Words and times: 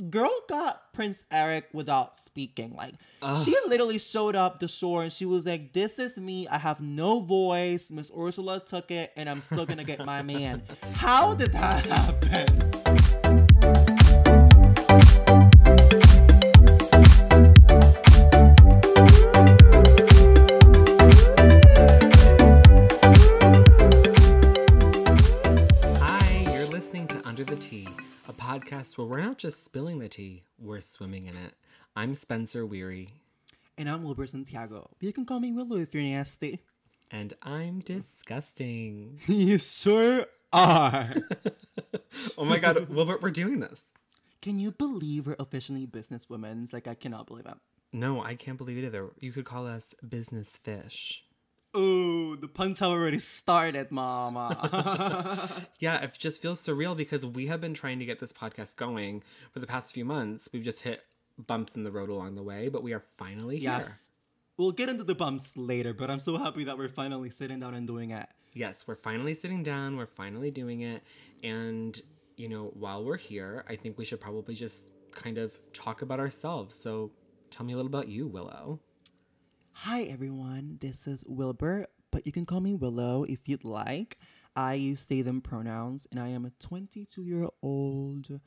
girl 0.00 0.32
got 0.48 0.92
Prince 0.92 1.24
Eric 1.30 1.68
without 1.72 2.16
speaking. 2.16 2.74
Like 2.74 2.94
she 3.44 3.54
literally 3.66 3.98
showed 3.98 4.36
up 4.36 4.60
the 4.60 4.68
shore 4.68 5.02
and 5.02 5.12
she 5.12 5.26
was 5.26 5.46
like, 5.46 5.72
"This 5.72 5.98
is 5.98 6.16
me. 6.16 6.48
I 6.48 6.58
have 6.58 6.80
no 6.80 7.20
voice. 7.20 7.90
Miss 7.90 8.10
Ursula 8.16 8.60
took 8.60 8.90
it, 8.90 9.12
and 9.16 9.28
I'm 9.28 9.40
still 9.40 9.66
gonna 9.66 9.84
get 9.84 10.04
my 10.04 10.22
man." 10.22 10.62
How 10.94 11.34
did 11.34 11.52
that 11.52 11.84
happen? 11.86 12.69
Where 29.00 29.08
we're 29.08 29.24
not 29.24 29.38
just 29.38 29.64
spilling 29.64 29.98
the 29.98 30.10
tea, 30.10 30.42
we're 30.58 30.82
swimming 30.82 31.24
in 31.24 31.34
it. 31.34 31.54
I'm 31.96 32.14
Spencer 32.14 32.66
Weary, 32.66 33.08
And 33.78 33.88
I'm 33.88 34.02
Wilbert 34.04 34.28
Santiago. 34.28 34.90
You 35.00 35.10
can 35.14 35.24
call 35.24 35.40
me 35.40 35.52
Willow 35.52 35.78
if 35.78 35.94
you're 35.94 36.02
nasty. 36.02 36.60
and 37.10 37.32
I'm 37.40 37.80
disgusting. 37.80 39.18
you 39.26 39.56
sure 39.56 40.26
are. 40.52 41.14
oh 42.36 42.44
my 42.44 42.58
god, 42.58 42.90
Wilbert, 42.90 43.22
we're 43.22 43.30
doing 43.30 43.60
this. 43.60 43.86
Can 44.42 44.60
you 44.60 44.70
believe 44.70 45.26
we're 45.26 45.36
officially 45.38 45.86
businesswomen? 45.86 46.70
Like 46.70 46.86
I 46.86 46.92
cannot 46.92 47.26
believe 47.26 47.46
it. 47.46 47.56
No, 47.94 48.22
I 48.22 48.34
can't 48.34 48.58
believe 48.58 48.76
it 48.76 48.84
either. 48.84 49.08
You 49.18 49.32
could 49.32 49.46
call 49.46 49.66
us 49.66 49.94
business 50.06 50.58
fish. 50.58 51.24
Oh, 51.72 52.34
the 52.36 52.48
puns 52.48 52.80
have 52.80 52.90
already 52.90 53.18
started, 53.20 53.90
mama. 53.92 55.66
Yeah, 55.78 55.98
it 56.02 56.14
just 56.18 56.42
feels 56.42 56.60
surreal 56.60 56.96
because 56.96 57.24
we 57.24 57.46
have 57.46 57.60
been 57.60 57.74
trying 57.74 58.00
to 58.00 58.04
get 58.04 58.18
this 58.18 58.32
podcast 58.32 58.76
going 58.76 59.22
for 59.52 59.60
the 59.60 59.66
past 59.66 59.94
few 59.94 60.04
months. 60.04 60.48
We've 60.52 60.62
just 60.64 60.82
hit 60.82 61.04
bumps 61.38 61.76
in 61.76 61.84
the 61.84 61.92
road 61.92 62.08
along 62.10 62.34
the 62.34 62.42
way, 62.42 62.68
but 62.68 62.82
we 62.82 62.92
are 62.92 63.02
finally 63.16 63.58
here. 63.58 63.70
yes. 63.70 64.10
We'll 64.56 64.72
get 64.72 64.88
into 64.90 65.04
the 65.04 65.14
bumps 65.14 65.56
later, 65.56 65.94
but 65.94 66.10
I'm 66.10 66.20
so 66.20 66.36
happy 66.36 66.64
that 66.64 66.76
we're 66.76 66.88
finally 66.90 67.30
sitting 67.30 67.60
down 67.60 67.74
and 67.74 67.86
doing 67.86 68.10
it. 68.10 68.26
Yes, 68.52 68.86
we're 68.86 68.96
finally 68.96 69.32
sitting 69.32 69.62
down, 69.62 69.96
we're 69.96 70.04
finally 70.06 70.50
doing 70.50 70.82
it. 70.82 71.02
And, 71.42 71.98
you 72.36 72.48
know, 72.48 72.72
while 72.74 73.02
we're 73.04 73.16
here, 73.16 73.64
I 73.70 73.76
think 73.76 73.96
we 73.96 74.04
should 74.04 74.20
probably 74.20 74.54
just 74.54 74.88
kind 75.12 75.38
of 75.38 75.58
talk 75.72 76.02
about 76.02 76.20
ourselves. 76.20 76.76
So 76.78 77.10
tell 77.48 77.64
me 77.64 77.72
a 77.72 77.76
little 77.76 77.88
about 77.88 78.08
you, 78.08 78.26
Willow. 78.26 78.80
Hi, 79.72 80.02
everyone. 80.02 80.76
This 80.80 81.06
is 81.06 81.24
Wilbert, 81.26 81.88
but 82.10 82.26
you 82.26 82.32
can 82.32 82.44
call 82.44 82.60
me 82.60 82.74
Willow 82.74 83.24
if 83.24 83.48
you'd 83.48 83.64
like. 83.64 84.18
I 84.54 84.74
use 84.74 85.06
they, 85.06 85.22
them 85.22 85.40
pronouns, 85.40 86.06
and 86.10 86.20
I 86.20 86.28
am 86.28 86.44
a 86.44 86.50
22 86.60 87.22
year 87.22 87.48
old, 87.62 88.40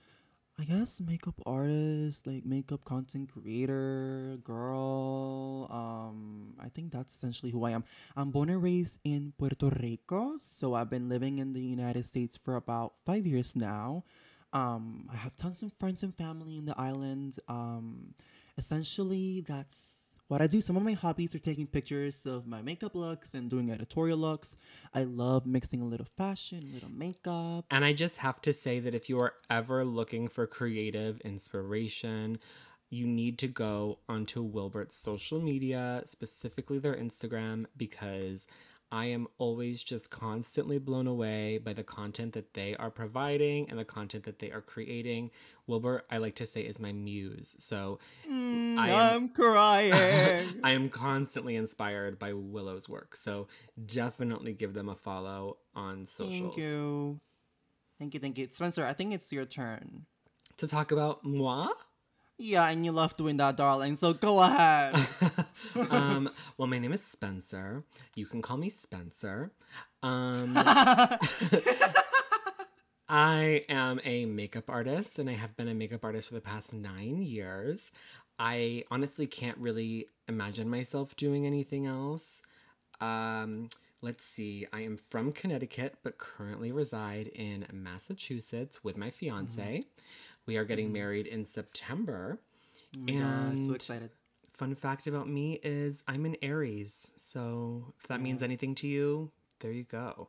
I 0.60 0.64
guess, 0.64 1.02
makeup 1.02 1.42
artist, 1.46 2.28
like 2.28 2.46
makeup 2.46 2.86
content 2.86 3.32
creator, 3.34 4.38
girl. 4.44 5.68
Um, 5.72 6.54
I 6.60 6.70
think 6.70 6.92
that's 6.92 7.16
essentially 7.16 7.52
who 7.52 7.66
I 7.66 7.72
am. 7.72 7.84
I'm 8.16 8.30
born 8.30 8.50
and 8.50 8.62
raised 8.62 9.00
in 9.04 9.34
Puerto 9.38 9.72
Rico, 9.82 10.36
so 10.40 10.76
I've 10.76 10.90
been 10.90 11.10
living 11.10 11.40
in 11.40 11.54
the 11.54 11.62
United 11.62 12.06
States 12.06 12.38
for 12.38 12.58
about 12.58 12.94
five 13.06 13.26
years 13.26 13.56
now. 13.56 14.04
Um, 14.52 15.10
I 15.12 15.16
have 15.16 15.36
tons 15.36 15.64
of 15.64 15.74
friends 15.74 16.04
and 16.04 16.14
family 16.16 16.58
in 16.58 16.66
the 16.66 16.80
island. 16.80 17.40
Um, 17.48 18.14
essentially, 18.56 19.42
that's 19.42 20.03
what 20.28 20.42
I 20.42 20.48
do. 20.48 20.62
Some 20.62 20.78
of 20.78 20.84
my 20.84 20.94
hobbies 20.94 21.36
are 21.36 21.40
taking 21.40 21.68
pictures 21.68 22.26
of 22.26 22.48
my 22.48 22.62
makeup 22.62 22.96
looks 22.96 23.34
and 23.34 23.50
doing 23.50 23.72
editorial 23.72 24.18
looks. 24.18 24.56
I 24.94 25.04
love 25.04 25.46
mixing 25.46 25.82
a 25.82 25.86
little 25.86 26.08
fashion, 26.18 26.70
a 26.72 26.74
little 26.74 26.92
makeup. 26.92 27.66
And 27.70 27.84
I 27.86 27.94
just 27.94 28.18
have 28.18 28.42
to 28.42 28.54
say 28.54 28.80
that 28.80 28.96
if 28.96 29.10
you 29.10 29.20
are 29.20 29.34
ever 29.50 29.86
looking 29.86 30.28
for 30.28 30.48
creative 30.48 31.20
inspiration, 31.22 32.40
you 32.90 33.08
need 33.08 33.40
to 33.40 33.48
go 33.48 34.00
onto 34.08 34.42
Wilbert's 34.44 34.96
social 34.96 35.42
media, 35.42 36.04
specifically 36.06 36.80
their 36.80 36.96
Instagram, 36.96 37.66
because 37.76 38.48
I 38.94 39.06
am 39.06 39.28
always 39.40 39.82
just 39.82 40.12
constantly 40.12 40.78
blown 40.78 41.08
away 41.08 41.58
by 41.58 41.74
the 41.74 41.84
content 41.84 42.34
that 42.34 42.54
they 42.54 42.76
are 42.76 42.92
providing 42.92 43.68
and 43.72 43.80
the 43.80 43.84
content 43.86 44.24
that 44.26 44.38
they 44.38 44.52
are 44.52 44.62
creating. 44.62 45.32
Wilbert, 45.66 46.06
I 46.12 46.18
like 46.20 46.36
to 46.36 46.46
say, 46.46 46.62
is 46.62 46.80
my 46.80 46.92
muse. 46.92 47.56
So 47.58 47.98
mm, 48.30 48.78
I 48.78 48.90
am- 48.90 49.16
I'm 49.24 49.30
crying. 49.30 49.94
I 50.64 50.72
am 50.72 50.90
constantly 50.90 51.56
inspired 51.56 52.20
by 52.20 52.34
Willow's 52.34 52.88
work. 52.88 53.16
So 53.16 53.48
definitely 53.84 54.54
give 54.54 54.76
them 54.76 54.90
a 54.90 54.96
follow 54.96 55.58
on 55.74 56.06
socials. 56.06 56.54
thank 56.54 56.58
you. 56.64 57.20
Thank 57.98 58.14
you, 58.14 58.20
thank 58.20 58.38
you. 58.38 58.48
Spencer, 58.52 58.86
I 58.86 58.94
think 58.94 59.12
it's 59.14 59.34
your 59.34 59.46
turn. 59.46 60.06
To 60.58 60.68
talk 60.68 60.92
about 60.92 61.26
moi? 61.26 61.70
Yeah, 62.38 62.68
and 62.70 62.84
you 62.84 62.92
love 62.92 63.16
doing 63.16 63.38
that, 63.38 63.58
darling. 63.58 63.96
So 63.96 64.14
go 64.14 64.42
ahead. 64.42 64.96
um, 65.92 66.30
well, 66.58 66.68
my 66.68 66.80
name 66.80 66.94
is 66.94 67.04
Spencer. 67.04 67.84
You 68.16 68.26
can 68.26 68.42
call 68.42 68.58
me 68.58 68.70
Spencer. 68.70 69.52
Um, 70.02 70.54
I 73.08 73.64
am 73.70 74.02
a 74.04 74.26
makeup 74.26 74.70
artist 74.70 75.20
and 75.20 75.30
I 75.30 75.34
have 75.34 75.56
been 75.56 75.68
a 75.68 75.74
makeup 75.74 76.04
artist 76.04 76.30
for 76.30 76.34
the 76.34 76.42
past 76.42 76.74
nine 76.74 77.22
years. 77.22 77.92
I 78.40 78.84
honestly 78.90 79.28
can't 79.28 79.58
really 79.58 80.08
imagine 80.28 80.70
myself 80.70 81.16
doing 81.16 81.46
anything 81.46 81.86
else. 81.86 82.42
Um, 83.00 83.70
let's 84.04 84.24
see. 84.24 84.68
I 84.72 84.82
am 84.82 84.98
from 84.98 85.32
Connecticut, 85.32 85.96
but 86.04 86.18
currently 86.18 86.72
reside 86.72 87.28
in 87.28 87.66
Massachusetts 87.72 88.84
with 88.84 88.98
my 88.98 89.08
mm-hmm. 89.08 89.16
fiance. 89.16 89.86
We 90.46 90.58
are 90.58 90.66
getting 90.66 90.88
mm-hmm. 90.88 90.94
married 90.94 91.28
in 91.28 91.46
September. 91.46 92.38
Oh 92.98 93.02
my 93.02 93.14
God, 93.14 93.64
so 93.64 93.74
excited. 93.74 94.12
Fun 94.52 94.76
fact 94.76 95.08
about 95.08 95.28
me 95.28 95.60
is 95.64 96.04
I'm 96.08 96.26
an 96.26 96.36
Aries. 96.44 97.10
So 97.18 97.94
if 98.00 98.08
that 98.08 98.22
means 98.22 98.44
anything 98.44 98.76
to 98.76 98.88
you, 98.88 99.32
there 99.62 99.72
you 99.72 99.86
go. 99.86 100.28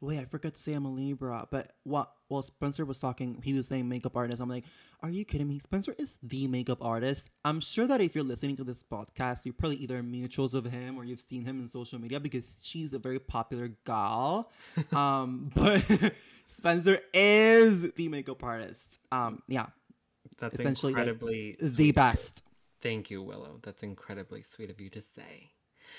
Wait, 0.00 0.18
I 0.18 0.24
forgot 0.24 0.54
to 0.54 0.60
say 0.60 0.74
I'm 0.74 0.84
a 0.84 0.90
Libra. 0.90 1.46
But 1.50 1.72
what? 1.84 2.12
while 2.28 2.42
Spencer 2.42 2.84
was 2.84 2.98
talking. 2.98 3.40
He 3.42 3.52
was 3.52 3.68
saying 3.68 3.88
makeup 3.88 4.16
artist. 4.16 4.40
I'm 4.40 4.48
like, 4.48 4.64
are 5.00 5.10
you 5.10 5.24
kidding 5.24 5.48
me? 5.48 5.58
Spencer 5.58 5.94
is 5.98 6.18
the 6.22 6.48
makeup 6.48 6.78
artist. 6.80 7.30
I'm 7.44 7.60
sure 7.60 7.86
that 7.86 8.00
if 8.00 8.14
you're 8.14 8.24
listening 8.24 8.56
to 8.56 8.64
this 8.64 8.82
podcast, 8.82 9.44
you're 9.44 9.54
probably 9.54 9.76
either 9.76 10.02
mutuals 10.02 10.54
of 10.54 10.64
him 10.64 10.98
or 10.98 11.04
you've 11.04 11.20
seen 11.20 11.44
him 11.44 11.60
in 11.60 11.66
social 11.66 11.98
media 12.00 12.20
because 12.20 12.62
she's 12.64 12.92
a 12.92 12.98
very 12.98 13.18
popular 13.18 13.70
gal. 13.84 14.50
um, 14.92 15.50
but 15.54 15.84
Spencer 16.46 16.98
is 17.14 17.92
the 17.92 18.08
makeup 18.08 18.42
artist. 18.42 18.98
Um, 19.12 19.42
yeah, 19.48 19.66
That's 20.38 20.58
Essentially, 20.58 20.94
like, 20.94 21.06
incredibly 21.08 21.56
the 21.60 21.92
best. 21.92 22.42
Thank 22.80 23.10
you, 23.10 23.22
Willow. 23.22 23.58
That's 23.62 23.82
incredibly 23.82 24.42
sweet 24.42 24.70
of 24.70 24.80
you 24.80 24.90
to 24.90 25.02
say. 25.02 25.50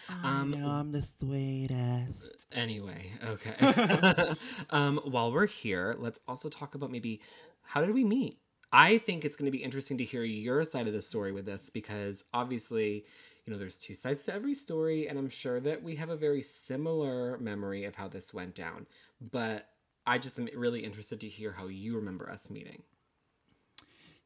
I 0.10 0.42
Um, 0.42 0.52
know 0.52 0.68
I'm 0.70 0.92
the 0.92 1.02
sweetest. 1.02 2.46
Anyway, 2.52 3.12
okay. 3.24 3.56
um, 4.70 5.00
while 5.04 5.32
we're 5.32 5.48
here, 5.48 5.96
let's 6.00 6.20
also 6.28 6.50
talk 6.50 6.76
about 6.76 6.92
maybe 6.92 7.22
how 7.64 7.82
did 7.82 7.94
we 7.94 8.04
meet? 8.04 8.40
I 8.72 8.98
think 8.98 9.24
it's 9.26 9.38
going 9.38 9.46
to 9.52 9.58
be 9.58 9.64
interesting 9.64 9.98
to 10.00 10.04
hear 10.04 10.24
your 10.24 10.64
side 10.64 10.88
of 10.88 10.94
the 10.94 11.02
story 11.02 11.32
with 11.32 11.46
this 11.46 11.70
because 11.70 12.24
obviously, 12.34 13.06
you 13.46 13.54
know, 13.54 13.58
there's 13.58 13.78
two 13.78 13.94
sides 13.94 14.24
to 14.26 14.34
every 14.34 14.54
story, 14.56 15.08
and 15.08 15.18
I'm 15.18 15.30
sure 15.30 15.60
that 15.62 15.82
we 15.82 15.96
have 15.96 16.10
a 16.10 16.18
very 16.18 16.42
similar 16.42 17.38
memory 17.38 17.86
of 17.86 17.96
how 17.96 18.08
this 18.10 18.34
went 18.34 18.56
down. 18.56 18.86
But 19.32 19.70
I 20.06 20.18
just 20.18 20.38
am 20.40 20.50
really 20.56 20.82
interested 20.82 21.22
to 21.22 21.28
hear 21.28 21.52
how 21.54 21.68
you 21.68 21.96
remember 21.96 22.30
us 22.30 22.50
meeting. 22.50 22.84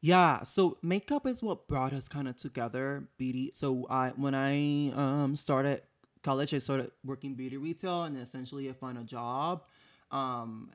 Yeah, 0.04 0.42
so 0.42 0.78
makeup 0.82 1.28
is 1.28 1.42
what 1.42 1.68
brought 1.68 1.92
us 1.92 2.08
kind 2.08 2.26
of 2.26 2.36
together, 2.36 3.08
beauty. 3.18 3.52
So 3.54 3.86
I 3.88 4.10
when 4.16 4.34
I 4.34 4.90
um 4.96 5.36
started 5.36 5.82
college, 6.24 6.52
I 6.54 6.58
started 6.58 6.90
working 7.04 7.34
beauty 7.34 7.56
retail, 7.56 8.02
and 8.02 8.16
essentially 8.16 8.68
I 8.68 8.72
found 8.72 8.98
a 8.98 9.04
job, 9.04 9.62
um, 10.10 10.72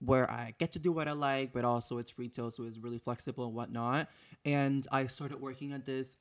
where 0.00 0.30
I 0.30 0.54
get 0.58 0.72
to 0.72 0.78
do 0.78 0.92
what 0.92 1.08
I 1.08 1.12
like, 1.12 1.54
but 1.54 1.64
also 1.64 1.96
it's 1.98 2.18
retail, 2.18 2.50
so 2.50 2.64
it's 2.64 2.78
really 2.78 2.98
flexible 2.98 3.46
and 3.46 3.54
whatnot. 3.54 4.08
And 4.44 4.86
I 4.92 5.06
started 5.06 5.40
working 5.40 5.72
at 5.72 5.86
this 5.86 6.18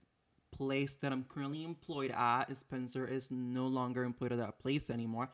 place 0.51 0.95
that 1.01 1.11
I'm 1.11 1.25
currently 1.25 1.65
employed 1.65 2.11
at. 2.11 2.55
Spencer 2.55 3.05
is 3.05 3.31
no 3.31 3.67
longer 3.67 4.03
employed 4.05 4.31
at 4.31 4.39
that 4.39 4.59
place 4.59 4.89
anymore. 4.89 5.29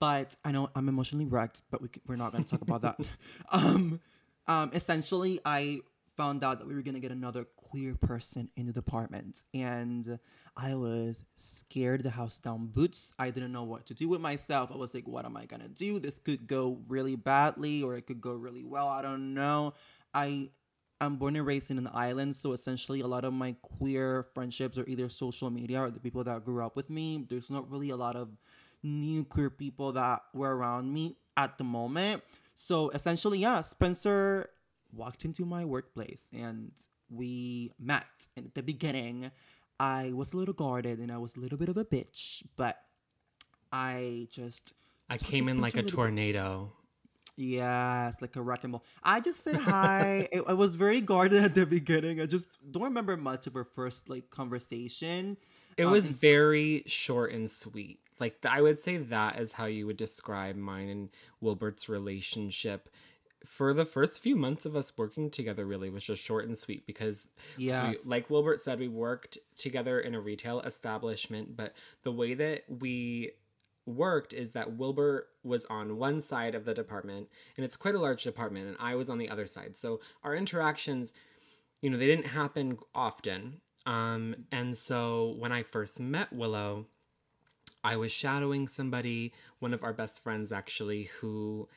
But 0.00 0.34
I 0.44 0.50
know 0.52 0.70
I'm 0.74 0.88
emotionally 0.88 1.26
wrecked, 1.26 1.62
but 1.70 1.80
we, 1.80 1.90
we're 2.08 2.16
not 2.16 2.32
going 2.32 2.44
to 2.44 2.50
talk 2.50 2.62
about 2.62 2.82
that. 2.82 2.98
Um, 3.52 4.00
um, 4.46 4.70
essentially, 4.74 5.40
I 5.44 5.80
found 6.20 6.44
out 6.44 6.58
that 6.58 6.68
we 6.68 6.74
were 6.74 6.82
going 6.82 6.94
to 6.94 7.00
get 7.00 7.10
another 7.10 7.46
queer 7.56 7.94
person 7.94 8.46
in 8.54 8.66
the 8.66 8.74
department. 8.74 9.42
And 9.54 10.18
I 10.54 10.74
was 10.74 11.24
scared 11.36 12.02
the 12.02 12.10
house 12.10 12.38
down 12.38 12.66
boots. 12.66 13.14
I 13.18 13.30
didn't 13.30 13.52
know 13.52 13.62
what 13.62 13.86
to 13.86 13.94
do 13.94 14.06
with 14.06 14.20
myself. 14.20 14.70
I 14.70 14.76
was 14.76 14.92
like, 14.92 15.08
what 15.08 15.24
am 15.24 15.34
I 15.34 15.46
going 15.46 15.62
to 15.62 15.68
do? 15.68 15.98
This 15.98 16.18
could 16.18 16.46
go 16.46 16.78
really 16.88 17.16
badly 17.16 17.82
or 17.82 17.96
it 17.96 18.06
could 18.06 18.20
go 18.20 18.32
really 18.32 18.64
well. 18.64 18.86
I 18.86 19.00
don't 19.00 19.32
know. 19.32 19.72
I 20.12 20.50
I'm 21.00 21.16
born 21.16 21.36
and 21.36 21.46
raised 21.46 21.70
in 21.70 21.78
an 21.78 21.88
island, 21.94 22.36
so 22.36 22.52
essentially 22.52 23.00
a 23.00 23.06
lot 23.06 23.24
of 23.24 23.32
my 23.32 23.56
queer 23.62 24.26
friendships 24.34 24.76
are 24.76 24.84
either 24.86 25.08
social 25.08 25.48
media 25.48 25.80
or 25.80 25.90
the 25.90 26.00
people 26.00 26.22
that 26.24 26.44
grew 26.44 26.62
up 26.62 26.76
with 26.76 26.90
me. 26.90 27.24
There's 27.30 27.50
not 27.50 27.70
really 27.70 27.88
a 27.88 27.96
lot 27.96 28.16
of 28.16 28.28
new 28.82 29.24
queer 29.24 29.48
people 29.48 29.92
that 29.92 30.20
were 30.34 30.54
around 30.54 30.92
me 30.92 31.16
at 31.38 31.56
the 31.56 31.64
moment. 31.64 32.22
So 32.54 32.90
essentially, 32.90 33.38
yeah, 33.38 33.62
Spencer 33.62 34.50
walked 34.92 35.24
into 35.24 35.44
my 35.44 35.64
workplace 35.64 36.28
and 36.32 36.72
we 37.10 37.72
met. 37.78 38.04
And 38.36 38.46
at 38.46 38.54
the 38.54 38.62
beginning, 38.62 39.30
I 39.78 40.12
was 40.14 40.32
a 40.32 40.36
little 40.36 40.54
guarded 40.54 40.98
and 40.98 41.10
I 41.10 41.18
was 41.18 41.36
a 41.36 41.40
little 41.40 41.58
bit 41.58 41.68
of 41.68 41.76
a 41.76 41.84
bitch, 41.84 42.42
but 42.56 42.76
I 43.72 44.28
just 44.30 44.72
I 45.08 45.16
came 45.16 45.48
in 45.48 45.60
like 45.60 45.74
a 45.74 45.76
little 45.76 45.88
bit- 45.88 45.94
tornado. 45.94 46.72
Yes, 47.36 48.20
like 48.20 48.36
a 48.36 48.42
wrecking 48.42 48.70
ball. 48.72 48.84
I 49.02 49.20
just 49.20 49.42
said 49.42 49.56
hi. 49.56 50.28
it, 50.32 50.42
I 50.46 50.52
was 50.52 50.74
very 50.74 51.00
guarded 51.00 51.42
at 51.42 51.54
the 51.54 51.64
beginning. 51.64 52.20
I 52.20 52.26
just 52.26 52.58
don't 52.70 52.82
remember 52.82 53.16
much 53.16 53.46
of 53.46 53.56
our 53.56 53.64
first 53.64 54.10
like 54.10 54.28
conversation. 54.30 55.38
It 55.78 55.84
Um, 55.84 55.92
was 55.92 56.08
and- 56.08 56.16
very 56.16 56.82
short 56.86 57.32
and 57.32 57.50
sweet. 57.50 58.00
Like 58.18 58.44
I 58.44 58.60
would 58.60 58.82
say 58.82 58.98
that 58.98 59.40
is 59.40 59.52
how 59.52 59.64
you 59.66 59.86
would 59.86 59.96
describe 59.96 60.54
mine 60.56 60.88
and 60.90 61.08
Wilbert's 61.40 61.88
relationship. 61.88 62.90
For 63.46 63.72
the 63.72 63.84
first 63.86 64.22
few 64.22 64.36
months 64.36 64.66
of 64.66 64.76
us 64.76 64.96
working 64.98 65.30
together, 65.30 65.64
really 65.64 65.88
was 65.90 66.04
just 66.04 66.22
short 66.22 66.46
and 66.46 66.56
sweet 66.56 66.86
because, 66.86 67.20
so 67.22 67.62
we- 68.04 68.10
like 68.10 68.28
Wilbert 68.30 68.60
said, 68.60 68.78
we 68.78 68.88
worked 68.88 69.38
together 69.56 70.00
in 70.00 70.14
a 70.14 70.20
retail 70.20 70.60
establishment. 70.60 71.56
But 71.56 71.74
the 72.02 72.12
way 72.12 72.34
that 72.34 72.64
we 72.68 73.32
worked 73.86 74.34
is 74.34 74.52
that 74.52 74.76
Wilbert 74.76 75.28
was 75.42 75.64
on 75.66 75.96
one 75.96 76.20
side 76.20 76.54
of 76.54 76.64
the 76.64 76.74
department, 76.74 77.28
and 77.56 77.64
it's 77.64 77.76
quite 77.76 77.94
a 77.94 77.98
large 77.98 78.22
department, 78.22 78.68
and 78.68 78.76
I 78.78 78.94
was 78.94 79.08
on 79.08 79.18
the 79.18 79.30
other 79.30 79.46
side. 79.46 79.76
So 79.76 80.00
our 80.22 80.36
interactions, 80.36 81.12
you 81.80 81.88
know, 81.90 81.96
they 81.96 82.06
didn't 82.06 82.26
happen 82.26 82.78
often. 82.94 83.60
Um, 83.86 84.36
and 84.52 84.76
so 84.76 85.34
when 85.38 85.50
I 85.50 85.62
first 85.62 85.98
met 85.98 86.30
Willow, 86.32 86.86
I 87.82 87.96
was 87.96 88.12
shadowing 88.12 88.68
somebody, 88.68 89.32
one 89.60 89.72
of 89.72 89.82
our 89.82 89.94
best 89.94 90.22
friends 90.22 90.52
actually, 90.52 91.04
who 91.04 91.68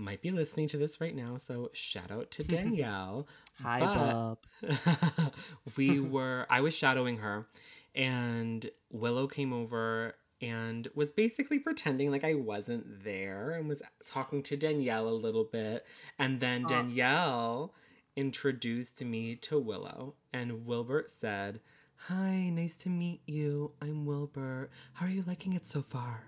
might 0.00 0.22
be 0.22 0.30
listening 0.30 0.66
to 0.68 0.78
this 0.78 1.00
right 1.00 1.14
now. 1.14 1.36
So 1.36 1.70
shout 1.72 2.10
out 2.10 2.30
to 2.32 2.44
Danielle. 2.44 3.28
Hi, 3.62 3.80
bub. 3.80 4.38
we 5.76 6.00
were 6.00 6.46
I 6.48 6.60
was 6.62 6.74
shadowing 6.74 7.18
her 7.18 7.46
and 7.94 8.68
Willow 8.90 9.26
came 9.26 9.52
over 9.52 10.14
and 10.40 10.88
was 10.94 11.12
basically 11.12 11.58
pretending 11.58 12.10
like 12.10 12.24
I 12.24 12.34
wasn't 12.34 13.04
there 13.04 13.50
and 13.50 13.68
was 13.68 13.82
talking 14.06 14.42
to 14.44 14.56
Danielle 14.56 15.08
a 15.08 15.10
little 15.10 15.44
bit 15.44 15.84
and 16.18 16.40
then. 16.40 16.64
Danielle 16.66 17.74
introduced 18.16 19.04
me 19.04 19.36
to 19.36 19.58
Willow 19.58 20.14
and 20.32 20.66
Wilbert 20.66 21.10
said, 21.10 21.60
"Hi, 22.08 22.48
nice 22.50 22.76
to 22.78 22.88
meet 22.88 23.20
you. 23.26 23.72
I'm 23.80 24.04
Wilbert. 24.04 24.70
How 24.94 25.06
are 25.06 25.10
you 25.10 25.24
liking 25.26 25.52
it 25.52 25.68
so 25.68 25.82
far?" 25.82 26.24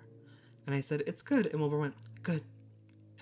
And 0.67 0.75
I 0.75 0.81
said, 0.81 1.03
"It's 1.07 1.23
good." 1.23 1.47
And 1.47 1.61
Wilbert 1.61 1.79
went, 1.81 1.95
"Good." 2.23 2.43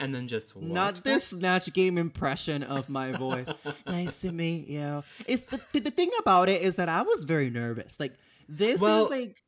And 0.00 0.12
then 0.14 0.26
just 0.26 0.56
walked 0.56 0.66
Not 0.66 1.04
this 1.04 1.28
Snatch 1.28 1.72
Game 1.72 1.98
impression 1.98 2.62
of 2.64 2.88
my 2.88 3.12
voice. 3.12 3.46
nice 3.86 4.22
to 4.22 4.32
meet 4.32 4.66
you. 4.66 5.04
It's 5.28 5.42
the, 5.42 5.60
the 5.72 5.80
the 5.80 5.90
thing 5.92 6.10
about 6.18 6.48
it 6.48 6.62
is 6.62 6.76
that 6.76 6.88
I 6.88 7.02
was 7.02 7.22
very 7.24 7.50
nervous. 7.50 8.00
Like 8.00 8.14
this 8.48 8.80
Well, 8.80 9.04
is 9.04 9.10
like 9.10 9.42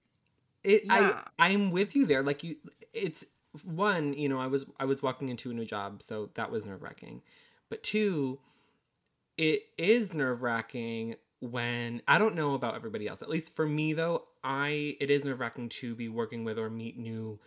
it 0.63 0.83
Yeah. 0.85 1.23
i 1.39 1.49
i'm 1.51 1.73
with 1.73 1.97
you 1.97 2.07
there 2.07 2.23
like 2.23 2.45
you 2.45 2.55
it's 2.93 3.25
one 3.65 4.13
you 4.15 4.29
know 4.29 4.39
i 4.39 4.47
was 4.47 4.65
i 4.79 4.85
was 4.85 5.03
walking 5.03 5.29
into 5.29 5.51
a 5.51 5.55
new 5.55 5.65
job 5.65 6.01
so 6.03 6.31
that 6.35 6.53
was 6.53 6.65
nerve-wracking 6.65 7.21
but 7.69 7.83
two 7.83 8.39
it 9.37 9.63
is 9.77 10.15
nerve-wracking 10.15 11.17
when 11.41 12.01
i 12.07 12.17
don't 12.19 12.37
know 12.37 12.55
about 12.55 12.77
everybody 12.77 13.09
else 13.09 13.23
at 13.23 13.29
least 13.29 13.57
for 13.57 13.67
me 13.67 13.93
though 13.93 14.23
i 14.45 14.97
it 15.01 15.11
is 15.11 15.25
nerve-wracking 15.25 15.69
to 15.69 15.95
be 15.97 16.09
working 16.09 16.45
with 16.45 16.59
or 16.59 16.71
meet 16.71 16.97
new 16.97 17.41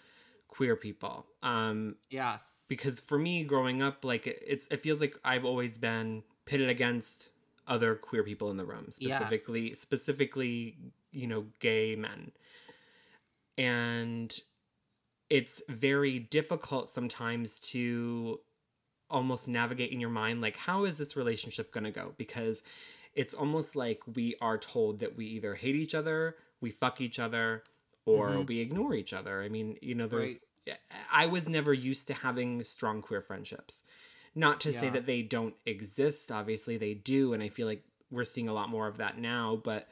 queer 0.55 0.75
people 0.75 1.25
um 1.43 1.95
yes. 2.09 2.65
because 2.69 2.99
for 3.01 3.17
me 3.17 3.43
growing 3.43 3.81
up 3.81 4.05
like 4.05 4.25
it, 4.25 4.41
it's 4.45 4.67
it 4.71 4.79
feels 4.79 5.01
like 5.01 5.17
i've 5.25 5.43
always 5.43 5.77
been 5.77 6.23
pitted 6.45 6.69
against 6.69 7.31
other 7.67 7.95
queer 7.95 8.23
people 8.23 8.49
in 8.51 8.57
the 8.57 8.63
room 8.63 8.85
specifically 8.89 9.69
Yes. 9.69 9.79
specifically 9.79 10.77
you 11.11 11.27
know 11.27 11.45
gay 11.59 11.95
men 11.95 12.31
and 13.57 14.39
it's 15.29 15.61
very 15.67 16.19
difficult 16.19 16.89
sometimes 16.89 17.59
to 17.59 18.39
almost 19.09 19.47
navigate 19.47 19.91
in 19.91 19.99
your 19.99 20.09
mind 20.09 20.39
like 20.39 20.55
how 20.55 20.85
is 20.85 20.97
this 20.97 21.15
relationship 21.17 21.71
going 21.73 21.83
to 21.83 21.91
go 21.91 22.13
because 22.17 22.63
it's 23.13 23.33
almost 23.33 23.75
like 23.75 24.01
we 24.15 24.35
are 24.41 24.57
told 24.57 24.99
that 24.99 25.17
we 25.17 25.25
either 25.25 25.53
hate 25.53 25.75
each 25.75 25.95
other 25.95 26.35
we 26.61 26.69
fuck 26.71 27.01
each 27.01 27.19
other 27.19 27.63
or 28.05 28.29
Mhm. 28.29 28.47
we 28.47 28.59
ignore 28.59 28.93
each 28.93 29.13
other 29.13 29.41
i 29.43 29.49
mean 29.49 29.77
you 29.81 29.95
know 29.95 30.07
there's 30.07 30.45
i 31.11 31.25
was 31.25 31.47
never 31.47 31.73
used 31.73 32.07
to 32.07 32.13
having 32.13 32.63
strong 32.63 33.01
queer 33.01 33.21
friendships 33.21 33.83
not 34.35 34.59
to 34.61 34.71
say 34.71 34.89
that 34.89 35.05
they 35.05 35.21
don't 35.21 35.55
exist 35.65 36.31
obviously 36.31 36.77
they 36.77 36.93
do 36.93 37.33
and 37.33 37.41
i 37.43 37.49
feel 37.49 37.67
like 37.67 37.83
we're 38.11 38.23
seeing 38.23 38.49
a 38.49 38.53
lot 38.53 38.69
more 38.69 38.87
of 38.87 38.97
that 38.97 39.17
now 39.17 39.55
but 39.63 39.87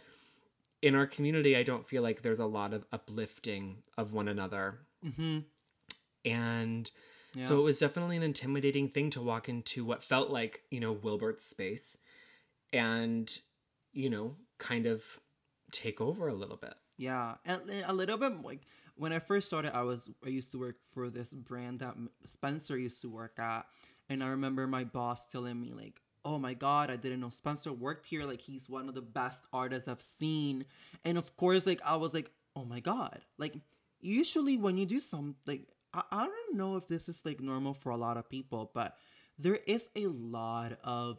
in 0.81 0.95
our 0.95 1.07
community 1.07 1.55
i 1.55 1.63
don't 1.63 1.87
feel 1.87 2.01
like 2.03 2.21
there's 2.21 2.39
a 2.39 2.45
lot 2.45 2.73
of 2.73 2.85
uplifting 2.91 3.77
of 3.97 4.13
one 4.13 4.27
another 4.27 4.79
Mm-hmm. 5.05 5.39
and 6.25 6.91
Yeah. 7.35 7.47
so 7.47 7.59
it 7.59 7.63
was 7.63 7.79
definitely 7.79 8.15
an 8.17 8.23
intimidating 8.23 8.89
thing 8.89 9.09
to 9.11 9.21
walk 9.21 9.49
into 9.49 9.83
what 9.83 10.03
felt 10.03 10.29
like, 10.29 10.61
you 10.69 10.79
know, 10.79 10.91
Wilbert's 10.93 11.43
space 11.43 11.97
and, 12.71 13.37
you 13.91 14.09
know, 14.09 14.35
kind 14.59 14.85
of 14.85 15.03
take 15.71 15.99
over 15.99 16.27
a 16.27 16.33
little 16.33 16.57
bit. 16.57 16.75
Yeah, 16.97 17.35
and 17.45 17.61
a 17.85 17.93
little 17.93 18.17
bit 18.17 18.43
like 18.43 18.61
when 18.95 19.13
I 19.13 19.19
first 19.19 19.47
started, 19.47 19.75
I 19.75 19.81
was 19.81 20.09
I 20.23 20.29
used 20.29 20.51
to 20.51 20.59
work 20.59 20.75
for 20.93 21.09
this 21.09 21.33
brand 21.33 21.79
that 21.79 21.95
Spencer 22.25 22.77
used 22.77 23.01
to 23.01 23.09
work 23.09 23.39
at, 23.39 23.65
and 24.09 24.23
I 24.23 24.27
remember 24.27 24.67
my 24.67 24.83
boss 24.83 25.27
telling 25.31 25.59
me 25.59 25.73
like, 25.73 26.01
"Oh 26.23 26.37
my 26.37 26.53
God, 26.53 26.91
I 26.91 26.95
didn't 26.95 27.19
know 27.21 27.29
Spencer 27.29 27.73
worked 27.73 28.05
here. 28.05 28.25
Like 28.25 28.41
he's 28.41 28.69
one 28.69 28.87
of 28.89 28.95
the 28.95 29.01
best 29.01 29.43
artists 29.51 29.87
I've 29.87 30.01
seen." 30.01 30.65
And 31.03 31.17
of 31.17 31.35
course, 31.35 31.65
like 31.65 31.81
I 31.83 31.95
was 31.95 32.13
like, 32.13 32.29
"Oh 32.55 32.63
my 32.65 32.79
God!" 32.79 33.21
Like 33.39 33.55
usually 33.99 34.57
when 34.57 34.77
you 34.77 34.85
do 34.85 34.99
some 34.99 35.35
like 35.47 35.67
I, 35.95 36.03
I 36.11 36.27
don't 36.27 36.55
know 36.57 36.75
if 36.77 36.87
this 36.87 37.09
is 37.09 37.25
like 37.25 37.39
normal 37.41 37.73
for 37.73 37.89
a 37.89 37.97
lot 37.97 38.17
of 38.17 38.29
people, 38.29 38.69
but 38.73 38.95
there 39.39 39.59
is 39.65 39.89
a 39.95 40.05
lot 40.07 40.77
of 40.83 41.17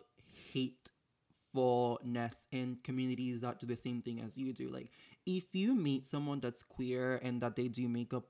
hatefulness 1.52 2.46
in 2.52 2.78
communities 2.82 3.40
that 3.40 3.58
do 3.60 3.66
the 3.66 3.76
same 3.76 4.02
thing 4.02 4.20
as 4.20 4.36
you 4.38 4.52
do. 4.52 4.70
Like 4.70 4.90
if 5.26 5.54
you 5.54 5.74
meet 5.74 6.06
someone 6.06 6.40
that's 6.40 6.62
queer 6.62 7.16
and 7.22 7.40
that 7.42 7.56
they 7.56 7.68
do 7.68 7.88
makeup 7.88 8.24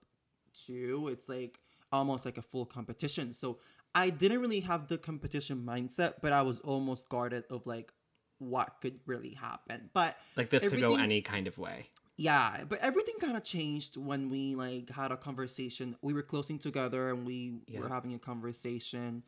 too, 0.67 1.09
it's 1.11 1.29
like 1.29 1.59
almost 1.93 2.25
like 2.25 2.39
a 2.39 2.43
full 2.43 2.67
competition. 2.67 3.33
So 3.33 3.59
I 3.95 4.11
didn't 4.11 4.41
really 4.41 4.61
have 4.61 4.89
the 4.89 4.99
competition 4.99 5.65
mindset, 5.67 6.15
but 6.23 6.33
I 6.33 6.43
was 6.43 6.61
almost 6.61 7.09
guarded 7.09 7.45
of 7.51 7.67
like 7.67 7.93
what 8.39 8.77
could 8.81 9.01
really 9.07 9.35
happen. 9.35 9.91
But 9.93 10.17
Like 10.37 10.51
this 10.51 10.69
could 10.69 10.81
go 10.81 10.97
any 10.97 11.21
kind 11.23 11.47
of 11.47 11.59
way. 11.59 11.89
yeah, 12.17 12.65
but 12.69 12.79
everything 12.81 13.17
kind 13.21 13.37
of 13.37 13.45
changed 13.45 13.97
when 13.97 14.29
we 14.31 14.55
like 14.55 14.91
had 14.91 15.13
a 15.13 15.17
conversation. 15.17 15.97
We 16.03 16.13
were 16.13 16.23
closing 16.23 16.59
together 16.59 17.11
and 17.11 17.27
we 17.27 17.61
Yeah. 17.67 17.81
were 17.81 17.89
having 17.89 18.15
a 18.15 18.19
conversation, 18.19 19.23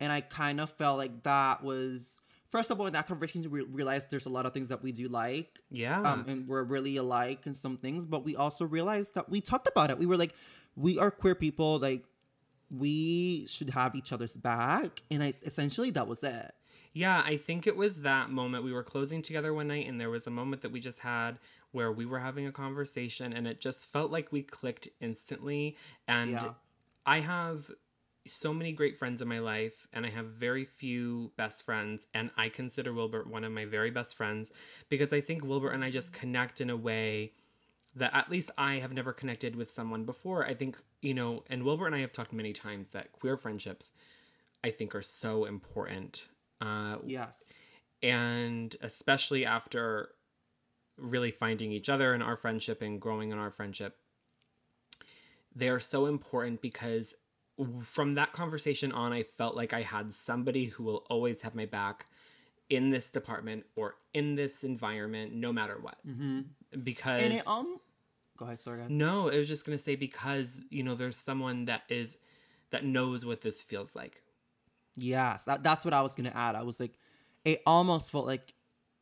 and 0.00 0.12
I 0.12 0.20
kind 0.20 0.60
of 0.60 0.70
felt 0.70 0.98
like 0.98 1.22
that 1.24 1.62
was 1.62 2.18
first 2.52 2.70
of 2.70 2.78
all 2.80 2.86
in 2.86 2.92
that 2.92 3.06
conversation 3.08 3.50
we 3.50 3.62
realized 3.62 4.10
there's 4.10 4.26
a 4.26 4.30
lot 4.38 4.46
of 4.46 4.52
things 4.52 4.68
that 4.68 4.82
we 4.82 4.92
do 4.92 5.08
like, 5.08 5.58
Yeah. 5.70 6.00
um, 6.02 6.24
and 6.28 6.46
we're 6.46 6.62
really 6.62 6.96
alike 6.98 7.40
in 7.46 7.54
some 7.54 7.76
things. 7.78 8.06
But 8.06 8.24
we 8.24 8.36
also 8.36 8.64
realized 8.64 9.14
that 9.16 9.28
we 9.28 9.40
talked 9.40 9.66
about 9.68 9.90
it. 9.90 9.98
We 9.98 10.06
were 10.06 10.16
like, 10.18 10.34
we 10.76 10.98
are 10.98 11.10
queer 11.10 11.34
people, 11.34 11.78
like 11.80 12.04
we 12.70 13.46
should 13.48 13.70
have 13.70 13.94
each 13.94 14.12
other's 14.12 14.36
back, 14.36 15.02
and 15.10 15.22
I 15.22 15.34
essentially 15.42 15.90
that 15.90 16.06
was 16.06 16.22
it. 16.22 16.52
Yeah, 16.94 17.22
I 17.24 17.38
think 17.38 17.66
it 17.66 17.74
was 17.76 18.02
that 18.02 18.30
moment. 18.30 18.64
We 18.64 18.72
were 18.72 18.82
closing 18.82 19.22
together 19.22 19.52
one 19.54 19.68
night, 19.68 19.86
and 19.88 20.00
there 20.00 20.10
was 20.10 20.26
a 20.26 20.30
moment 20.30 20.62
that 20.62 20.72
we 20.72 20.80
just 20.80 20.98
had 20.98 21.38
where 21.72 21.90
we 21.90 22.04
were 22.04 22.18
having 22.18 22.46
a 22.46 22.52
conversation, 22.52 23.32
and 23.32 23.46
it 23.46 23.60
just 23.60 23.90
felt 23.90 24.10
like 24.10 24.30
we 24.30 24.42
clicked 24.42 24.88
instantly. 25.00 25.76
And 26.06 26.32
Yeah. 26.32 26.52
I 27.06 27.20
have 27.20 27.70
so 28.26 28.52
many 28.54 28.72
great 28.72 28.98
friends 28.98 29.20
in 29.20 29.28
my 29.28 29.40
life, 29.40 29.86
and 29.92 30.06
I 30.06 30.10
have 30.10 30.26
very 30.26 30.64
few 30.64 31.32
best 31.36 31.64
friends, 31.64 32.06
and 32.14 32.30
I 32.36 32.48
consider 32.48 32.92
Wilbert 32.92 33.26
one 33.26 33.44
of 33.44 33.52
my 33.52 33.64
very 33.64 33.90
best 33.90 34.16
friends 34.16 34.52
because 34.88 35.12
I 35.12 35.20
think 35.20 35.44
Wilbert 35.44 35.72
and 35.72 35.84
I 35.84 35.90
just 35.90 36.12
connect 36.12 36.60
in 36.60 36.70
a 36.70 36.76
way 36.76 37.32
that 37.94 38.14
at 38.14 38.30
least 38.30 38.50
I 38.56 38.76
have 38.76 38.92
never 38.92 39.12
connected 39.12 39.54
with 39.56 39.70
someone 39.70 40.04
before. 40.04 40.46
I 40.46 40.54
think, 40.54 40.78
you 41.02 41.14
know, 41.14 41.44
and 41.50 41.62
Wilbert 41.62 41.86
and 41.88 41.96
I 41.96 42.00
have 42.00 42.12
talked 42.12 42.32
many 42.32 42.52
times 42.52 42.90
that 42.90 43.12
queer 43.12 43.36
friendships, 43.36 43.90
I 44.64 44.70
think, 44.70 44.94
are 44.94 45.02
so 45.02 45.44
important. 45.44 46.26
Uh, 46.60 46.98
Yes. 47.04 47.52
and 48.02 48.74
especially 48.82 49.44
after 49.44 50.10
really 50.96 51.30
finding 51.32 51.72
each 51.72 51.88
other 51.88 52.14
in 52.14 52.22
our 52.22 52.36
friendship 52.36 52.82
and 52.82 53.00
growing 53.00 53.32
in 53.32 53.38
our 53.38 53.50
friendship 53.50 53.96
they 55.54 55.68
are 55.68 55.80
so 55.80 56.06
important 56.06 56.60
because 56.60 57.14
from 57.82 58.14
that 58.14 58.32
conversation 58.32 58.92
on 58.92 59.12
i 59.12 59.22
felt 59.22 59.54
like 59.56 59.72
i 59.72 59.82
had 59.82 60.12
somebody 60.12 60.66
who 60.66 60.82
will 60.84 61.04
always 61.10 61.40
have 61.42 61.54
my 61.54 61.66
back 61.66 62.06
in 62.70 62.90
this 62.90 63.10
department 63.10 63.64
or 63.76 63.96
in 64.14 64.34
this 64.34 64.64
environment 64.64 65.32
no 65.34 65.52
matter 65.52 65.78
what 65.80 65.96
Mm-hmm. 66.06 66.40
because 66.82 67.22
And 67.22 67.32
it 67.34 67.46
um, 67.46 67.78
go 68.38 68.46
ahead. 68.46 68.60
Sorry. 68.60 68.76
Go 68.78 68.80
ahead. 68.82 68.90
no 68.90 69.30
i 69.30 69.36
was 69.36 69.48
just 69.48 69.64
going 69.66 69.76
to 69.76 69.82
say 69.82 69.94
because 69.96 70.52
you 70.70 70.82
know 70.82 70.94
there's 70.94 71.16
someone 71.16 71.66
that 71.66 71.82
is 71.88 72.16
that 72.70 72.84
knows 72.84 73.24
what 73.26 73.40
this 73.42 73.62
feels 73.62 73.94
like 73.94 74.22
Yes, 74.96 75.44
that, 75.44 75.62
that's 75.62 75.86
what 75.86 75.94
I 75.94 76.02
was 76.02 76.14
gonna 76.14 76.32
add. 76.34 76.54
I 76.54 76.62
was 76.64 76.78
like, 76.78 76.92
it 77.46 77.62
almost 77.66 78.12
felt 78.12 78.26
like 78.26 78.52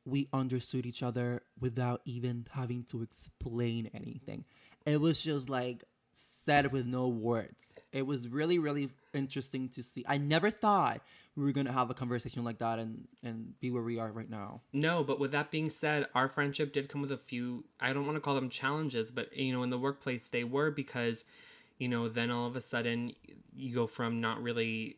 we 0.04 0.28
understood 0.32 0.86
each 0.86 1.02
other 1.02 1.42
without 1.58 2.00
even 2.04 2.46
having 2.52 2.84
to 2.84 3.02
explain 3.02 3.90
anything. 3.92 4.44
It 4.86 5.00
was 5.00 5.20
just 5.20 5.50
like 5.50 5.82
said 6.12 6.72
with 6.72 6.86
no 6.86 7.08
words. 7.08 7.74
It 7.92 8.06
was 8.06 8.28
really, 8.28 8.58
really 8.58 8.90
interesting 9.14 9.68
to 9.70 9.82
see. 9.82 10.04
I 10.08 10.18
never 10.18 10.50
thought 10.50 11.00
we 11.36 11.44
were 11.44 11.52
gonna 11.52 11.72
have 11.72 11.90
a 11.90 11.94
conversation 11.94 12.44
like 12.44 12.58
that 12.58 12.78
and 12.78 13.06
and 13.22 13.58
be 13.60 13.70
where 13.70 13.82
we 13.82 13.98
are 13.98 14.10
right 14.10 14.28
now. 14.28 14.60
No, 14.72 15.04
but 15.04 15.18
with 15.18 15.32
that 15.32 15.50
being 15.50 15.70
said, 15.70 16.06
our 16.14 16.28
friendship 16.28 16.72
did 16.72 16.88
come 16.88 17.00
with 17.00 17.12
a 17.12 17.16
few 17.16 17.64
I 17.80 17.92
don't 17.92 18.06
want 18.06 18.16
to 18.16 18.20
call 18.20 18.34
them 18.34 18.50
challenges, 18.50 19.10
but 19.10 19.34
you 19.36 19.52
know, 19.52 19.62
in 19.62 19.70
the 19.70 19.78
workplace 19.78 20.24
they 20.24 20.44
were 20.44 20.70
because 20.70 21.24
you 21.78 21.88
know, 21.88 22.08
then 22.08 22.30
all 22.30 22.46
of 22.46 22.56
a 22.56 22.60
sudden 22.60 23.12
you 23.56 23.74
go 23.74 23.86
from 23.86 24.20
not 24.20 24.42
really 24.42 24.96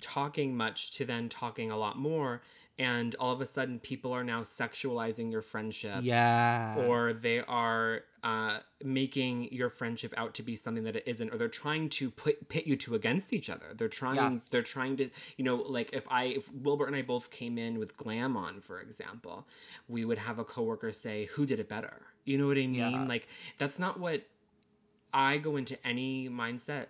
talking 0.00 0.56
much 0.56 0.90
to 0.92 1.04
then 1.04 1.28
talking 1.28 1.70
a 1.70 1.76
lot 1.76 1.96
more 1.96 2.42
and 2.78 3.14
all 3.16 3.32
of 3.32 3.40
a 3.40 3.46
sudden 3.46 3.78
people 3.78 4.12
are 4.12 4.24
now 4.24 4.40
sexualizing 4.40 5.30
your 5.30 5.42
friendship. 5.42 5.98
Yeah. 6.02 6.76
or 6.78 7.12
they 7.12 7.40
are 7.40 8.02
uh, 8.24 8.58
making 8.82 9.52
your 9.52 9.68
friendship 9.68 10.14
out 10.16 10.34
to 10.34 10.42
be 10.42 10.56
something 10.56 10.84
that 10.84 10.96
it 10.96 11.02
isn't 11.06 11.32
or 11.34 11.38
they're 11.38 11.48
trying 11.48 11.88
to 11.90 12.10
put 12.10 12.48
pit 12.48 12.66
you 12.66 12.76
two 12.76 12.94
against 12.94 13.32
each 13.32 13.50
other. 13.50 13.66
They're 13.76 13.88
trying 13.88 14.16
Yes. 14.32 14.48
they're 14.48 14.62
trying 14.62 14.96
to 14.98 15.10
you 15.36 15.44
know 15.44 15.56
like 15.56 15.90
if 15.92 16.04
i 16.08 16.24
if 16.24 16.50
wilbert 16.52 16.86
and 16.86 16.96
i 16.96 17.02
both 17.02 17.30
came 17.30 17.58
in 17.58 17.78
with 17.78 17.96
glam 17.96 18.36
on 18.36 18.60
for 18.60 18.80
example 18.80 19.46
we 19.88 20.04
would 20.04 20.18
have 20.18 20.38
a 20.38 20.44
coworker 20.44 20.92
say 20.92 21.26
who 21.26 21.44
did 21.46 21.58
it 21.60 21.68
better? 21.68 22.00
You 22.24 22.38
know 22.38 22.46
what 22.46 22.58
i 22.58 22.66
mean? 22.66 23.08
Like 23.08 23.26
that's 23.58 23.78
not 23.78 23.98
what 23.98 24.22
i 25.12 25.36
go 25.38 25.56
into 25.56 25.76
any 25.86 26.28
mindset 26.28 26.86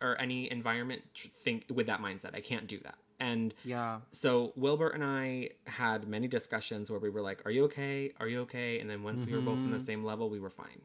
or 0.00 0.20
any 0.20 0.50
environment 0.50 1.02
think 1.14 1.64
with 1.72 1.86
that 1.88 2.00
mindset. 2.00 2.34
I 2.34 2.40
can't 2.40 2.66
do 2.66 2.78
that 2.80 2.94
and 3.20 3.54
yeah. 3.64 4.00
so 4.10 4.52
Wilbert 4.56 4.94
and 4.94 5.04
I 5.04 5.50
had 5.66 6.06
many 6.08 6.28
discussions 6.28 6.90
where 6.90 7.00
we 7.00 7.10
were 7.10 7.22
like, 7.22 7.44
"Are 7.46 7.50
you 7.50 7.64
okay? 7.64 8.12
Are 8.20 8.28
you 8.28 8.40
okay?" 8.42 8.80
And 8.80 8.88
then 8.90 9.02
once 9.02 9.24
we 9.24 9.32
were 9.32 9.40
both 9.40 9.62
on 9.64 9.70
the 9.70 9.78
Mhm. 9.78 9.86
same 9.86 10.04
level, 10.04 10.28
we 10.30 10.38
were 10.40 10.50
fine. 10.50 10.82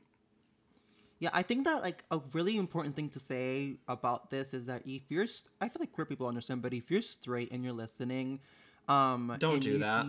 Yeah, 1.20 1.30
I 1.34 1.44
think 1.44 1.66
that 1.66 1.84
like 1.84 2.04
a 2.10 2.20
really 2.34 2.58
important 2.58 2.96
thing 2.96 3.10
to 3.10 3.20
say 3.20 3.78
about 3.88 4.32
this 4.32 4.54
is 4.56 4.66
that 4.66 4.82
if 4.88 5.04
you're, 5.10 5.26
I 5.60 5.70
feel 5.70 5.80
like 5.80 5.92
queer 5.92 6.06
people 6.06 6.28
understand, 6.28 6.64
but 6.64 6.74
if 6.74 6.90
you're 6.90 7.04
straight 7.04 7.52
and 7.52 7.64
you're 7.64 7.74
listening, 7.74 8.40
um, 8.88 9.36
Don't 9.38 9.60
do 9.60 9.78
that. 9.78 10.08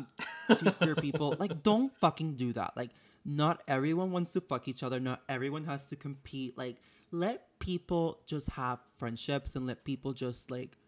see 0.59 0.71
queer 0.73 0.95
people, 0.97 1.37
like, 1.41 1.63
don't 1.63 1.93
fucking 1.99 2.37
do 2.37 2.55
that. 2.55 2.75
Like, 2.77 2.91
not 3.27 3.63
everyone 3.69 4.11
wants 4.11 4.33
to 4.33 4.41
fuck 4.41 4.69
each 4.69 4.83
other. 4.83 4.99
Not 5.01 5.23
everyone 5.29 5.65
has 5.65 5.87
to 5.89 5.97
compete. 5.97 6.57
Like, 6.57 6.77
let 7.11 7.59
people 7.59 8.21
just 8.27 8.49
have 8.53 8.81
friendships 8.97 9.55
and 9.55 9.67
let 9.67 9.85
people 9.85 10.15
just 10.15 10.51
like 10.51 10.79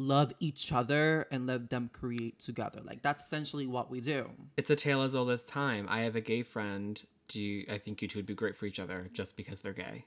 love 0.00 0.32
each 0.40 0.72
other 0.72 1.26
and 1.30 1.46
let 1.46 1.70
them 1.70 1.90
create 1.92 2.40
together. 2.40 2.80
Like, 2.84 3.02
that's 3.02 3.24
essentially 3.24 3.66
what 3.66 3.90
we 3.90 4.00
do. 4.00 4.30
It's 4.56 4.70
a 4.70 4.76
tale 4.76 5.02
as 5.02 5.14
old 5.14 5.30
as 5.30 5.44
time. 5.44 5.86
I 5.88 6.00
have 6.00 6.16
a 6.16 6.20
gay 6.20 6.42
friend. 6.42 7.00
Do 7.28 7.40
you, 7.40 7.66
I 7.70 7.78
think 7.78 8.02
you 8.02 8.08
two 8.08 8.18
would 8.18 8.26
be 8.26 8.34
great 8.34 8.56
for 8.56 8.66
each 8.66 8.80
other 8.80 9.08
just 9.12 9.36
because 9.36 9.60
they're 9.60 9.72
gay? 9.72 10.04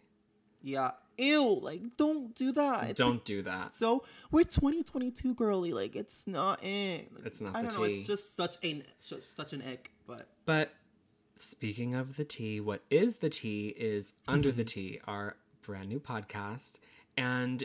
Yeah. 0.61 0.91
Ew, 1.17 1.59
like 1.61 1.81
don't 1.97 2.33
do 2.33 2.51
that. 2.53 2.89
It's, 2.89 2.97
Don't 2.97 3.15
like, 3.15 3.25
do 3.25 3.43
that. 3.43 3.75
So 3.75 4.03
we're 4.31 4.43
2022 4.43 5.35
girly. 5.35 5.71
Like 5.73 5.95
it's 5.95 6.25
not 6.25 6.63
it. 6.63 7.13
Like, 7.13 7.25
It's 7.25 7.39
not 7.39 7.55
I 7.55 7.61
the 7.61 7.67
don't 7.67 7.77
know. 7.77 7.83
It's 7.83 8.07
just 8.07 8.35
such 8.35 8.55
a 8.63 8.83
such, 8.99 9.21
such 9.21 9.53
an 9.53 9.61
ick. 9.61 9.91
But 10.07 10.27
But 10.45 10.73
speaking 11.37 11.93
of 11.93 12.15
the 12.15 12.25
tea, 12.25 12.61
what 12.61 12.81
is 12.89 13.17
the 13.17 13.29
tea 13.29 13.67
is 13.77 14.13
Under 14.27 14.51
the 14.51 14.63
Tea, 14.73 14.99
our 15.05 15.35
brand 15.61 15.89
new 15.89 15.99
podcast. 15.99 16.79
And 17.15 17.63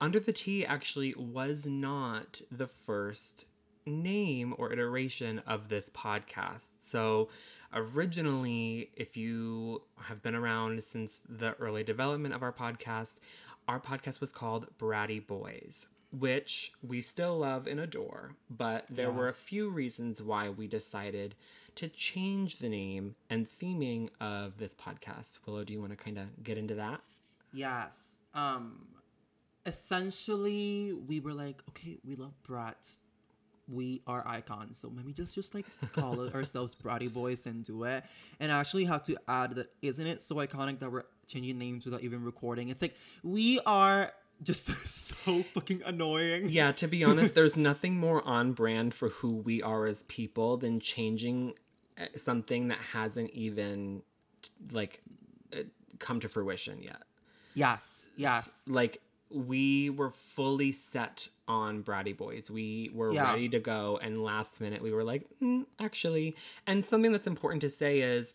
Under 0.00 0.20
the 0.20 0.32
Tea 0.32 0.66
actually 0.66 1.14
was 1.14 1.66
not 1.66 2.40
the 2.50 2.66
first 2.66 3.46
name 3.86 4.54
or 4.58 4.72
iteration 4.72 5.40
of 5.46 5.68
this 5.68 5.88
podcast. 5.90 6.66
So 6.80 7.28
originally, 7.72 8.90
if 8.94 9.16
you 9.16 9.82
have 10.02 10.22
been 10.22 10.34
around 10.34 10.82
since 10.84 11.20
the 11.28 11.54
early 11.54 11.82
development 11.82 12.34
of 12.34 12.42
our 12.42 12.52
podcast, 12.52 13.20
our 13.68 13.80
podcast 13.80 14.20
was 14.20 14.32
called 14.32 14.66
Bratty 14.78 15.24
Boys. 15.26 15.86
Which 16.16 16.72
we 16.86 17.00
still 17.00 17.38
love 17.38 17.66
and 17.66 17.80
adore, 17.80 18.36
but 18.48 18.86
there 18.88 19.10
were 19.10 19.26
a 19.26 19.32
few 19.32 19.68
reasons 19.68 20.22
why 20.22 20.48
we 20.48 20.66
decided 20.66 21.34
to 21.74 21.88
change 21.88 22.58
the 22.58 22.68
name 22.68 23.16
and 23.28 23.46
theming 23.60 24.08
of 24.20 24.56
this 24.56 24.72
podcast. 24.74 25.40
Willow, 25.46 25.64
do 25.64 25.72
you 25.72 25.80
want 25.80 25.90
to 25.92 25.96
kind 25.96 26.16
of 26.16 26.42
get 26.44 26.58
into 26.58 26.74
that? 26.74 27.00
yes. 27.52 28.20
Um 28.34 28.86
essentially 29.66 30.92
we 31.06 31.20
were 31.20 31.32
like, 31.32 31.62
okay, 31.70 31.98
we 32.04 32.14
love 32.14 32.32
brats. 32.42 33.00
We 33.68 34.00
are 34.06 34.26
icons. 34.26 34.78
So 34.78 34.88
maybe 34.88 35.12
just 35.12 35.34
just 35.34 35.54
like 35.54 35.66
call 35.92 36.20
ourselves 36.34 36.74
Bratty 36.74 37.12
Boys 37.12 37.46
and 37.46 37.64
do 37.64 37.84
it. 37.84 38.04
And 38.38 38.52
I 38.52 38.60
actually 38.60 38.84
have 38.84 39.02
to 39.04 39.16
add 39.28 39.56
that 39.56 39.72
isn't 39.82 40.06
it 40.06 40.22
so 40.22 40.36
iconic 40.36 40.78
that 40.78 40.90
we're 40.90 41.02
changing 41.26 41.58
names 41.58 41.84
without 41.84 42.02
even 42.02 42.22
recording? 42.24 42.68
It's 42.68 42.80
like 42.80 42.94
we 43.24 43.58
are 43.66 44.12
just 44.42 44.66
so 44.86 45.42
fucking 45.42 45.82
annoying. 45.84 46.48
Yeah, 46.48 46.72
to 46.72 46.86
be 46.86 47.04
honest, 47.04 47.34
there's 47.34 47.56
nothing 47.56 47.98
more 47.98 48.26
on 48.26 48.52
brand 48.52 48.94
for 48.94 49.08
who 49.08 49.32
we 49.36 49.62
are 49.62 49.86
as 49.86 50.04
people 50.04 50.56
than 50.56 50.78
changing 50.78 51.54
uh, 51.98 52.04
something 52.14 52.68
that 52.68 52.78
hasn't 52.78 53.30
even 53.30 54.02
like 54.70 55.02
uh, 55.52 55.62
come 55.98 56.20
to 56.20 56.28
fruition 56.28 56.82
yet. 56.82 57.02
Yes. 57.54 58.06
Yes. 58.16 58.62
Like 58.68 59.00
we 59.30 59.90
were 59.90 60.10
fully 60.10 60.72
set 60.72 61.28
on 61.48 61.82
Bratty 61.82 62.16
Boys. 62.16 62.50
We 62.50 62.90
were 62.94 63.12
Yeah. 63.12 63.24
ready 63.30 63.48
to 63.50 63.58
go, 63.60 63.98
and 64.02 64.16
last 64.18 64.60
minute 64.60 64.82
we 64.82 64.92
were 64.92 65.04
like, 65.04 65.26
mm, 65.42 65.66
actually. 65.80 66.36
And 66.66 66.84
something 66.84 67.12
that's 67.12 67.26
important 67.26 67.60
to 67.62 67.70
say 67.70 68.00
is, 68.00 68.34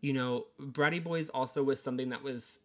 you 0.00 0.12
know, 0.12 0.46
Bratty 0.60 1.02
Boys 1.02 1.28
also 1.28 1.62
was 1.62 1.82
something 1.82 2.10
that 2.10 2.22
was 2.22 2.60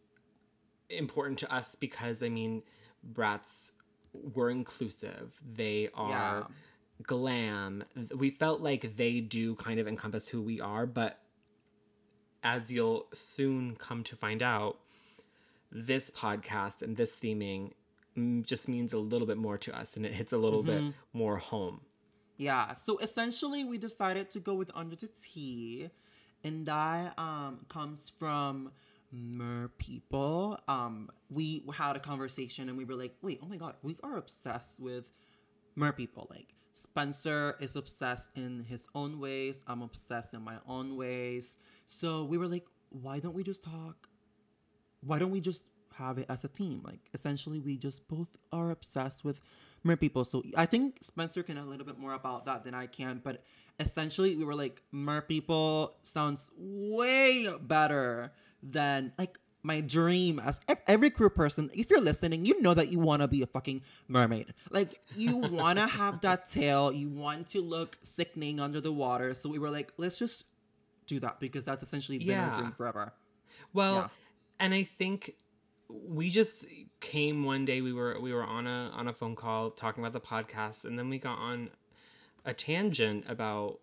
important 0.90 1.40
to 1.40 1.52
us 1.54 1.76
because 1.76 2.22
I 2.22 2.30
mean, 2.30 2.62
brats 3.04 3.72
were 4.14 4.50
inclusive. 4.52 5.40
They 5.44 5.90
are 5.96 6.48
Yeah. 6.48 6.56
glam. 7.02 7.84
We 8.16 8.30
felt 8.30 8.62
like 8.62 8.96
they 8.96 9.20
do 9.20 9.56
kind 9.56 9.80
of 9.80 9.88
encompass 9.88 10.28
who 10.28 10.42
we 10.42 10.62
are, 10.62 10.86
but 10.86 11.20
as 12.44 12.72
you'll 12.72 13.08
soon 13.14 13.76
come 13.76 14.04
to 14.04 14.16
find 14.16 14.44
out, 14.44 14.80
this 15.74 16.12
podcast 16.12 16.82
and 16.82 16.96
this 16.96 17.16
theming 17.16 17.72
mm, 18.18 18.46
just 18.46 18.70
means 18.70 18.94
a 18.94 18.98
little 18.98 19.28
bit 19.28 19.38
more 19.38 19.58
to 19.58 19.76
us 19.76 19.98
and 19.98 20.06
it 20.06 20.14
hits 20.14 20.32
a 20.32 20.38
little 20.38 20.64
bit 20.64 20.84
more 21.14 21.38
home. 21.38 21.82
Yeah. 22.38 22.74
So 22.74 22.98
essentially, 23.00 23.64
we 23.64 23.78
decided 23.78 24.32
to 24.32 24.40
go 24.40 24.54
with 24.54 24.72
Under 24.76 24.96
the 24.96 25.08
Tea, 25.08 25.90
and 26.44 26.66
that 26.66 27.18
um 27.18 27.66
comes 27.70 28.10
from 28.10 28.72
mer 29.12 29.70
people. 29.78 30.60
Um, 30.68 31.10
we 31.30 31.64
had 31.74 31.96
a 31.96 32.00
conversation, 32.00 32.70
and 32.70 32.78
we 32.78 32.86
were 32.86 32.96
like, 32.96 33.16
"Wait, 33.22 33.40
oh 33.44 33.48
my 33.48 33.58
god, 33.58 33.76
we 33.82 33.98
are 34.04 34.18
obsessed 34.18 34.80
with 34.80 35.10
mer 35.76 35.94
people." 35.94 36.28
Like 36.30 36.56
Spencer 36.74 37.56
is 37.60 37.76
obsessed 37.76 38.32
in 38.36 38.66
his 38.68 38.88
own 38.96 39.20
ways. 39.20 39.64
I'm 39.68 39.82
obsessed 39.82 40.34
in 40.34 40.42
my 40.42 40.58
own 40.68 40.98
ways. 40.98 41.58
So 41.86 42.26
we 42.26 42.38
were 42.38 42.48
like, 42.48 42.68
"Why 42.90 43.20
don't 43.20 43.36
we 43.36 43.44
just 43.44 43.64
talk 43.64 44.10
why 45.06 45.20
don't 45.20 45.32
we 45.32 45.42
just 45.42 45.66
have 45.98 46.18
it 46.18 46.26
as 46.30 46.44
a 46.44 46.48
theme? 46.48 46.82
Like 46.84 47.00
essentially 47.14 47.60
we 47.60 47.78
just 47.78 48.08
both 48.08 48.38
are 48.52 48.72
obsessed 48.72 49.24
with 49.24 49.40
mer 49.84 49.96
people. 49.98 50.26
So 50.26 50.44
I 50.58 50.66
think 50.66 51.00
Spencer 51.02 51.44
can 51.44 51.58
a 51.58 51.66
little 51.66 51.86
bit 51.86 51.98
more 52.00 52.14
about 52.14 52.46
that 52.46 52.64
than 52.64 52.74
I 52.74 52.88
can, 52.88 53.22
but 53.24 53.44
essentially 53.80 54.36
we 54.36 54.44
were 54.44 54.56
like 54.56 54.82
mer 54.92 55.22
people 55.22 55.96
sounds 56.04 56.52
way 56.58 57.48
better 57.62 58.32
than 58.62 59.12
like 59.18 59.38
my 59.66 59.80
dream 59.80 60.40
as 60.40 60.60
every 60.88 61.10
crew 61.10 61.30
person 61.30 61.70
if 61.74 61.90
you're 61.90 62.02
listening 62.02 62.46
you 62.46 62.62
know 62.62 62.74
that 62.74 62.92
you 62.92 63.00
want 63.00 63.22
to 63.22 63.28
be 63.28 63.42
a 63.42 63.46
fucking 63.46 63.82
mermaid 64.10 64.54
like 64.72 65.00
you 65.16 65.38
want 65.52 65.80
to 65.80 65.88
have 65.88 66.20
that 66.22 66.52
tail 66.52 66.92
you 66.92 67.10
want 67.10 67.48
to 67.48 67.62
look 67.62 67.98
sickening 68.04 68.60
under 68.60 68.82
the 68.82 68.92
water 68.92 69.34
so 69.34 69.50
we 69.50 69.58
were 69.58 69.70
like 69.70 69.92
let's 69.98 70.20
just 70.20 70.46
do 71.08 71.20
that 71.20 71.40
because 71.40 71.64
that's 71.66 71.82
essentially 71.82 72.20
been 72.20 72.38
our 72.38 72.52
dream 72.52 72.72
forever 72.72 73.14
Well, 73.74 73.96
Yeah. 73.96 74.08
And 74.64 74.74
I 74.74 74.84
think 74.84 75.36
we 75.90 76.30
just 76.30 76.66
came 77.02 77.44
one 77.44 77.66
day 77.66 77.82
we 77.82 77.92
were 77.94 78.18
we 78.22 78.34
were 78.34 78.44
on 78.44 78.66
a 78.66 78.90
on 78.96 79.08
a 79.10 79.14
phone 79.14 79.36
call 79.36 79.70
talking 79.72 80.02
about 80.04 80.14
the 80.14 80.26
podcast 80.26 80.86
and 80.86 80.98
then 80.98 81.10
we 81.10 81.20
got 81.20 81.38
on 81.38 81.70
a 82.46 82.54
tangent 82.54 83.26
about 83.28 83.80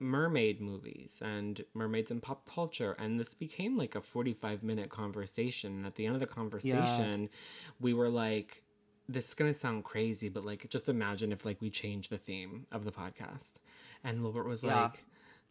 mermaid 0.00 0.60
movies 0.60 1.20
and 1.24 1.64
mermaids 1.74 2.10
in 2.10 2.20
pop 2.20 2.48
culture 2.48 2.96
and 2.98 3.20
this 3.20 3.34
became 3.34 3.76
like 3.76 3.94
a 3.94 4.00
45 4.00 4.62
minute 4.62 4.88
conversation 4.90 5.72
and 5.76 5.86
at 5.86 5.94
the 5.94 6.06
end 6.06 6.14
of 6.14 6.20
the 6.20 6.26
conversation 6.26 7.22
Yes. 7.22 7.30
we 7.80 7.92
were 7.94 8.08
like 8.08 8.62
this 9.08 9.28
is 9.28 9.34
gonna 9.34 9.54
sound 9.54 9.84
crazy 9.84 10.28
but 10.28 10.44
like 10.44 10.68
just 10.70 10.88
imagine 10.88 11.30
if 11.32 11.44
like 11.44 11.60
we 11.60 11.70
change 11.70 12.08
the 12.08 12.18
theme 12.18 12.66
of 12.72 12.84
the 12.84 12.92
podcast 12.92 13.52
and 14.04 14.22
wilbert 14.22 14.46
was 14.48 14.62
Yeah. 14.62 14.82
like 14.84 15.04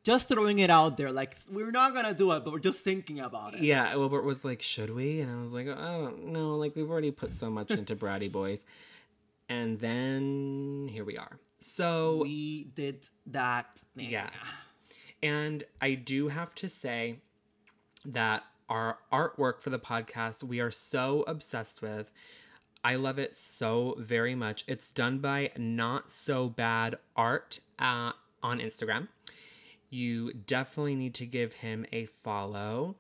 just 0.05 0.29
throwing 0.29 0.59
it 0.59 0.69
out 0.69 0.95
there. 0.95 1.11
Like 1.11 1.35
we're 1.51 1.71
not 1.71 1.93
gonna 1.93 2.13
do 2.13 2.31
it, 2.31 2.45
but 2.45 2.53
we're 2.53 2.59
just 2.59 2.83
thinking 2.83 3.19
about 3.19 3.55
it. 3.55 3.61
Yeah, 3.61 3.93
Wilbert 3.95 4.23
was 4.23 4.45
like, 4.45 4.61
"Should 4.61 4.91
we?" 4.91 5.19
And 5.19 5.35
I 5.35 5.41
was 5.41 5.51
like, 5.51 5.67
"I 5.67 5.97
don't 5.97 6.27
know. 6.27 6.55
Like 6.55 6.75
we've 6.75 6.89
already 6.89 7.11
put 7.11 7.33
so 7.33 7.49
much 7.49 7.71
into 7.79 7.95
Bratty 7.95 8.31
Boys." 8.31 8.63
And 9.49 9.79
then 9.79 10.87
here 10.91 11.03
we 11.03 11.17
are. 11.17 11.39
So 11.59 12.19
we 12.21 12.65
did 12.75 13.09
that 13.27 13.79
thing. 13.95 14.11
Yes. 14.11 14.33
And 15.21 15.63
I 15.81 15.95
do 15.95 16.27
have 16.27 16.53
to 16.55 16.69
say 16.69 17.19
that 18.05 18.43
our 18.69 18.99
artwork 19.11 19.61
for 19.61 19.71
the 19.71 19.79
podcast, 19.79 20.43
we 20.43 20.59
are 20.59 20.71
so 20.71 21.23
obsessed 21.27 21.81
with. 21.81 22.11
I 22.83 22.95
love 22.95 23.17
it 23.17 23.35
so 23.35 23.95
very 23.97 24.35
much. 24.35 24.63
It's 24.67 24.89
done 24.89 25.17
by 25.17 25.49
Not 25.57 26.11
So 26.11 26.49
Bad 26.49 26.97
Art 27.15 27.59
uh, 27.79 28.11
on 28.43 28.59
Instagram. 28.59 29.07
You 29.95 30.33
definitely 30.33 30.95
need 30.95 31.13
to 31.13 31.25
give 31.25 31.53
him 31.53 31.85
a 31.93 32.07
follow. 32.07 32.97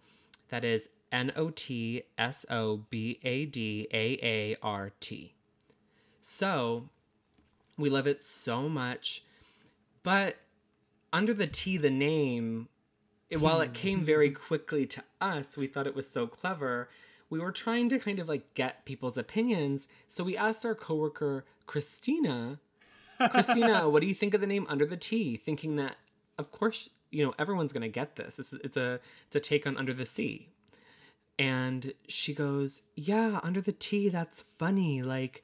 That 0.47 0.63
is 0.63 0.87
N 1.11 1.33
O 1.35 1.49
T 1.49 2.03
S 2.17 2.45
O 2.49 2.85
B 2.89 3.19
A 3.21 3.45
D 3.45 3.85
A 3.91 4.17
A 4.23 4.55
R 4.63 4.93
T. 5.01 5.35
So 6.21 6.87
we 7.77 7.89
love 7.89 8.07
it 8.07 8.23
so 8.23 8.69
much. 8.69 9.25
But 10.03 10.37
under 11.11 11.33
the 11.33 11.47
T, 11.47 11.75
the 11.75 11.89
name, 11.89 12.69
while 13.39 13.59
it 13.59 13.73
came 13.73 13.99
very 14.05 14.31
quickly 14.31 14.85
to 14.85 15.03
us, 15.19 15.57
we 15.57 15.67
thought 15.67 15.87
it 15.87 15.95
was 15.95 16.09
so 16.09 16.27
clever. 16.27 16.87
We 17.29 17.39
were 17.39 17.51
trying 17.51 17.89
to 17.89 17.99
kind 17.99 18.19
of 18.19 18.29
like 18.29 18.53
get 18.53 18.85
people's 18.85 19.17
opinions. 19.17 19.89
So 20.07 20.23
we 20.23 20.37
asked 20.37 20.65
our 20.65 20.75
coworker, 20.75 21.43
Christina, 21.65 22.61
Christina, 23.31 23.89
what 23.89 23.99
do 23.99 24.07
you 24.07 24.13
think 24.13 24.33
of 24.33 24.39
the 24.39 24.47
name 24.47 24.65
Under 24.69 24.85
the 24.85 24.95
T? 24.95 25.35
Thinking 25.35 25.75
that, 25.75 25.97
of 26.37 26.51
course, 26.51 26.89
you 27.11 27.25
know, 27.25 27.33
everyone's 27.39 27.73
going 27.73 27.81
to 27.83 27.89
get 27.89 28.15
this. 28.15 28.39
It's, 28.39 28.53
it's, 28.53 28.77
a, 28.77 28.99
it's 29.27 29.35
a 29.35 29.39
take 29.39 29.65
on 29.67 29.77
Under 29.77 29.93
the 29.93 30.05
Sea. 30.05 30.49
And 31.37 31.93
she 32.07 32.33
goes, 32.33 32.81
Yeah, 32.95 33.39
Under 33.43 33.61
the 33.61 33.71
Tea, 33.71 34.09
that's 34.09 34.43
funny. 34.57 35.01
Like, 35.01 35.43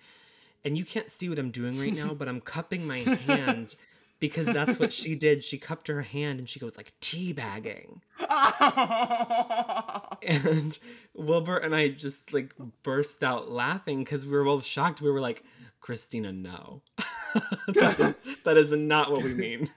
and 0.64 0.78
you 0.78 0.86
can't 0.86 1.10
see 1.10 1.28
what 1.30 1.40
I'm 1.40 1.52
doing 1.52 1.80
right 1.80 1.94
now, 1.94 2.14
but 2.18 2.28
I'm 2.28 2.42
cupping 2.42 2.88
my 2.88 3.00
hand 3.00 3.76
because 4.20 4.48
that's 4.48 4.80
what 4.80 4.94
she 4.94 5.16
did. 5.16 5.44
She 5.44 5.58
cupped 5.58 5.88
her 5.88 6.02
hand 6.02 6.40
and 6.40 6.48
she 6.48 6.60
goes 6.60 6.78
like 6.78 6.94
tea 7.02 7.34
bagging. 7.34 8.02
And 10.24 10.78
Wilbert 11.16 11.64
and 11.64 11.76
I 11.76 11.90
just 11.90 12.32
like 12.32 12.54
burst 12.84 13.24
out 13.24 13.50
laughing 13.50 14.04
because 14.04 14.28
we 14.28 14.34
were 14.34 14.44
both 14.44 14.64
shocked. 14.64 15.02
We 15.02 15.10
were 15.10 15.20
like, 15.20 15.44
Christina, 15.80 16.32
no. 16.32 16.84
that, 17.68 17.96
is, 18.00 18.20
that 18.44 18.56
is 18.56 18.72
not 18.72 19.12
what 19.12 19.24
we 19.24 19.34
mean. 19.34 19.72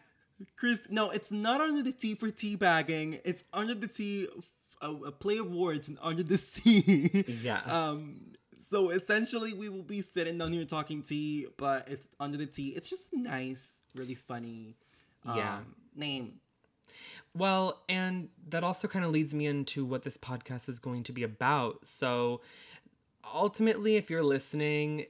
Chris, 0.57 0.83
no, 0.89 1.11
it's 1.11 1.31
not 1.33 1.61
under 1.61 1.83
the 1.83 1.93
T 1.93 2.15
for 2.15 2.29
teabagging. 2.29 3.21
It's 3.25 3.45
under 3.53 3.75
the 3.75 3.87
T, 3.87 4.29
a, 4.83 4.91
a 4.91 5.13
play 5.13 5.39
of 5.39 5.51
words, 5.53 5.89
and 5.89 5.99
under 6.03 6.23
the 6.23 6.37
sea. 6.53 7.25
Yes. 7.43 7.63
Um. 7.69 8.21
So 8.71 8.91
essentially, 8.91 9.53
we 9.53 9.69
will 9.69 9.83
be 9.83 10.01
sitting 10.01 10.39
down 10.39 10.53
here 10.53 10.65
talking 10.65 11.03
tea, 11.03 11.47
but 11.57 11.89
it's 11.89 12.09
under 12.19 12.37
the 12.39 12.47
tea. 12.47 12.69
It's 12.71 12.89
just 12.89 13.13
nice, 13.13 13.83
really 13.95 14.15
funny. 14.15 14.77
Um, 15.25 15.37
Yeah. 15.37 15.59
Name. 15.95 16.41
Well, 17.37 17.83
and 17.89 18.29
that 18.49 18.65
also 18.65 18.89
kind 18.89 19.05
of 19.05 19.11
leads 19.11 19.35
me 19.35 19.47
into 19.47 19.85
what 19.85 20.03
this 20.03 20.17
podcast 20.17 20.69
is 20.69 20.79
going 20.79 21.03
to 21.05 21.13
be 21.13 21.25
about. 21.25 21.87
So 21.87 22.41
ultimately, 23.33 23.97
if 23.97 24.11
you're 24.11 24.23
listening, 24.25 25.07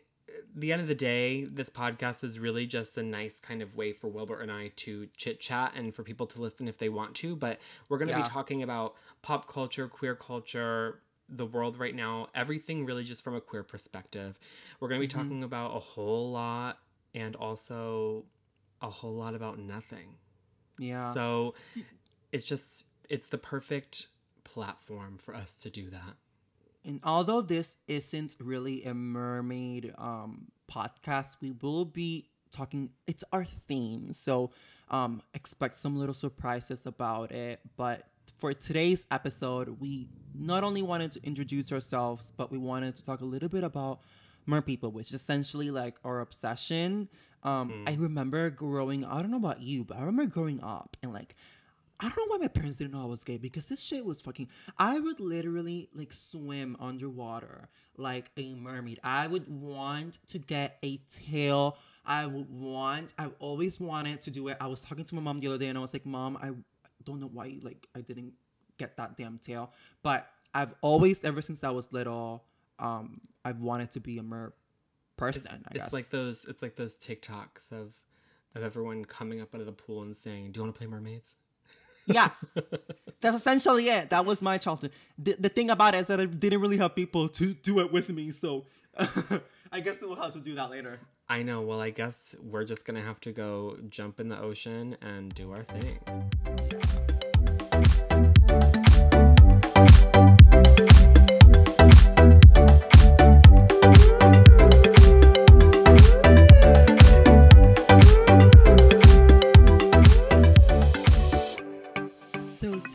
the 0.55 0.73
end 0.73 0.81
of 0.83 0.89
the 0.89 0.95
day, 0.95 1.45
this 1.45 1.71
podcast 1.71 2.25
is 2.25 2.39
really 2.39 2.67
just 2.67 2.97
a 2.99 3.03
nice 3.03 3.41
kind 3.41 3.63
of 3.63 3.77
way 3.77 3.93
for 3.93 4.09
Wilbert 4.09 4.41
and 4.43 4.51
I 4.53 4.69
to 4.77 5.09
chit 5.17 5.41
chat 5.41 5.73
and 5.75 5.95
for 5.95 6.03
people 6.03 6.27
to 6.29 6.41
listen 6.43 6.69
if 6.69 6.79
they 6.79 6.89
want 6.89 7.15
to. 7.17 7.37
But 7.37 7.59
we're 7.89 7.99
going 7.99 8.09
to 8.09 8.15
Yeah. 8.15 8.23
be 8.23 8.29
talking 8.29 8.63
about 8.63 8.95
pop 9.23 9.49
culture, 9.49 9.89
queer 9.89 10.15
culture, 10.15 11.01
the 11.29 11.47
world 11.47 11.79
right 11.79 11.95
now, 11.95 12.29
everything 12.35 12.85
really 12.85 13.03
just 13.05 13.25
from 13.25 13.35
a 13.35 13.41
queer 13.41 13.63
perspective. 13.63 14.39
We're 14.81 14.89
going 14.89 15.01
to 15.01 15.07
be 15.07 15.11
Mhm. 15.11 15.23
talking 15.23 15.45
about 15.45 15.75
a 15.77 15.81
whole 15.81 16.31
lot 16.33 16.81
and 17.15 17.35
also 17.37 18.27
a 18.83 18.91
whole 18.91 19.15
lot 19.15 19.35
about 19.35 19.59
nothing. 19.59 20.17
Yeah. 20.79 21.13
So 21.15 21.55
it's 22.33 22.45
just 22.45 22.85
it's 23.09 23.27
the 23.29 23.39
perfect 23.39 24.09
platform 24.45 25.17
for 25.19 25.35
us 25.35 25.57
to 25.59 25.71
do 25.71 25.89
that. 25.91 26.17
And 26.85 27.01
although 27.03 27.41
this 27.41 27.77
isn't 27.89 28.37
really 28.39 28.85
a 28.85 28.95
mermaid 28.95 29.95
um, 29.97 30.49
podcast, 30.71 31.37
we 31.41 31.53
will 31.63 31.85
be 31.85 32.29
talking. 32.51 32.91
It's 33.07 33.25
our 33.33 33.45
theme, 33.45 34.13
so 34.13 34.51
um, 34.91 35.23
expect 35.33 35.77
some 35.77 35.97
little 35.97 36.15
surprises 36.15 36.87
about 36.87 37.33
it. 37.33 37.61
But 37.77 38.07
for 38.37 38.53
today's 38.53 39.07
episode, 39.11 39.81
we 39.81 40.09
not 40.35 40.65
only 40.65 40.83
wanted 40.83 41.13
to 41.13 41.21
introduce 41.25 41.73
ourselves, 41.73 42.33
but 42.37 42.51
we 42.51 42.59
wanted 42.59 42.97
to 42.97 43.05
talk 43.05 43.21
a 43.21 43.25
little 43.25 43.49
bit 43.49 43.65
about 43.65 44.01
mer 44.47 44.61
people, 44.61 44.91
which 44.91 45.09
is 45.09 45.15
essentially 45.15 45.71
like 45.71 45.97
our 46.05 46.21
obsession. 46.21 47.09
Um, 47.43 47.85
I 47.87 47.95
remember 47.95 48.51
growing. 48.51 49.05
I 49.05 49.21
don't 49.21 49.31
know 49.31 49.37
about 49.37 49.61
you, 49.61 49.85
but 49.85 49.97
I 49.97 50.01
remember 50.01 50.27
growing 50.27 50.63
up 50.63 50.97
and 51.03 51.13
like 51.13 51.35
I 52.01 52.09
don't 52.09 52.17
know 52.17 52.37
why 52.37 52.39
my 52.39 52.49
parents 52.49 52.79
didn't 52.79 52.93
know 52.93 53.03
I 53.03 53.07
was 53.07 53.23
gay 53.23 53.37
because 53.37 53.67
this 53.67 53.81
shit 53.81 54.05
was 54.05 54.21
fucking. 54.21 54.49
I 54.79 54.99
would 54.99 55.21
literally 55.21 55.89
like 55.95 56.13
swim 56.13 56.77
underwater 56.81 57.69
like 57.97 58.31
a 58.37 58.55
mermaid. 58.55 58.99
I 59.05 59.27
would 59.27 59.49
want 59.49 60.19
to 60.29 60.39
get 60.39 60.79
a 60.83 60.99
tail. 61.09 61.79
I 62.05 62.27
would 62.27 62.51
want. 62.51 63.15
I've 63.19 63.35
always 63.39 63.79
wanted 63.79 64.21
to 64.23 64.31
do 64.31 64.49
it. 64.49 64.57
I 64.61 64.67
was 64.67 64.83
talking 64.83 65.05
to 65.05 65.15
my 65.15 65.21
mom 65.23 65.41
the 65.41 65.49
other 65.49 65.59
day 65.59 65.69
and 65.69 65.79
I 65.79 65.81
was 65.81 65.93
like, 65.93 66.05
"Mom, 66.05 66.37
I 66.43 66.51
don't 67.05 67.21
know 67.21 67.31
why 67.33 67.59
like 67.63 67.87
I 67.95 68.01
didn't 68.01 68.33
get 68.79 68.97
that 68.97 69.17
damn 69.17 69.39
tail, 69.39 69.73
but 70.03 70.29
I've 70.53 70.75
always 70.81 71.23
ever 71.25 71.43
since 71.43 71.65
I 71.65 71.71
was 71.71 71.93
little, 71.93 72.45
um, 72.79 73.21
I've 73.45 73.61
wanted 73.61 73.93
to 73.93 74.01
be 74.01 74.19
a 74.19 74.23
mer 74.23 74.53
person. 75.17 75.65
I 75.67 75.75
it's 75.75 75.85
guess 75.85 75.93
like 75.93 76.09
those 76.09 76.45
it's 76.45 76.63
like 76.63 76.77
those 76.77 76.97
TikToks 76.97 77.73
of 77.73 77.95
of 78.55 78.63
everyone 78.63 79.05
coming 79.05 79.41
up 79.41 79.55
out 79.55 79.61
of 79.61 79.67
the 79.67 79.73
pool 79.73 80.03
and 80.03 80.17
saying, 80.17 80.53
"Do 80.53 80.59
you 80.59 80.65
want 80.65 80.75
to 80.75 80.79
play 80.79 80.87
mermaids?" 80.87 81.37
Yes. 82.07 82.45
That's 83.21 83.37
essentially 83.39 83.89
it. 83.89 84.11
That 84.11 84.27
was 84.27 84.43
my 84.43 84.59
childhood. 84.59 84.93
The, 85.19 85.37
the 85.39 85.49
thing 85.49 85.71
about 85.71 85.95
it 85.95 85.99
is 85.99 86.07
that 86.09 86.21
I 86.21 86.27
didn't 86.27 86.61
really 86.61 86.77
have 86.79 86.95
people 86.95 87.29
to 87.31 87.55
do 87.55 87.81
it 87.81 87.93
with 87.93 88.11
me. 88.11 88.31
So 88.31 88.67
I 89.73 89.81
guess 89.81 90.01
we'll 90.03 90.15
have 90.17 90.33
to 90.33 90.41
do 90.41 90.55
that 90.55 90.71
later. 90.71 91.01
I 91.29 91.43
know. 91.43 91.63
Well, 91.63 91.81
I 91.81 91.91
guess 91.91 92.37
we're 92.43 92.65
just 92.65 92.85
gonna 92.85 93.01
have 93.01 93.19
to 93.21 93.33
go 93.33 93.79
jump 93.89 94.21
in 94.21 94.29
the 94.29 94.39
ocean 94.39 94.97
and 95.01 95.35
do 95.35 95.53
our 95.53 95.63
thing. 95.63 96.64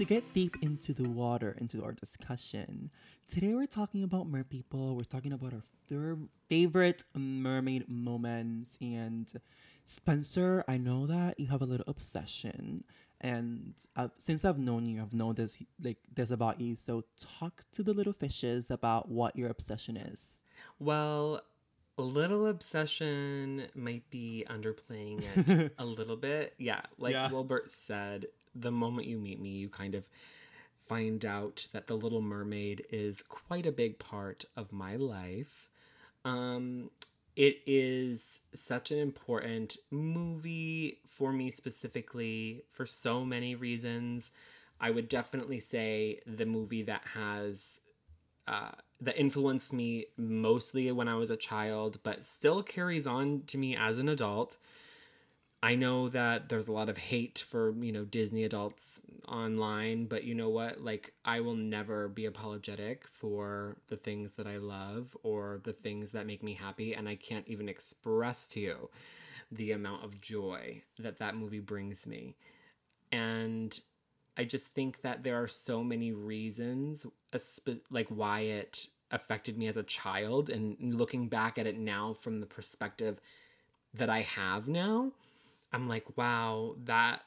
Get 0.10 0.34
deep 0.34 0.58
into 0.64 0.92
the 0.92 1.08
water, 1.08 1.56
into 1.62 1.84
our 1.84 1.92
discussion, 1.92 2.90
today 3.32 3.54
we're 3.54 3.68
talking 3.68 4.02
about 4.04 4.26
mer 4.28 4.44
people. 4.44 4.96
We're 4.96 5.04
talking 5.04 5.34
about 5.34 5.54
our 5.54 5.62
thir- 5.88 6.18
favorite 6.50 7.04
mermaid 7.14 7.88
moments. 7.88 8.80
And 8.82 9.32
Spencer, 9.86 10.64
I 10.68 10.80
know 10.80 11.06
that 11.06 11.40
you 11.40 11.46
have 11.50 11.62
a 11.62 11.66
little 11.66 11.86
obsession. 11.88 12.84
And 13.22 13.76
I've, 13.96 14.10
since 14.18 14.44
I've 14.46 14.58
known 14.58 14.88
you, 14.88 15.00
I've 15.04 15.14
known 15.14 15.36
this 15.36 15.58
like 15.84 16.00
this 16.16 16.32
about 16.32 16.60
you. 16.60 16.76
So 16.76 17.04
talk 17.40 17.64
to 17.74 17.84
the 17.84 17.94
little 17.94 18.14
fishes 18.14 18.72
about 18.72 19.10
what 19.10 19.36
your 19.36 19.50
obsession 19.52 19.96
is. 19.96 20.44
Well, 20.80 21.42
a 22.00 22.02
little 22.02 22.48
obsession 22.48 23.68
might 23.76 24.10
be 24.10 24.44
underplaying 24.50 25.24
it 25.36 25.74
a 25.78 25.86
little 25.86 26.16
bit. 26.16 26.56
Yeah, 26.58 26.82
like 26.98 27.12
Yeah. 27.14 27.30
Wilbert 27.30 27.70
said, 27.72 28.26
the 28.60 28.72
moment 28.72 29.08
you 29.08 29.18
meet 29.18 29.42
me, 29.42 29.50
you 29.50 29.70
kind 29.70 29.96
of 29.96 30.08
find 30.88 31.24
out 31.24 31.68
that 31.72 31.88
The 31.88 31.96
Little 31.96 32.22
Mermaid 32.22 32.86
is 32.90 33.22
quite 33.22 33.66
a 33.66 33.72
big 33.72 34.00
part 34.00 34.46
of 34.58 34.72
my 34.72 34.96
life. 34.96 35.70
Um, 36.26 36.90
it 37.36 37.62
is 37.66 38.40
such 38.54 38.92
an 38.92 38.98
important 38.98 39.78
movie 39.92 41.00
for 41.08 41.32
me 41.32 41.52
specifically 41.52 42.64
for 42.72 42.86
so 42.86 43.24
many 43.24 43.56
reasons. 43.56 44.32
I 44.82 44.92
would 44.92 45.08
definitely 45.10 45.60
say 45.60 46.20
the 46.26 46.46
movie 46.46 46.84
that 46.84 47.02
has 47.14 47.80
uh, 48.48 48.72
that 49.02 49.18
influenced 49.18 49.72
me 49.72 50.08
mostly 50.18 50.92
when 50.92 51.08
I 51.08 51.16
was 51.16 51.30
a 51.30 51.38
child, 51.38 52.00
but 52.04 52.26
still 52.26 52.64
carries 52.64 53.06
on 53.06 53.44
to 53.48 53.58
me 53.58 53.76
as 53.76 54.00
an 54.00 54.10
adult. 54.10 54.58
I 55.62 55.76
know 55.76 56.08
that 56.10 56.48
there's 56.48 56.70
a 56.70 56.72
lot 56.72 56.88
of 56.88 56.98
hate 56.98 57.46
for, 57.50 57.74
you 57.84 57.92
know, 57.92 58.06
Disney 58.06 58.46
adults 58.46 59.02
online, 59.28 60.06
but 60.06 60.24
you 60.24 60.34
know 60.34 60.48
what? 60.50 60.82
Like, 60.82 61.14
I 61.26 61.42
will 61.42 61.56
never 61.56 62.08
be 62.08 62.26
apologetic 62.26 63.06
for 63.12 63.76
the 63.88 63.98
things 63.98 64.32
that 64.34 64.48
I 64.48 64.58
love 64.58 65.18
or 65.22 65.60
the 65.64 65.74
things 65.74 66.12
that 66.12 66.26
make 66.26 66.44
me 66.44 66.54
happy. 66.54 66.96
And 66.96 67.10
I 67.10 67.16
can't 67.16 67.48
even 67.48 67.68
express 67.68 68.48
to 68.48 68.62
you 68.62 68.90
the 69.52 69.74
amount 69.74 70.06
of 70.06 70.22
joy 70.22 70.82
that 70.98 71.20
that 71.20 71.36
movie 71.36 71.60
brings 71.60 72.08
me. 72.08 72.38
And 73.12 73.78
I 74.38 74.46
just 74.46 74.68
think 74.68 75.02
that 75.02 75.24
there 75.24 75.42
are 75.42 75.48
so 75.48 75.84
many 75.84 76.14
reasons, 76.14 77.06
like 77.92 78.08
why 78.08 78.42
it 78.42 78.88
affected 79.12 79.58
me 79.58 79.68
as 79.68 79.76
a 79.76 79.84
child, 79.84 80.50
and 80.50 80.78
looking 80.80 81.28
back 81.28 81.58
at 81.58 81.68
it 81.68 81.78
now 81.78 82.14
from 82.14 82.40
the 82.40 82.46
perspective 82.46 83.20
that 83.94 84.10
I 84.10 84.22
have 84.22 84.70
now, 84.70 85.12
I'm 85.72 85.88
like, 85.88 86.18
wow, 86.18 86.76
that 86.86 87.24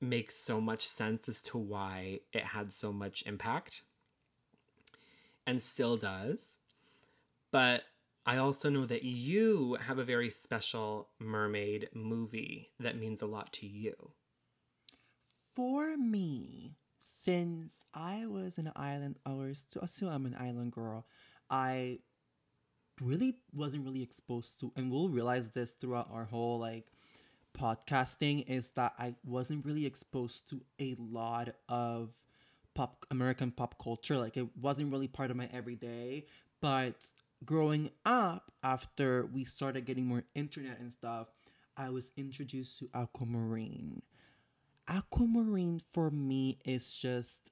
makes 0.00 0.34
so 0.34 0.60
much 0.60 0.86
sense 0.86 1.28
as 1.28 1.42
to 1.42 1.58
why 1.58 2.20
it 2.32 2.44
had 2.44 2.72
so 2.72 2.92
much 2.92 3.22
impact 3.26 3.82
and 5.46 5.62
still 5.62 5.96
does. 5.96 6.58
But 7.52 7.84
I 8.26 8.38
also 8.38 8.68
know 8.68 8.86
that 8.86 9.04
you 9.04 9.76
have 9.80 9.98
a 9.98 10.04
very 10.04 10.30
special 10.30 11.08
mermaid 11.20 11.88
movie 11.94 12.70
that 12.80 12.98
means 12.98 13.22
a 13.22 13.26
lot 13.26 13.52
to 13.54 13.66
you. 13.66 13.94
For 15.54 15.96
me, 15.96 16.76
since 16.98 17.84
I 17.94 18.26
was 18.26 18.58
an 18.58 18.72
island, 18.74 19.16
still, 19.54 19.86
still 19.86 20.08
I'm 20.08 20.26
an 20.26 20.36
island 20.38 20.72
girl. 20.72 21.06
I 21.48 22.00
really 23.00 23.36
wasn't 23.54 23.84
really 23.84 24.02
exposed 24.02 24.58
to, 24.60 24.72
and 24.76 24.90
we'll 24.90 25.08
realize 25.08 25.50
this 25.50 25.72
throughout 25.74 26.08
our 26.12 26.24
whole 26.24 26.58
like 26.58 26.86
podcasting 27.56 28.46
is 28.48 28.70
that 28.70 28.94
I 28.98 29.14
wasn't 29.24 29.64
really 29.64 29.86
exposed 29.86 30.48
to 30.50 30.60
a 30.80 30.94
lot 30.98 31.54
of 31.68 32.10
pop 32.74 33.06
American 33.10 33.50
pop 33.50 33.82
culture. 33.82 34.16
Like 34.18 34.36
it 34.36 34.46
wasn't 34.60 34.92
really 34.92 35.08
part 35.08 35.30
of 35.30 35.36
my 35.36 35.48
everyday. 35.52 36.26
But 36.60 37.04
growing 37.44 37.90
up, 38.04 38.52
after 38.62 39.26
we 39.26 39.44
started 39.44 39.86
getting 39.86 40.06
more 40.06 40.24
internet 40.34 40.78
and 40.78 40.92
stuff, 40.92 41.28
I 41.76 41.90
was 41.90 42.12
introduced 42.16 42.78
to 42.78 42.88
Aquamarine. 42.94 44.02
Aquamarine 44.88 45.80
for 45.80 46.10
me 46.10 46.58
is 46.64 46.94
just 46.94 47.50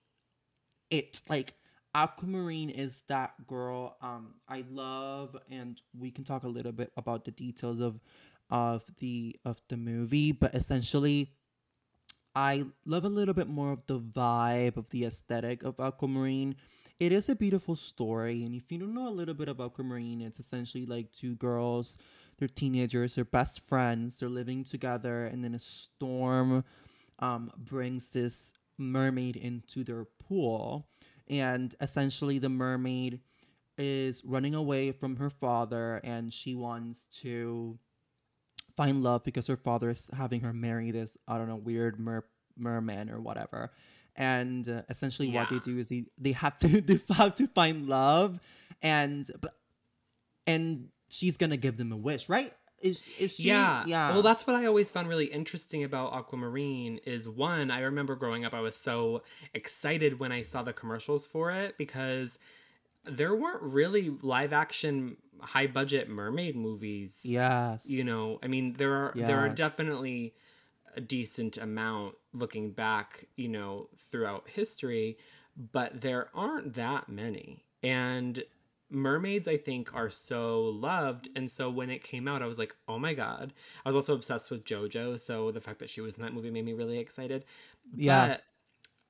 it. 0.90 1.20
Like 1.28 1.54
Aquamarine 1.94 2.70
is 2.70 3.02
that 3.08 3.46
girl 3.46 3.96
um 4.00 4.34
I 4.48 4.64
love 4.70 5.36
and 5.50 5.80
we 5.98 6.10
can 6.10 6.24
talk 6.24 6.42
a 6.44 6.48
little 6.48 6.72
bit 6.72 6.92
about 6.96 7.24
the 7.24 7.30
details 7.30 7.80
of 7.80 8.00
of 8.54 8.84
the 9.00 9.34
of 9.44 9.60
the 9.68 9.76
movie, 9.76 10.30
but 10.30 10.54
essentially 10.54 11.32
I 12.36 12.64
love 12.86 13.04
a 13.04 13.08
little 13.08 13.34
bit 13.34 13.48
more 13.48 13.72
of 13.72 13.84
the 13.86 13.98
vibe 13.98 14.76
of 14.76 14.88
the 14.90 15.04
aesthetic 15.04 15.64
of 15.64 15.80
Aquamarine. 15.80 16.54
It 17.00 17.10
is 17.10 17.28
a 17.28 17.34
beautiful 17.34 17.74
story, 17.74 18.44
and 18.44 18.54
if 18.54 18.70
you 18.70 18.78
don't 18.78 18.94
know 18.94 19.08
a 19.08 19.10
little 19.10 19.34
bit 19.34 19.48
about 19.48 19.72
Aquamarine, 19.72 20.20
it's 20.20 20.38
essentially 20.38 20.86
like 20.86 21.10
two 21.10 21.34
girls, 21.34 21.98
they're 22.38 22.46
teenagers, 22.46 23.16
they're 23.16 23.24
best 23.24 23.58
friends, 23.58 24.20
they're 24.20 24.28
living 24.28 24.62
together, 24.62 25.26
and 25.26 25.42
then 25.42 25.56
a 25.56 25.58
storm 25.58 26.62
um, 27.18 27.50
brings 27.58 28.10
this 28.10 28.54
mermaid 28.78 29.34
into 29.34 29.82
their 29.82 30.04
pool, 30.04 30.86
and 31.28 31.74
essentially 31.80 32.38
the 32.38 32.48
mermaid 32.48 33.18
is 33.78 34.22
running 34.24 34.54
away 34.54 34.92
from 34.92 35.16
her 35.16 35.30
father, 35.30 36.00
and 36.04 36.32
she 36.32 36.54
wants 36.54 37.06
to 37.22 37.76
find 38.76 39.02
love 39.02 39.24
because 39.24 39.46
her 39.46 39.56
father 39.56 39.90
is 39.90 40.10
having 40.16 40.40
her 40.40 40.52
marry 40.52 40.90
this 40.90 41.16
I 41.26 41.38
don't 41.38 41.48
know 41.48 41.56
weird 41.56 41.98
mer 41.98 42.24
merman 42.56 43.10
or 43.10 43.20
whatever. 43.20 43.72
And 44.16 44.68
uh, 44.68 44.82
essentially, 44.88 45.28
yeah. 45.28 45.40
what 45.40 45.50
they 45.50 45.58
do 45.58 45.78
is 45.78 45.88
they, 45.88 46.04
they 46.18 46.32
have 46.32 46.56
to 46.58 46.68
they 46.80 47.00
have 47.14 47.34
to 47.36 47.46
find 47.48 47.88
love, 47.88 48.40
and 48.82 49.28
but 49.40 49.52
and 50.46 50.88
she's 51.08 51.36
gonna 51.36 51.56
give 51.56 51.76
them 51.76 51.92
a 51.92 51.96
wish, 51.96 52.28
right? 52.28 52.52
Is, 52.80 53.02
is 53.18 53.36
she, 53.36 53.44
yeah 53.44 53.84
yeah 53.86 54.12
well 54.12 54.20
that's 54.20 54.46
what 54.46 54.56
i 54.56 54.66
always 54.66 54.90
found 54.90 55.08
really 55.08 55.24
interesting 55.24 55.84
about 55.84 56.12
aquamarine 56.12 56.98
is 57.06 57.26
one 57.26 57.70
i 57.70 57.80
remember 57.80 58.14
growing 58.14 58.44
up 58.44 58.52
i 58.52 58.60
was 58.60 58.76
so 58.76 59.22
excited 59.54 60.18
when 60.18 60.32
i 60.32 60.42
saw 60.42 60.62
the 60.62 60.74
commercials 60.74 61.26
for 61.26 61.50
it 61.50 61.78
because 61.78 62.38
there 63.04 63.34
weren't 63.34 63.62
really 63.62 64.10
live 64.22 64.52
action 64.52 65.16
high 65.40 65.66
budget 65.66 66.08
mermaid 66.08 66.56
movies. 66.56 67.20
Yes. 67.24 67.88
You 67.88 68.04
know, 68.04 68.38
I 68.42 68.46
mean 68.46 68.74
there 68.74 68.92
are 68.92 69.12
yes. 69.14 69.26
there 69.26 69.38
are 69.38 69.48
definitely 69.48 70.34
a 70.96 71.00
decent 71.00 71.56
amount 71.58 72.14
looking 72.32 72.70
back, 72.70 73.26
you 73.36 73.48
know, 73.48 73.88
throughout 74.10 74.48
history, 74.48 75.18
but 75.72 76.00
there 76.00 76.28
aren't 76.34 76.74
that 76.74 77.08
many. 77.08 77.64
And 77.82 78.42
mermaids 78.90 79.48
I 79.48 79.56
think 79.56 79.94
are 79.94 80.10
so 80.10 80.62
loved 80.62 81.28
and 81.34 81.50
so 81.50 81.68
when 81.68 81.90
it 81.90 82.04
came 82.04 82.28
out 82.28 82.42
I 82.42 82.46
was 82.46 82.58
like, 82.58 82.74
"Oh 82.88 82.98
my 82.98 83.14
god." 83.14 83.52
I 83.84 83.88
was 83.88 83.96
also 83.96 84.14
obsessed 84.14 84.50
with 84.50 84.64
JoJo, 84.64 85.20
so 85.20 85.50
the 85.50 85.60
fact 85.60 85.80
that 85.80 85.90
she 85.90 86.00
was 86.00 86.14
in 86.14 86.22
that 86.22 86.32
movie 86.32 86.50
made 86.50 86.64
me 86.64 86.72
really 86.72 86.98
excited. 86.98 87.44
Yeah. 87.94 88.28
But 88.28 88.42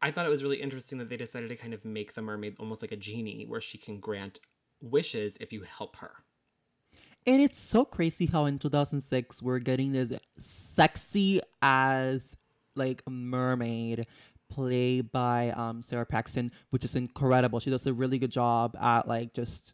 I 0.04 0.10
thought 0.10 0.26
it 0.26 0.28
was 0.28 0.42
really 0.42 0.60
interesting 0.60 0.98
that 0.98 1.08
they 1.08 1.16
decided 1.16 1.48
to 1.48 1.56
kind 1.56 1.72
of 1.72 1.82
make 1.86 2.12
the 2.12 2.20
mermaid 2.20 2.56
almost 2.58 2.82
like 2.82 2.92
a 2.92 2.96
genie 2.96 3.46
where 3.48 3.62
she 3.62 3.78
can 3.78 4.00
grant 4.00 4.38
wishes 4.82 5.38
if 5.40 5.50
you 5.50 5.62
help 5.62 5.96
her. 5.96 6.12
And 7.26 7.40
it's 7.40 7.58
so 7.58 7.86
crazy 7.86 8.26
how 8.26 8.44
in 8.44 8.58
2006 8.58 9.42
we're 9.42 9.60
getting 9.60 9.92
this 9.92 10.12
sexy 10.38 11.40
as 11.62 12.36
like 12.76 13.02
mermaid 13.08 14.06
played 14.50 15.10
by 15.10 15.52
um, 15.52 15.80
Sara 15.80 16.04
Paxton, 16.04 16.52
which 16.68 16.84
is 16.84 16.96
incredible. 16.96 17.58
She 17.58 17.70
does 17.70 17.86
a 17.86 17.94
really 17.94 18.18
good 18.18 18.30
job 18.30 18.76
at 18.76 19.08
like 19.08 19.32
just 19.32 19.72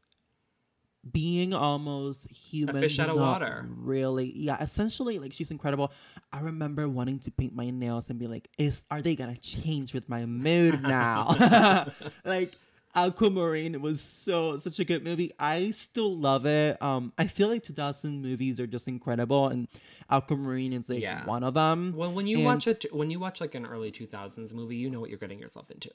being 1.08 1.54
almost 1.54 2.30
human. 2.34 2.76
A 2.76 2.80
fish 2.80 2.98
out 2.98 3.08
of 3.08 3.16
water. 3.16 3.66
Really. 3.68 4.32
Yeah. 4.36 4.60
Essentially, 4.60 5.18
like 5.18 5.32
she's 5.32 5.50
incredible. 5.50 5.92
I 6.32 6.40
remember 6.40 6.88
wanting 6.88 7.20
to 7.20 7.30
paint 7.30 7.54
my 7.54 7.70
nails 7.70 8.10
and 8.10 8.18
be 8.18 8.26
like, 8.26 8.48
is 8.58 8.86
are 8.90 9.02
they 9.02 9.16
gonna 9.16 9.36
change 9.36 9.94
with 9.94 10.08
my 10.08 10.24
mood 10.26 10.82
now? 10.82 11.86
like 12.24 12.54
Aquamarine 12.94 13.80
was 13.80 14.00
so 14.00 14.56
such 14.56 14.80
a 14.80 14.84
good 14.84 15.04
movie. 15.04 15.32
I 15.38 15.70
still 15.70 16.16
love 16.16 16.44
it. 16.46 16.80
Um, 16.82 17.12
I 17.16 17.26
feel 17.28 17.48
like 17.48 17.62
2000 17.62 18.20
movies 18.20 18.58
are 18.58 18.66
just 18.66 18.88
incredible, 18.88 19.48
and 19.48 19.68
Aquamarine 20.10 20.72
is 20.72 20.88
like 20.88 21.00
yeah. 21.00 21.24
one 21.24 21.44
of 21.44 21.54
them. 21.54 21.94
Well, 21.96 22.12
when 22.12 22.26
you 22.26 22.38
and 22.38 22.46
watch 22.46 22.66
it, 22.66 22.86
when 22.92 23.10
you 23.10 23.20
watch 23.20 23.40
like 23.40 23.54
an 23.54 23.64
early 23.64 23.92
2000s 23.92 24.52
movie, 24.54 24.76
you 24.76 24.90
know 24.90 25.00
what 25.00 25.10
you're 25.10 25.18
getting 25.18 25.38
yourself 25.38 25.70
into. 25.70 25.90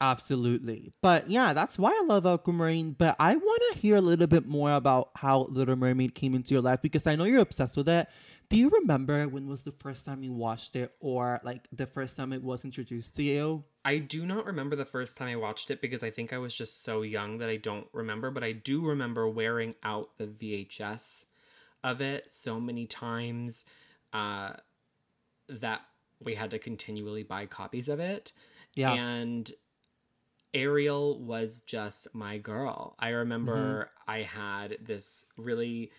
Absolutely. 0.00 0.92
But 1.02 1.28
yeah, 1.28 1.52
that's 1.52 1.78
why 1.78 1.90
I 1.90 2.04
love 2.06 2.24
Aquamarine. 2.24 2.92
But 2.92 3.16
I 3.18 3.36
want 3.36 3.62
to 3.72 3.78
hear 3.78 3.96
a 3.96 4.00
little 4.00 4.26
bit 4.26 4.46
more 4.46 4.72
about 4.72 5.10
how 5.16 5.42
Little 5.50 5.76
Mermaid 5.76 6.14
came 6.14 6.34
into 6.34 6.54
your 6.54 6.62
life 6.62 6.80
because 6.80 7.06
I 7.06 7.16
know 7.16 7.24
you're 7.24 7.42
obsessed 7.42 7.76
with 7.76 7.88
it. 7.88 8.08
Do 8.48 8.56
you 8.56 8.70
remember 8.70 9.28
when 9.28 9.46
was 9.46 9.62
the 9.62 9.72
first 9.72 10.06
time 10.06 10.22
you 10.22 10.32
watched 10.32 10.74
it 10.74 10.92
or 11.00 11.38
like 11.44 11.68
the 11.70 11.86
first 11.86 12.16
time 12.16 12.32
it 12.32 12.42
was 12.42 12.64
introduced 12.64 13.14
to 13.16 13.22
you? 13.22 13.64
I 13.84 13.98
do 13.98 14.24
not 14.24 14.46
remember 14.46 14.74
the 14.74 14.86
first 14.86 15.18
time 15.18 15.28
I 15.28 15.36
watched 15.36 15.70
it 15.70 15.82
because 15.82 16.02
I 16.02 16.10
think 16.10 16.32
I 16.32 16.38
was 16.38 16.54
just 16.54 16.82
so 16.82 17.02
young 17.02 17.38
that 17.38 17.48
I 17.48 17.56
don't 17.56 17.86
remember, 17.92 18.30
but 18.30 18.42
I 18.42 18.52
do 18.52 18.84
remember 18.84 19.28
wearing 19.28 19.74
out 19.82 20.10
the 20.16 20.26
VHS 20.26 21.24
of 21.84 22.00
it 22.00 22.32
so 22.32 22.58
many 22.58 22.86
times 22.86 23.64
uh, 24.12 24.54
that 25.48 25.82
we 26.22 26.34
had 26.34 26.50
to 26.50 26.58
continually 26.58 27.22
buy 27.22 27.46
copies 27.46 27.88
of 27.88 28.00
it. 28.00 28.32
Yeah. 28.74 28.92
And 28.94 29.50
Ariel 30.52 31.18
was 31.18 31.62
just 31.62 32.08
my 32.12 32.38
girl. 32.38 32.96
I 32.98 33.10
remember 33.10 33.90
mm-hmm. 34.06 34.10
I 34.10 34.22
had 34.22 34.78
this 34.82 35.26
really 35.36 35.92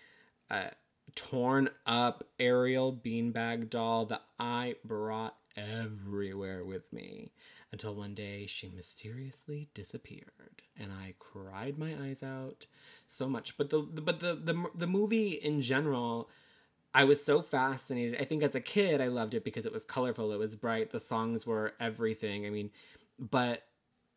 uh, 0.50 0.70
torn 1.14 1.70
up 1.86 2.24
Ariel 2.38 2.92
beanbag 2.92 3.70
doll 3.70 4.06
that 4.06 4.22
I 4.38 4.76
brought 4.84 5.36
everywhere 5.56 6.64
with 6.64 6.90
me 6.92 7.32
until 7.70 7.94
one 7.94 8.14
day 8.14 8.46
she 8.46 8.68
mysteriously 8.68 9.68
disappeared 9.74 10.62
and 10.78 10.92
I 10.92 11.14
cried 11.18 11.78
my 11.78 11.94
eyes 11.94 12.22
out 12.22 12.66
so 13.06 13.28
much. 13.28 13.56
But 13.56 13.70
the, 13.70 13.86
the 13.92 14.00
but 14.00 14.20
the, 14.20 14.34
the 14.34 14.64
the 14.74 14.86
movie 14.86 15.30
in 15.30 15.62
general 15.62 16.28
I 16.94 17.04
was 17.04 17.24
so 17.24 17.40
fascinated. 17.40 18.20
I 18.20 18.24
think 18.24 18.42
as 18.42 18.54
a 18.54 18.60
kid 18.60 19.00
I 19.00 19.08
loved 19.08 19.34
it 19.34 19.44
because 19.44 19.64
it 19.64 19.72
was 19.72 19.84
colorful, 19.84 20.32
it 20.32 20.38
was 20.38 20.56
bright, 20.56 20.90
the 20.90 21.00
songs 21.00 21.46
were 21.46 21.72
everything. 21.80 22.46
I 22.46 22.50
mean, 22.50 22.70
but 23.18 23.62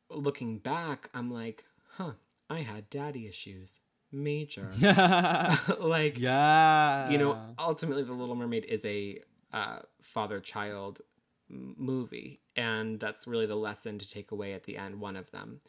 looking 0.09 0.57
back, 0.57 1.09
I'm 1.13 1.31
like, 1.31 1.65
huh, 1.97 2.13
I 2.49 2.61
had 2.61 2.89
daddy 2.89 3.27
issues. 3.27 3.79
Major. 4.11 4.69
Yeah. 4.77 5.57
like, 5.79 6.19
yeah. 6.19 7.09
You 7.09 7.17
know, 7.17 7.37
ultimately, 7.59 8.03
The 8.03 8.13
Little 8.13 8.35
Mermaid 8.35 8.65
is 8.65 8.85
a 8.85 9.19
uh, 9.51 9.79
father 10.01 10.39
child 10.39 11.01
movie. 11.49 12.41
And 12.55 12.99
that's 12.99 13.27
really 13.27 13.45
the 13.45 13.55
lesson 13.55 13.99
to 13.99 14.09
take 14.09 14.31
away 14.31 14.53
at 14.53 14.63
the 14.63 14.77
end, 14.77 14.99
one 14.99 15.15
of 15.15 15.31
them. 15.31 15.59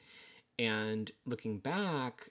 And 0.59 1.11
looking 1.27 1.59
back, 1.59 2.31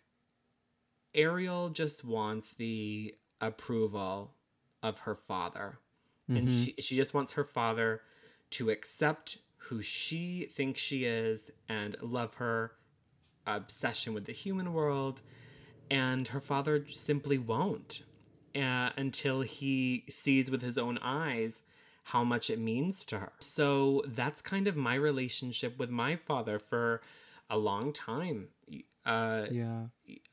Ariel 1.14 1.70
just 1.70 2.04
wants 2.04 2.54
the 2.54 3.16
approval 3.42 4.32
of 4.82 5.00
her 5.00 5.16
father. 5.16 5.80
Mm-hmm. 6.30 6.38
And 6.38 6.54
she, 6.54 6.76
she 6.80 6.96
just 6.96 7.14
wants 7.14 7.34
her 7.34 7.44
father 7.44 8.02
to 8.52 8.70
accept 8.70 9.38
who 9.66 9.82
she 9.82 10.48
thinks 10.52 10.80
she 10.80 11.06
is 11.06 11.52
and 11.68 11.96
love 12.02 12.36
her 12.36 12.72
obsession 13.48 14.14
with 14.14 14.26
the 14.26 14.32
human 14.32 14.74
world. 14.74 15.22
And 15.90 16.28
her 16.28 16.40
father 16.40 16.86
simply 16.92 17.38
won't 17.38 18.02
uh, 18.56 18.90
until 18.98 19.42
he 19.42 20.06
sees 20.10 20.50
with 20.50 20.62
his 20.62 20.78
own 20.78 20.98
eyes 21.00 21.62
how 22.04 22.24
much 22.24 22.50
it 22.50 22.60
means 22.60 23.06
to 23.06 23.20
her. 23.20 23.32
So 23.40 24.04
that's 24.08 24.42
kind 24.42 24.68
of 24.68 24.76
my 24.76 24.96
relationship 24.96 25.78
with 25.80 25.90
my 25.90 26.16
father 26.16 26.60
for 26.60 27.02
a 27.50 27.58
long 27.58 27.94
time. 27.94 28.50
Uh, 29.06 29.46
yeah. 29.52 29.82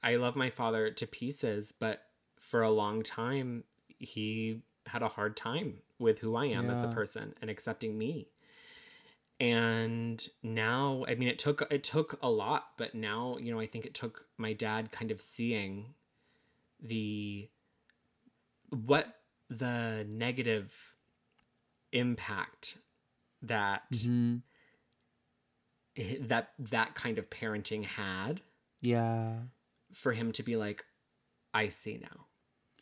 I 0.02 0.16
love 0.16 0.36
my 0.36 0.50
father 0.50 0.90
to 0.90 1.06
pieces, 1.06 1.72
but 1.78 2.02
for 2.38 2.62
a 2.62 2.70
long 2.70 3.02
time, 3.02 3.64
he 3.98 4.62
had 4.86 5.02
a 5.02 5.08
hard 5.08 5.36
time 5.36 5.78
with 5.98 6.18
who 6.18 6.34
I 6.36 6.46
am 6.46 6.68
as 6.68 6.82
a 6.82 6.88
person 6.88 7.34
and 7.40 7.50
accepting 7.50 7.96
me. 7.96 8.28
And 9.40 10.24
now, 10.42 11.04
I 11.08 11.14
mean, 11.16 11.28
it 11.28 11.38
took 11.38 11.66
it 11.70 11.82
took 11.82 12.18
a 12.22 12.30
lot, 12.30 12.68
but 12.78 12.94
now, 12.94 13.38
you 13.38 13.52
know, 13.52 13.58
I 13.58 13.66
think 13.66 13.84
it 13.84 13.94
took 13.94 14.26
my 14.36 14.52
dad 14.52 14.92
kind 14.92 15.10
of 15.10 15.20
seeing 15.20 15.94
the 16.80 17.50
what 18.70 19.22
the 19.48 20.06
negative 20.08 20.96
impact 21.92 22.78
that 23.42 23.90
Mhm. 23.90 24.42
that 26.20 26.54
that 26.58 26.94
kind 26.94 27.18
of 27.18 27.28
parenting 27.28 27.84
had 27.84 28.40
Yeah. 28.80 29.42
for 29.92 30.12
him 30.12 30.32
to 30.32 30.42
be 30.42 30.56
like, 30.56 30.84
I 31.52 31.68
see 31.68 31.98
now, 31.98 32.28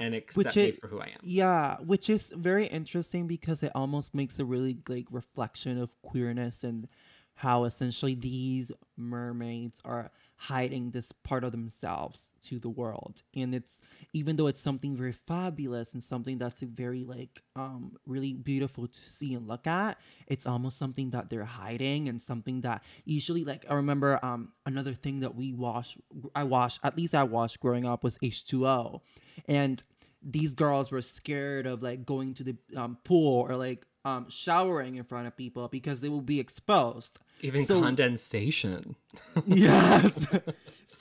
and 0.01 0.15
accept 0.15 0.37
Which 0.37 0.57
me 0.57 0.63
it- 0.65 0.81
for 0.81 0.89
who 0.89 1.01
I 1.01 1.07
am. 1.07 1.21
Yeah, 1.23 1.77
which 1.79 2.11
is 2.11 2.33
very 2.37 2.67
interesting 2.67 3.27
because 3.27 3.63
it 3.63 3.73
almost 3.75 4.15
makes 4.15 4.39
a 4.39 4.45
really 4.45 4.79
like 4.89 5.07
reflection 5.11 5.81
of 5.81 6.01
queerness 6.03 6.65
and 6.65 6.89
how 7.35 7.65
essentially 7.65 8.15
these 8.15 8.73
mermaids 8.97 9.81
are 9.85 10.11
hiding 10.41 10.91
this 10.91 11.13
part 11.13 11.45
of 11.45 11.53
themselves 11.53 12.33
to 12.41 12.59
the 12.59 12.69
world. 12.71 13.23
And 13.37 13.55
it's 13.55 13.83
even 14.15 14.37
though 14.37 14.47
it's 14.47 14.61
something 14.61 14.97
very 14.97 15.13
fabulous 15.13 15.93
and 15.93 16.03
something 16.03 16.39
that's 16.39 16.61
very 16.61 17.05
like 17.05 17.43
um 17.57 17.99
really 18.07 18.33
beautiful 18.33 18.87
to 18.87 18.99
see 18.99 19.35
and 19.35 19.47
look 19.47 19.67
at, 19.67 19.99
it's 20.27 20.47
almost 20.47 20.79
something 20.79 21.11
that 21.11 21.29
they're 21.29 21.45
hiding 21.45 22.09
and 22.09 22.23
something 22.23 22.63
that 22.63 22.83
usually 23.05 23.45
like 23.45 23.67
I 23.69 23.75
remember 23.75 24.19
um 24.25 24.53
another 24.65 24.95
thing 24.95 25.21
that 25.21 25.35
we 25.35 25.53
watched 25.53 25.99
I 26.35 26.45
watched 26.45 26.81
at 26.83 26.97
least 26.97 27.15
I 27.15 27.25
watched 27.25 27.61
growing 27.61 27.85
up 27.85 28.03
was 28.03 28.17
H2O. 28.19 29.03
And 29.47 29.85
these 30.23 30.55
girls 30.55 30.91
were 30.91 31.03
scared 31.03 31.67
of 31.67 31.83
like 31.83 32.07
going 32.07 32.33
to 32.35 32.45
the 32.45 32.57
um, 32.77 32.97
pool 33.05 33.47
or 33.49 33.57
like 33.57 33.87
um, 34.05 34.27
showering 34.31 34.97
in 34.97 35.05
front 35.05 35.27
of 35.27 35.37
people 35.37 35.69
because 35.69 36.01
they 36.01 36.09
will 36.09 36.21
be 36.21 36.41
exposed. 36.41 37.19
Even 37.43 37.65
So- 37.67 37.81
condensation. 37.81 38.97
yes, 39.47 40.27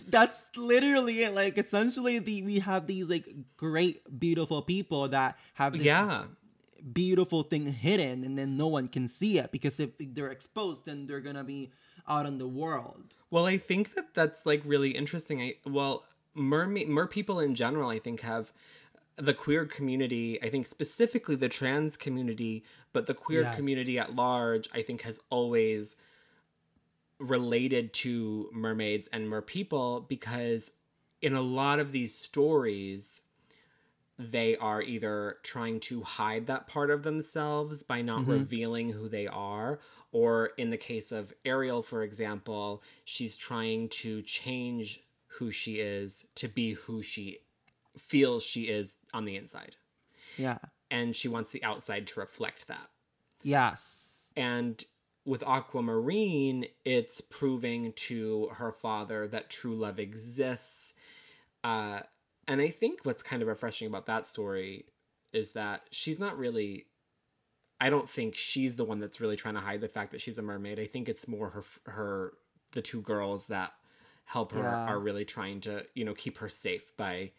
that's 0.07 0.39
literally 0.55 1.23
it. 1.23 1.33
Like 1.33 1.57
essentially, 1.57 2.19
the 2.19 2.43
we 2.43 2.59
have 2.59 2.87
these 2.87 3.09
like 3.09 3.27
great, 3.57 4.01
beautiful 4.19 4.61
people 4.61 5.07
that 5.09 5.37
have 5.55 5.73
this 5.73 5.83
Yeah. 5.83 6.25
beautiful 6.93 7.43
thing 7.43 7.67
hidden, 7.73 8.23
and 8.23 8.37
then 8.37 8.57
no 8.57 8.67
one 8.67 8.87
can 8.87 9.07
see 9.07 9.37
it 9.37 9.51
because 9.51 9.79
if 9.79 9.91
they're 9.99 10.31
exposed, 10.31 10.85
then 10.85 11.05
they're 11.07 11.19
gonna 11.21 11.43
be 11.43 11.71
out 12.07 12.25
in 12.25 12.37
the 12.37 12.47
world. 12.47 13.15
Well, 13.29 13.45
I 13.45 13.57
think 13.57 13.93
that 13.95 14.13
that's 14.13 14.45
like 14.45 14.61
really 14.65 14.91
interesting. 14.91 15.41
I 15.41 15.55
well, 15.65 16.05
mermaid 16.33 16.87
mer 16.87 17.07
people 17.07 17.39
in 17.39 17.53
general, 17.55 17.89
I 17.89 17.99
think 17.99 18.21
have 18.21 18.53
the 19.17 19.33
queer 19.33 19.65
community. 19.65 20.41
I 20.41 20.49
think 20.49 20.65
specifically 20.65 21.35
the 21.35 21.49
trans 21.49 21.97
community, 21.97 22.63
but 22.93 23.05
the 23.05 23.13
queer 23.13 23.41
Yes. 23.41 23.55
community 23.57 23.99
at 23.99 24.15
large, 24.15 24.69
I 24.73 24.81
think 24.81 25.01
has 25.01 25.19
always 25.29 25.97
related 27.19 27.93
to 27.93 28.49
mermaids 28.53 29.07
and 29.11 29.27
merpeople 29.29 30.05
because 30.07 30.71
in 31.21 31.33
a 31.35 31.41
lot 31.41 31.79
of 31.79 31.91
these 31.91 32.15
stories 32.15 33.21
they 34.17 34.55
are 34.57 34.81
either 34.81 35.37
trying 35.43 35.79
to 35.79 36.01
hide 36.03 36.47
that 36.47 36.67
part 36.67 36.89
of 36.89 37.03
themselves 37.03 37.83
by 37.83 38.01
not 38.01 38.21
Mhm. 38.25 38.27
revealing 38.27 38.91
who 38.91 39.07
they 39.09 39.27
are 39.27 39.79
or 40.11 40.47
in 40.57 40.69
the 40.71 40.77
case 40.77 41.11
of 41.11 41.33
Ariel 41.45 41.81
for 41.81 42.03
example 42.03 42.83
she's 43.05 43.37
trying 43.37 43.89
to 43.89 44.21
change 44.23 45.01
who 45.27 45.51
she 45.51 45.79
is 45.79 46.25
to 46.35 46.47
be 46.47 46.73
who 46.73 47.01
she 47.01 47.39
feels 47.97 48.43
she 48.43 48.63
is 48.69 48.97
on 49.13 49.25
the 49.25 49.35
inside 49.35 49.75
Yeah. 50.37 50.59
and 50.89 51.15
she 51.15 51.27
wants 51.27 51.51
the 51.51 51.63
outside 51.63 52.07
to 52.07 52.19
reflect 52.19 52.67
that 52.67 52.89
Yes. 53.43 54.33
and 54.35 54.83
with 55.29 55.43
Aquamarine, 55.43 56.65
it's 56.85 57.21
proving 57.21 57.93
to 57.93 58.47
her 58.55 58.71
father 58.71 59.27
that 59.27 59.47
true 59.51 59.75
love 59.75 59.99
exists. 59.99 60.95
Uh, 61.63 61.99
and 62.47 62.59
I 62.59 62.69
think 62.69 63.01
what's 63.03 63.21
kind 63.21 63.43
of 63.43 63.47
refreshing 63.47 63.87
about 63.87 64.07
that 64.07 64.25
story 64.25 64.85
is 65.31 65.51
that 65.51 65.83
she's 65.91 66.17
not 66.19 66.35
really. 66.39 66.87
I 67.79 67.91
don't 67.91 68.09
think 68.09 68.33
she's 68.35 68.75
the 68.75 68.83
one 68.83 68.99
that's 68.99 69.21
really 69.21 69.35
trying 69.35 69.53
to 69.53 69.59
hide 69.59 69.81
the 69.81 69.87
fact 69.87 70.11
that 70.13 70.19
she's 70.19 70.39
a 70.39 70.41
mermaid. 70.41 70.79
I 70.79 70.85
think 70.85 71.07
it's 71.07 71.27
more 71.27 71.49
her 71.51 71.63
her 71.85 72.33
the 72.71 72.81
two 72.81 73.01
girls 73.01 73.45
that 73.47 73.73
help 74.25 74.51
her 74.53 74.63
Yeah. 74.63 74.85
are 74.87 74.99
really 74.99 75.25
trying 75.25 75.61
to 75.61 75.85
you 75.93 76.05
know 76.05 76.15
keep 76.15 76.39
her 76.39 76.49
safe 76.49 76.97
by 76.97 77.33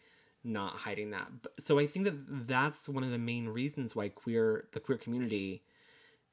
not 0.45 0.75
hiding 0.77 1.11
that. 1.11 1.27
So 1.59 1.77
I 1.77 1.87
think 1.87 2.05
that 2.05 2.47
that's 2.47 2.87
one 2.87 3.03
of 3.03 3.11
the 3.11 3.17
main 3.17 3.49
reasons 3.49 3.97
why 3.97 4.07
queer 4.07 4.69
the 4.71 4.79
queer 4.79 4.97
community 4.97 5.61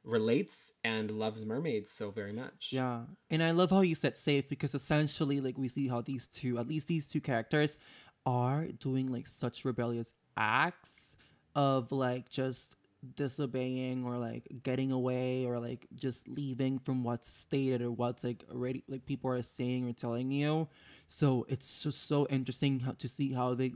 relates 0.05 0.73
and 0.85 1.11
loves 1.11 1.45
mermaids 1.45 1.91
so 1.91 2.11
very 2.11 2.33
much. 2.33 2.71
Yeah. 2.73 3.03
And 3.31 3.43
I 3.43 3.51
love 3.51 3.71
how 3.71 3.81
you 3.83 3.95
said 3.95 4.17
safe 4.17 4.49
because 4.49 4.75
essentially, 4.75 5.41
like, 5.41 5.59
we 5.59 5.69
see 5.69 5.89
how 5.89 6.01
these 6.01 6.27
two, 6.27 6.59
at 6.59 6.67
least 6.67 6.89
these 6.89 7.09
two 7.09 7.21
characters, 7.21 7.79
are 8.27 8.67
doing 8.67 9.07
like 9.07 9.27
such 9.27 9.65
rebellious 9.65 10.15
acts 10.37 11.17
of 11.55 11.93
like 11.93 12.29
just 12.29 12.77
disobeying 13.15 14.05
or 14.05 14.19
like 14.19 14.47
getting 14.63 14.91
away 14.91 15.47
or 15.47 15.59
like 15.59 15.87
just 15.95 16.29
leaving 16.29 16.79
from 16.79 17.05
what's 17.05 17.31
stated 17.31 17.81
or 17.81 17.91
what's 17.91 18.25
like 18.25 18.45
already 18.51 18.83
like 18.89 19.07
people 19.07 19.31
are 19.31 19.41
saying 19.41 19.89
or 19.89 19.93
telling 19.93 20.31
you. 20.31 20.69
So 21.07 21.47
it's 21.49 21.83
just 21.83 22.07
so 22.07 22.27
interesting 22.29 22.81
how, 22.81 22.93
to 22.93 23.09
see 23.09 23.33
how 23.33 23.55
they, 23.55 23.73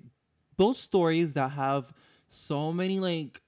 both 0.57 0.77
stories 0.77 1.35
that 1.35 1.53
have 1.53 1.93
so 2.29 2.73
many 2.73 3.01
like 3.01 3.41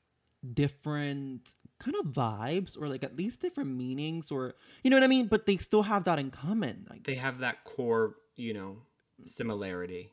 different 0.53 1.55
kind 1.85 1.97
of 2.01 2.07
vibes 2.07 2.81
or 2.81 2.89
like 2.89 3.05
at 3.05 3.17
least 3.17 3.41
different 3.41 3.71
meanings 3.71 4.31
or 4.31 4.55
you 4.83 4.91
know 4.91 4.97
what 4.97 5.05
I 5.05 5.09
mean? 5.09 5.27
But 5.27 5.47
they 5.47 5.57
still 5.59 5.83
have 5.83 6.05
that 6.05 6.19
in 6.19 6.31
common. 6.31 6.87
Like 6.89 7.05
They 7.05 7.17
have 7.17 7.39
that 7.39 7.65
core, 7.65 8.15
you 8.37 8.55
know, 8.55 8.79
similarity. 9.25 10.11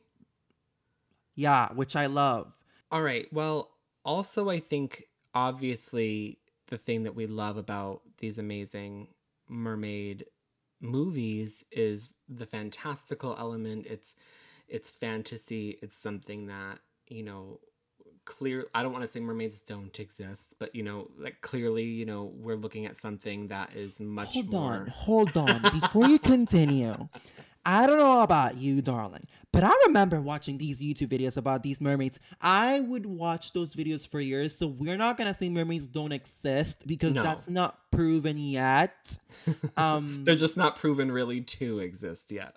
yeah, 1.34 1.72
which 1.72 1.96
I 1.96 2.06
love. 2.06 2.58
All 2.90 3.02
right. 3.02 3.26
Well, 3.32 3.70
also 4.04 4.50
I 4.50 4.60
think 4.60 5.04
obviously 5.34 6.38
the 6.68 6.78
thing 6.78 7.04
that 7.04 7.14
we 7.14 7.26
love 7.26 7.56
about 7.56 8.02
these 8.18 8.38
amazing 8.38 9.08
mermaid 9.48 10.24
movies 10.80 11.64
is 11.70 12.10
the 12.28 12.46
fantastical 12.46 13.36
element. 13.38 13.86
It's 13.86 14.14
it's 14.68 14.90
fantasy. 14.90 15.78
It's 15.82 15.96
something 15.96 16.46
that, 16.46 16.78
you 17.08 17.22
know, 17.22 17.60
clear 18.24 18.66
I 18.74 18.82
don't 18.82 18.92
want 18.92 19.02
to 19.02 19.08
say 19.08 19.20
mermaids 19.20 19.60
don't 19.62 19.98
exist, 20.00 20.56
but 20.58 20.74
you 20.74 20.82
know, 20.82 21.08
like 21.18 21.40
clearly, 21.40 21.84
you 21.84 22.04
know, 22.06 22.32
we're 22.36 22.56
looking 22.56 22.86
at 22.86 22.96
something 22.96 23.48
that 23.48 23.74
is 23.74 24.00
much 24.00 24.28
Hold 24.34 24.52
more 24.52 24.72
on, 24.74 24.86
hold 24.88 25.36
on. 25.36 25.62
Before 25.80 26.06
you 26.06 26.18
continue, 26.34 27.08
I 27.64 27.86
don't 27.86 27.98
know 27.98 28.22
about 28.22 28.56
you, 28.56 28.82
darling, 28.82 29.26
but 29.52 29.62
I 29.62 29.72
remember 29.86 30.20
watching 30.20 30.58
these 30.58 30.80
YouTube 30.80 31.08
videos 31.08 31.36
about 31.36 31.62
these 31.62 31.80
mermaids. 31.80 32.18
I 32.40 32.80
would 32.80 33.06
watch 33.06 33.52
those 33.52 33.74
videos 33.74 34.06
for 34.08 34.20
years, 34.20 34.54
so 34.54 34.66
we're 34.66 34.96
not 34.96 35.16
gonna 35.16 35.34
say 35.34 35.48
mermaids 35.48 35.86
don't 35.88 36.12
exist 36.12 36.86
because 36.86 37.14
No. 37.14 37.22
that's 37.22 37.48
not 37.48 37.78
proven 37.90 38.38
yet. 38.38 39.18
Um, 39.76 40.24
They're 40.24 40.34
just 40.36 40.56
not 40.56 40.76
proven 40.76 41.10
really 41.10 41.40
to 41.40 41.80
exist 41.80 42.30
yet. 42.30 42.54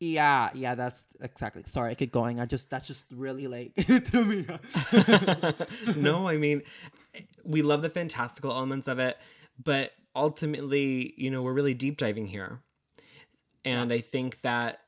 Yeah, 0.00 0.50
yeah, 0.54 0.74
that's 0.74 1.06
exactly. 1.20 1.62
Sorry, 1.66 1.90
I 1.90 1.94
keep 1.94 2.12
going. 2.12 2.40
I 2.40 2.46
just 2.46 2.70
that's 2.70 2.86
just 2.86 3.06
really 3.12 3.46
like 3.48 3.74
threw 4.04 4.24
me 4.24 4.46
no, 5.96 6.28
I 6.28 6.36
mean, 6.36 6.62
we 7.44 7.62
love 7.62 7.82
the 7.82 7.90
fantastical 7.90 8.52
elements 8.52 8.86
of 8.86 8.98
it, 8.98 9.18
but 9.62 9.92
ultimately, 10.14 11.14
you 11.16 11.30
know, 11.30 11.42
we're 11.42 11.52
really 11.52 11.74
deep 11.74 11.96
diving 11.96 12.26
here. 12.26 12.60
And 13.64 13.92
I 13.92 14.00
think 14.00 14.40
that 14.42 14.80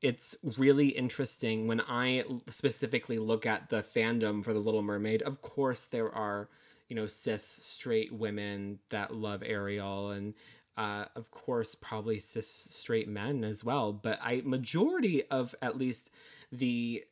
it's 0.00 0.36
really 0.58 0.88
interesting 0.88 1.66
when 1.66 1.80
I 1.80 2.24
specifically 2.48 3.18
look 3.18 3.46
at 3.46 3.68
the 3.68 3.82
fandom 3.82 4.42
for 4.42 4.52
The 4.52 4.58
Little 4.58 4.82
Mermaid. 4.82 5.22
Of 5.22 5.42
course, 5.42 5.84
there 5.84 6.14
are, 6.14 6.48
you 6.88 6.96
know, 6.96 7.06
cis 7.06 7.44
straight 7.44 8.12
women 8.12 8.78
that 8.90 9.14
love 9.14 9.42
Ariel 9.44 10.10
and 10.10 10.34
uh, 10.76 11.06
of 11.14 11.30
course 11.30 11.74
probably 11.74 12.18
cis 12.18 12.48
straight 12.48 13.08
men 13.08 13.44
as 13.44 13.64
well 13.64 13.92
but 13.92 14.18
i 14.22 14.42
majority 14.44 15.24
of 15.30 15.54
at 15.62 15.78
least 15.78 16.10
the 16.52 17.02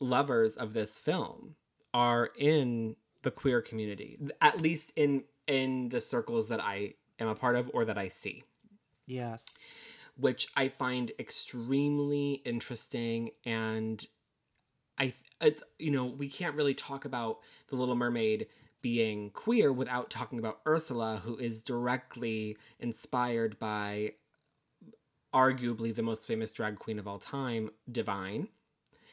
lovers 0.00 0.56
of 0.56 0.72
this 0.72 0.98
film 0.98 1.54
are 1.94 2.30
in 2.36 2.96
the 3.22 3.30
queer 3.30 3.62
community 3.62 4.18
at 4.40 4.60
least 4.60 4.92
in 4.96 5.22
in 5.46 5.88
the 5.88 6.00
circles 6.00 6.48
that 6.48 6.62
i 6.62 6.92
am 7.18 7.28
a 7.28 7.34
part 7.34 7.56
of 7.56 7.70
or 7.72 7.84
that 7.84 7.96
i 7.96 8.08
see 8.08 8.42
yes. 9.06 9.46
which 10.16 10.48
i 10.56 10.68
find 10.68 11.12
extremely 11.18 12.34
interesting 12.44 13.30
and 13.44 14.06
i 14.98 15.12
it's 15.40 15.62
you 15.78 15.90
know 15.90 16.06
we 16.06 16.28
can't 16.28 16.54
really 16.56 16.74
talk 16.74 17.04
about 17.04 17.38
the 17.68 17.76
little 17.76 17.94
mermaid 17.94 18.46
being 18.86 19.30
queer 19.30 19.72
without 19.72 20.10
talking 20.10 20.38
about 20.38 20.60
ursula 20.64 21.20
who 21.24 21.36
is 21.38 21.60
directly 21.60 22.56
inspired 22.78 23.58
by 23.58 24.12
arguably 25.34 25.92
the 25.92 26.02
most 26.02 26.26
famous 26.26 26.52
drag 26.52 26.78
queen 26.78 26.98
of 27.00 27.08
all 27.08 27.18
time 27.18 27.70
divine 27.90 28.48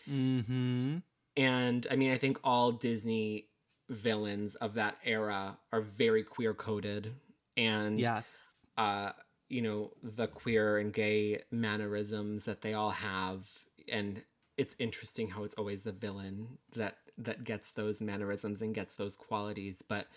Mm-hmm. 0.09 0.97
and 1.37 1.87
I 1.89 1.95
mean, 1.95 2.11
I 2.11 2.17
think 2.17 2.39
all 2.43 2.71
Disney 2.73 3.47
villains 3.89 4.55
of 4.55 4.73
that 4.75 4.97
era 5.05 5.57
are 5.71 5.81
very 5.81 6.23
queer 6.23 6.53
coded 6.53 7.13
and 7.57 7.99
Yes. 7.99 8.49
uh 8.77 9.11
you 9.49 9.61
know 9.61 9.91
the 10.01 10.27
queer 10.27 10.77
and 10.77 10.93
gay 10.93 11.41
mannerisms 11.51 12.45
that 12.45 12.61
they 12.61 12.73
all 12.73 12.89
have 12.91 13.47
and 13.91 14.23
it's 14.57 14.75
interesting 14.79 15.27
how 15.29 15.43
it's 15.43 15.55
always 15.55 15.81
the 15.83 15.91
villain 15.91 16.57
that 16.75 16.97
that 17.17 17.43
gets 17.43 17.71
those 17.71 18.01
mannerisms 18.01 18.61
and 18.61 18.73
gets 18.73 18.95
those 18.95 19.15
qualities 19.15 19.83
but 19.87 20.07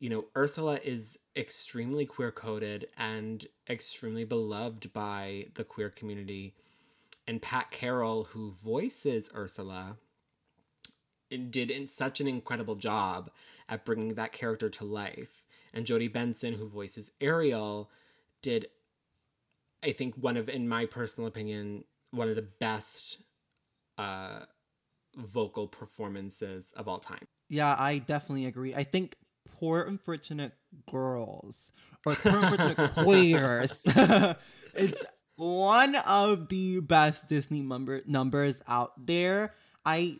you 0.00 0.10
know 0.10 0.24
ursula 0.36 0.78
is 0.84 1.18
extremely 1.36 2.06
queer 2.06 2.30
coded 2.30 2.88
and 2.96 3.46
extremely 3.68 4.24
beloved 4.24 4.92
by 4.92 5.46
the 5.54 5.64
queer 5.64 5.90
community. 5.90 6.54
And 7.26 7.40
pat 7.40 7.70
carroll 7.70 8.24
who 8.24 8.52
voices 8.52 9.30
ursula 9.34 9.96
did 11.50 11.70
in 11.70 11.86
such 11.86 12.20
an 12.20 12.28
incredible 12.28 12.76
job 12.76 13.30
at 13.68 13.84
bringing 13.84 14.14
that 14.14 14.32
character 14.32 14.68
to 14.68 14.84
life. 14.84 15.44
And 15.72 15.86
jodi 15.86 16.08
benson 16.08 16.54
who 16.54 16.66
voices 16.68 17.10
ariel 17.20 17.90
did 18.42 18.68
i 19.82 19.90
think 19.90 20.14
one 20.14 20.36
of 20.36 20.48
in 20.48 20.68
my 20.68 20.86
personal 20.86 21.26
opinion 21.26 21.82
one 22.12 22.28
of 22.28 22.36
the 22.36 22.42
best 22.42 23.24
uh 23.98 24.40
vocal 25.16 25.68
performances 25.68 26.72
of 26.76 26.88
all 26.88 26.98
time 26.98 27.26
Yeah, 27.48 27.74
I 27.78 27.98
definitely 27.98 28.46
agree. 28.46 28.74
I 28.74 28.84
think 28.84 29.16
poor 29.58 29.82
unfortunate 29.82 30.52
girls 30.90 31.72
or 32.04 32.14
poor 32.14 32.38
unfortunate 32.38 32.92
queers. 32.94 33.78
it's 34.74 35.04
one 35.36 35.94
of 35.96 36.48
the 36.48 36.80
best 36.80 37.28
Disney 37.28 37.60
number 37.60 38.02
numbers 38.06 38.62
out 38.68 38.92
there. 39.06 39.54
I 39.84 40.18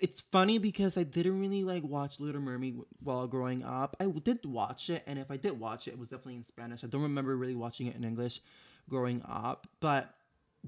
it's 0.00 0.20
funny 0.20 0.58
because 0.58 0.98
I 0.98 1.04
didn't 1.04 1.40
really 1.40 1.62
like 1.62 1.84
watch 1.84 2.18
Little 2.18 2.40
Mermaid 2.40 2.76
while 3.02 3.28
growing 3.28 3.62
up. 3.62 3.96
I 4.00 4.06
did 4.06 4.44
watch 4.44 4.90
it, 4.90 5.04
and 5.06 5.16
if 5.16 5.30
I 5.30 5.36
did 5.36 5.58
watch 5.58 5.86
it, 5.86 5.92
it 5.92 5.98
was 5.98 6.08
definitely 6.08 6.36
in 6.36 6.44
Spanish. 6.44 6.82
I 6.82 6.88
don't 6.88 7.02
remember 7.02 7.36
really 7.36 7.54
watching 7.54 7.86
it 7.86 7.94
in 7.94 8.02
English 8.02 8.40
growing 8.88 9.22
up, 9.28 9.68
but 9.78 10.12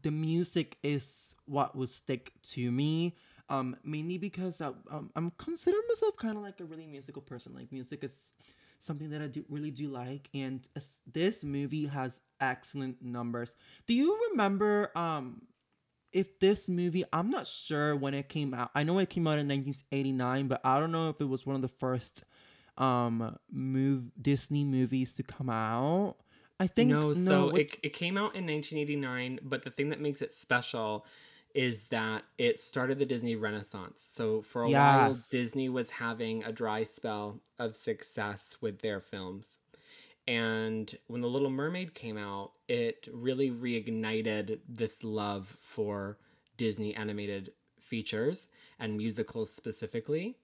the 0.03 0.13
music 0.13 0.79
is 0.83 1.35
what 1.47 1.77
would 1.77 1.91
stick 1.91 2.33
to 2.43 2.71
me 2.71 3.17
um 3.49 3.77
mainly 3.85 4.19
because 4.19 4.61
I, 4.61 4.69
um, 4.91 5.11
i'm 5.17 5.33
consider 5.39 5.77
myself 5.89 6.17
kind 6.17 6.37
of 6.37 6.43
like 6.43 6.61
a 6.61 6.65
really 6.65 6.87
musical 6.87 7.23
person 7.23 7.55
like 7.55 7.71
music 7.73 8.05
is 8.05 8.33
something 8.79 9.11
that 9.11 9.21
i 9.23 9.27
do 9.27 9.45
really 9.49 9.71
do 9.71 9.89
like 9.89 10.29
and 10.35 10.69
this 11.11 11.45
movie 11.45 11.87
has 11.87 12.21
excellent 12.41 13.03
numbers. 13.03 13.57
Do 13.87 13.95
you 13.95 14.19
remember 14.31 14.91
um 14.97 15.43
if 16.13 16.39
this 16.39 16.69
movie 16.69 17.05
i'm 17.13 17.31
not 17.31 17.47
sure 17.47 17.97
when 17.97 18.15
it 18.15 18.29
came 18.29 18.55
out. 18.55 18.71
I 18.75 18.85
know 18.85 18.99
it 18.99 19.11
came 19.11 19.27
out 19.27 19.39
in 19.39 19.49
1989 19.49 20.49
but 20.49 20.61
i 20.65 20.79
don't 20.79 20.93
know 20.93 21.09
if 21.09 21.21
it 21.21 21.29
was 21.29 21.47
one 21.47 21.57
of 21.57 21.63
the 21.63 21.69
first 21.69 22.25
um 22.77 23.39
move 23.51 24.11
disney 24.21 24.65
movies 24.65 25.15
to 25.15 25.23
come 25.23 25.51
out. 25.51 26.17
I 26.61 26.67
think 26.69 26.91
no 26.91 27.15
so 27.15 27.51
it, 27.51 27.77
it 27.83 27.93
came 27.93 28.17
out 28.17 28.37
in 28.37 28.47
1989 28.47 29.41
but 29.43 29.65
the 29.65 29.71
thing 29.71 29.91
that 29.91 30.01
makes 30.01 30.23
it 30.23 30.33
special 30.33 31.07
is 31.55 31.85
that 31.85 32.25
it 32.37 32.59
started 32.61 32.99
the 32.99 33.07
disney 33.07 33.37
renaissance. 33.37 34.05
So 34.11 34.43
for 34.43 34.65
a 34.65 34.71
while 34.71 35.17
disney 35.31 35.69
was 35.69 35.91
having 35.91 36.45
a 36.45 36.53
dry 36.53 36.83
spell 36.85 37.41
of 37.59 37.77
success 37.77 38.57
with 38.61 38.81
their 38.81 39.01
films. 39.01 39.59
And 40.27 40.93
when 41.07 41.21
the 41.21 41.29
little 41.29 41.51
mermaid 41.51 41.95
came 41.95 42.19
out 42.19 42.53
it 42.69 43.09
really 43.13 43.51
reignited 43.51 44.59
this 44.69 45.05
love 45.05 45.57
for 45.61 46.19
disney 46.57 46.95
animated 46.95 47.53
features 47.79 48.49
and 48.81 48.97
musicals 48.97 49.53
specifically. 49.53 50.37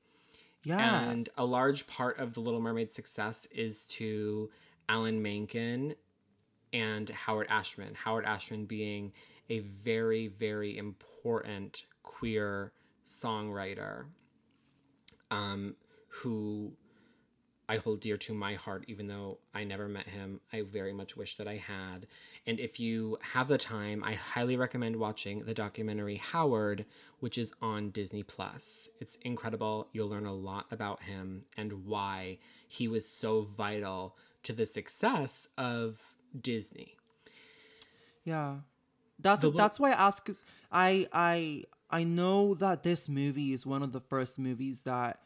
Yeah 0.62 1.11
and 1.11 1.29
a 1.38 1.44
large 1.44 1.87
part 1.87 2.18
of 2.18 2.35
the 2.35 2.40
Little 2.40 2.61
Mermaid's 2.61 2.94
success 2.94 3.46
is 3.51 3.87
to 3.87 4.51
Alan 4.88 5.23
Menken 5.23 5.94
and 6.73 7.09
Howard 7.09 7.46
Ashman. 7.49 7.94
Howard 7.94 8.27
Ashman 8.27 8.66
being 8.66 9.12
a 9.51 9.59
very, 9.59 10.29
very 10.29 10.79
important 10.79 11.85
queer 12.03 12.73
songwriter 13.07 14.07
um, 15.31 15.75
who 16.09 16.73
I 17.69 17.77
hold 17.77 18.01
dear 18.01 18.17
to 18.17 18.35
my 18.35 18.55
heart, 18.55 18.85
even 18.89 19.07
though 19.07 19.39
I 19.55 19.63
never 19.63 19.89
met 19.89 20.09
him. 20.09 20.41
I 20.53 20.63
very 20.63 20.93
much 20.93 21.17
wish 21.17 21.37
that 21.37 21.47
I 21.47 21.57
had. 21.57 22.09
And 22.45 22.59
if 22.59 22.81
you 22.81 23.17
have 23.21 23.47
the 23.47 23.59
time, 23.59 24.03
I 24.03 24.15
highly 24.15 24.57
recommend 24.57 24.97
watching 24.97 25.45
the 25.45 25.55
documentary 25.55 26.17
Howard, 26.17 26.85
which 27.21 27.39
is 27.39 27.53
on 27.63 27.91
Disney 27.91 28.25
Plus. 28.25 28.89
It's 29.01 29.17
incredible. 29.23 29.87
You'll 29.93 30.09
learn 30.09 30.27
a 30.27 30.35
lot 30.35 30.67
about 30.73 31.05
him 31.05 31.45
and 31.57 31.85
why 31.87 32.39
he 32.67 32.89
was 32.89 33.07
so 33.09 33.43
vital 33.43 34.17
to 34.43 34.53
the 34.53 34.67
success 34.67 35.47
of 35.57 36.01
Disney. 36.41 36.97
Yeah, 38.25 38.57
that's 39.23 39.43
The 39.43 39.51
that's 39.51 39.79
why 39.81 39.91
I 39.91 40.07
ask. 40.07 40.25
Cause 40.25 40.45
I 40.71 41.09
I 41.13 41.65
I 41.91 42.05
know 42.05 42.55
that 42.55 42.83
this 42.83 43.09
movie 43.09 43.53
is 43.53 43.67
one 43.67 43.83
of 43.83 43.93
the 43.93 44.01
first 44.01 44.39
movies 44.39 44.83
that 44.83 45.21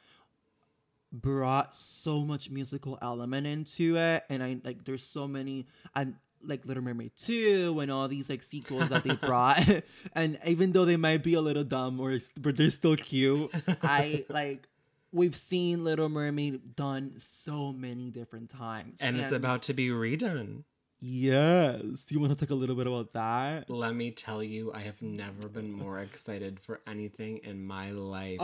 brought 1.13 1.75
so 1.75 2.23
much 2.25 2.51
musical 2.51 2.99
element 3.01 3.47
into 3.47 3.97
it, 3.97 4.25
and 4.29 4.43
I 4.43 4.59
like 4.65 4.85
there's 4.85 5.05
so 5.05 5.29
many. 5.29 5.67
I'm 5.95 6.17
like 6.43 6.67
Little 6.67 6.83
Mermaid 6.83 7.13
two 7.17 7.79
and 7.81 7.91
all 7.91 8.09
these 8.09 8.29
like 8.29 8.43
sequels 8.43 8.89
that 8.91 9.05
they 9.05 9.15
brought, 9.15 9.67
and 10.15 10.39
even 10.47 10.73
though 10.73 10.85
they 10.85 10.97
might 10.97 11.23
be 11.23 11.35
a 11.35 11.41
little 11.41 11.65
dumb 11.65 12.01
or 12.01 12.19
but 12.39 12.57
they're 12.57 12.71
still 12.71 12.97
cute, 12.97 13.51
I 13.83 14.25
like. 14.29 14.69
We've 15.13 15.37
seen 15.37 15.85
Little 15.85 16.09
Mermaid 16.09 16.75
done 16.75 17.13
so 17.19 17.73
many 17.73 18.11
different 18.11 18.51
times, 18.51 18.99
And 19.01 19.17
it's 19.17 19.31
about 19.31 19.63
to 19.63 19.73
be 19.73 19.87
redone. 19.91 20.65
Yes. 21.05 22.05
Do 22.05 22.15
You 22.15 22.21
want 22.21 22.37
to 22.37 22.47
talk 22.47 22.51
a 22.51 22.55
little 22.55 22.77
bit 22.77 22.87
about 22.87 23.13
that? 23.13 23.69
Let 23.69 23.95
me 23.95 24.11
tell 24.11 24.43
you, 24.43 24.73
I 24.73 24.81
have 24.81 25.01
never 25.03 25.49
been 25.49 25.73
more 25.73 26.01
excited 26.01 26.61
for 26.61 26.81
anything 26.87 27.39
in 27.45 27.65
my 27.65 27.91
life. 27.91 28.41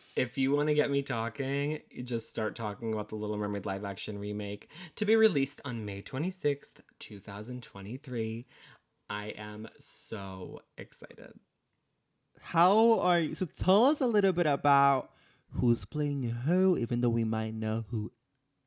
if 0.16 0.38
you 0.38 0.52
want 0.52 0.68
to 0.68 0.74
get 0.74 0.90
me 0.90 1.02
talking, 1.02 1.80
just 2.04 2.28
start 2.28 2.54
talking 2.54 2.92
about 2.92 3.08
the 3.08 3.16
Little 3.16 3.36
Mermaid 3.36 3.66
live 3.66 3.84
action 3.84 4.18
remake 4.18 4.68
to 4.96 5.04
be 5.04 5.16
released 5.16 5.60
on 5.64 5.84
May 5.84 6.02
26th, 6.02 6.82
2023. 6.98 8.46
I 9.10 9.26
am 9.36 9.68
so 9.78 10.62
excited. 10.78 11.32
How 12.40 13.00
are 13.00 13.20
you? 13.20 13.34
So 13.34 13.46
tell 13.46 13.86
us 13.86 14.00
a 14.00 14.06
little 14.06 14.32
bit 14.32 14.46
about 14.46 15.10
who's 15.54 15.84
playing 15.84 16.22
who, 16.22 16.76
even 16.78 17.00
though 17.00 17.10
we 17.10 17.24
might 17.24 17.54
know 17.54 17.84
who 17.90 18.10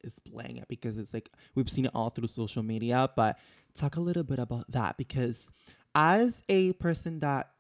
is 0.06 0.20
playing 0.20 0.58
it 0.58 0.68
because 0.68 0.98
it's 0.98 1.14
like 1.14 1.30
we've 1.56 1.70
seen 1.70 1.86
it 1.86 1.92
all 1.94 2.10
through 2.10 2.28
social 2.28 2.64
media. 2.64 3.10
But 3.16 3.38
talk 3.74 3.98
a 3.98 4.02
little 4.02 4.24
bit 4.24 4.40
about 4.40 4.72
that 4.72 4.98
because 4.98 5.50
as 5.94 6.44
a 6.48 6.74
person 6.74 7.20
that 7.20 7.52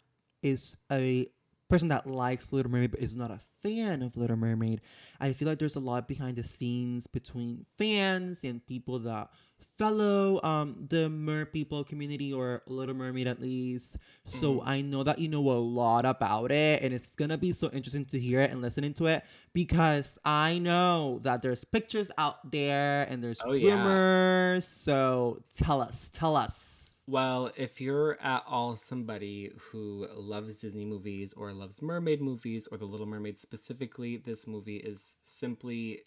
is 0.41 0.77
a 0.91 1.27
person 1.69 1.87
that 1.89 2.05
likes 2.07 2.53
Little 2.53 2.71
Mermaid 2.71 2.91
but 2.91 2.99
is 2.99 3.15
not 3.15 3.31
a 3.31 3.39
fan 3.63 4.01
of 4.01 4.15
Little 4.17 4.35
Mermaid, 4.37 4.81
I 5.19 5.33
feel 5.33 5.47
like 5.47 5.59
there's 5.59 5.75
a 5.75 5.79
lot 5.79 6.07
behind 6.07 6.37
the 6.37 6.43
scenes 6.43 7.07
between 7.07 7.65
fans 7.77 8.43
and 8.43 8.65
people 8.65 8.99
that 8.99 9.29
follow 9.77 10.41
um 10.43 10.85
the 10.89 11.09
mer 11.09 11.45
people 11.45 11.83
community 11.83 12.31
or 12.31 12.61
Little 12.67 12.95
Mermaid 12.95 13.27
at 13.27 13.41
least. 13.41 13.97
So 14.23 14.61
I 14.61 14.81
know 14.81 15.03
that 15.03 15.19
you 15.19 15.27
know 15.27 15.41
a 15.49 15.59
lot 15.59 16.05
about 16.05 16.51
it 16.51 16.81
and 16.83 16.93
it's 16.93 17.15
gonna 17.15 17.37
be 17.37 17.51
so 17.51 17.69
interesting 17.71 18.05
to 18.05 18.19
hear 18.19 18.41
it 18.41 18.51
and 18.51 18.61
listening 18.61 18.93
to 18.95 19.07
it 19.07 19.23
because 19.53 20.17
I 20.23 20.59
know 20.59 21.19
that 21.23 21.41
there's 21.41 21.63
pictures 21.65 22.09
out 22.17 22.51
there 22.51 23.03
and 23.09 23.23
there's 23.23 23.41
Oh, 23.45 23.51
yeah. 23.53 23.75
rumors. 23.75 24.65
So 24.67 25.41
tell 25.57 25.81
us, 25.81 26.09
tell 26.13 26.35
us. 26.35 26.84
Well, 27.07 27.51
if 27.55 27.79
you're 27.79 28.19
at 28.19 28.43
all 28.47 28.75
somebody 28.75 29.51
who 29.59 30.07
loves 30.15 30.61
Disney 30.61 30.85
movies 30.85 31.33
or 31.33 31.53
loves 31.53 31.81
mermaid 31.81 32.19
movies 32.19 32.67
or 32.71 32.77
The 32.79 32.85
Little 32.85 33.05
Mermaid 33.05 33.37
specifically, 33.39 34.17
this 34.17 34.47
movie 34.47 34.77
is 34.77 35.15
simply 35.21 36.01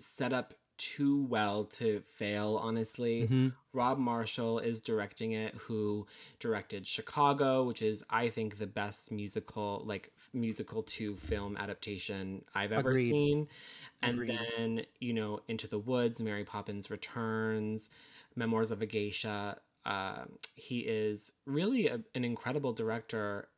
set 0.00 0.32
up 0.32 0.54
too 0.78 1.24
well 1.26 1.64
to 1.66 2.00
fail, 2.00 2.56
honestly. 2.60 3.28
Mhm. 3.28 3.54
Rob 3.72 3.98
Marshall 3.98 4.58
is 4.58 4.80
directing 4.80 5.32
it, 5.32 5.54
who 5.54 6.06
directed 6.40 6.86
Chicago, 6.88 7.62
which 7.64 7.82
is, 7.82 8.02
I 8.10 8.30
think, 8.30 8.58
the 8.58 8.66
best 8.66 9.12
musical, 9.12 9.82
like 9.84 10.12
musical 10.32 10.82
to 10.84 11.16
film 11.16 11.56
adaptation 11.56 12.44
I've 12.54 12.72
ever 12.72 12.90
Agreed. 12.90 13.06
seen. 13.10 13.48
And 14.02 14.22
Agreed. 14.22 14.38
then, 14.56 14.86
you 15.00 15.12
know, 15.12 15.40
Into 15.48 15.68
the 15.68 15.78
Woods, 15.78 16.20
Mary 16.20 16.44
Poppins 16.44 16.90
Returns, 16.90 17.90
Memoirs 18.34 18.70
of 18.70 18.80
a 18.82 18.86
Geisha. 18.86 19.60
Um, 19.84 20.38
he 20.54 20.80
is 20.80 21.32
really 21.46 21.88
a, 21.88 22.00
an 22.14 22.24
incredible 22.24 22.72
director, 22.72 23.48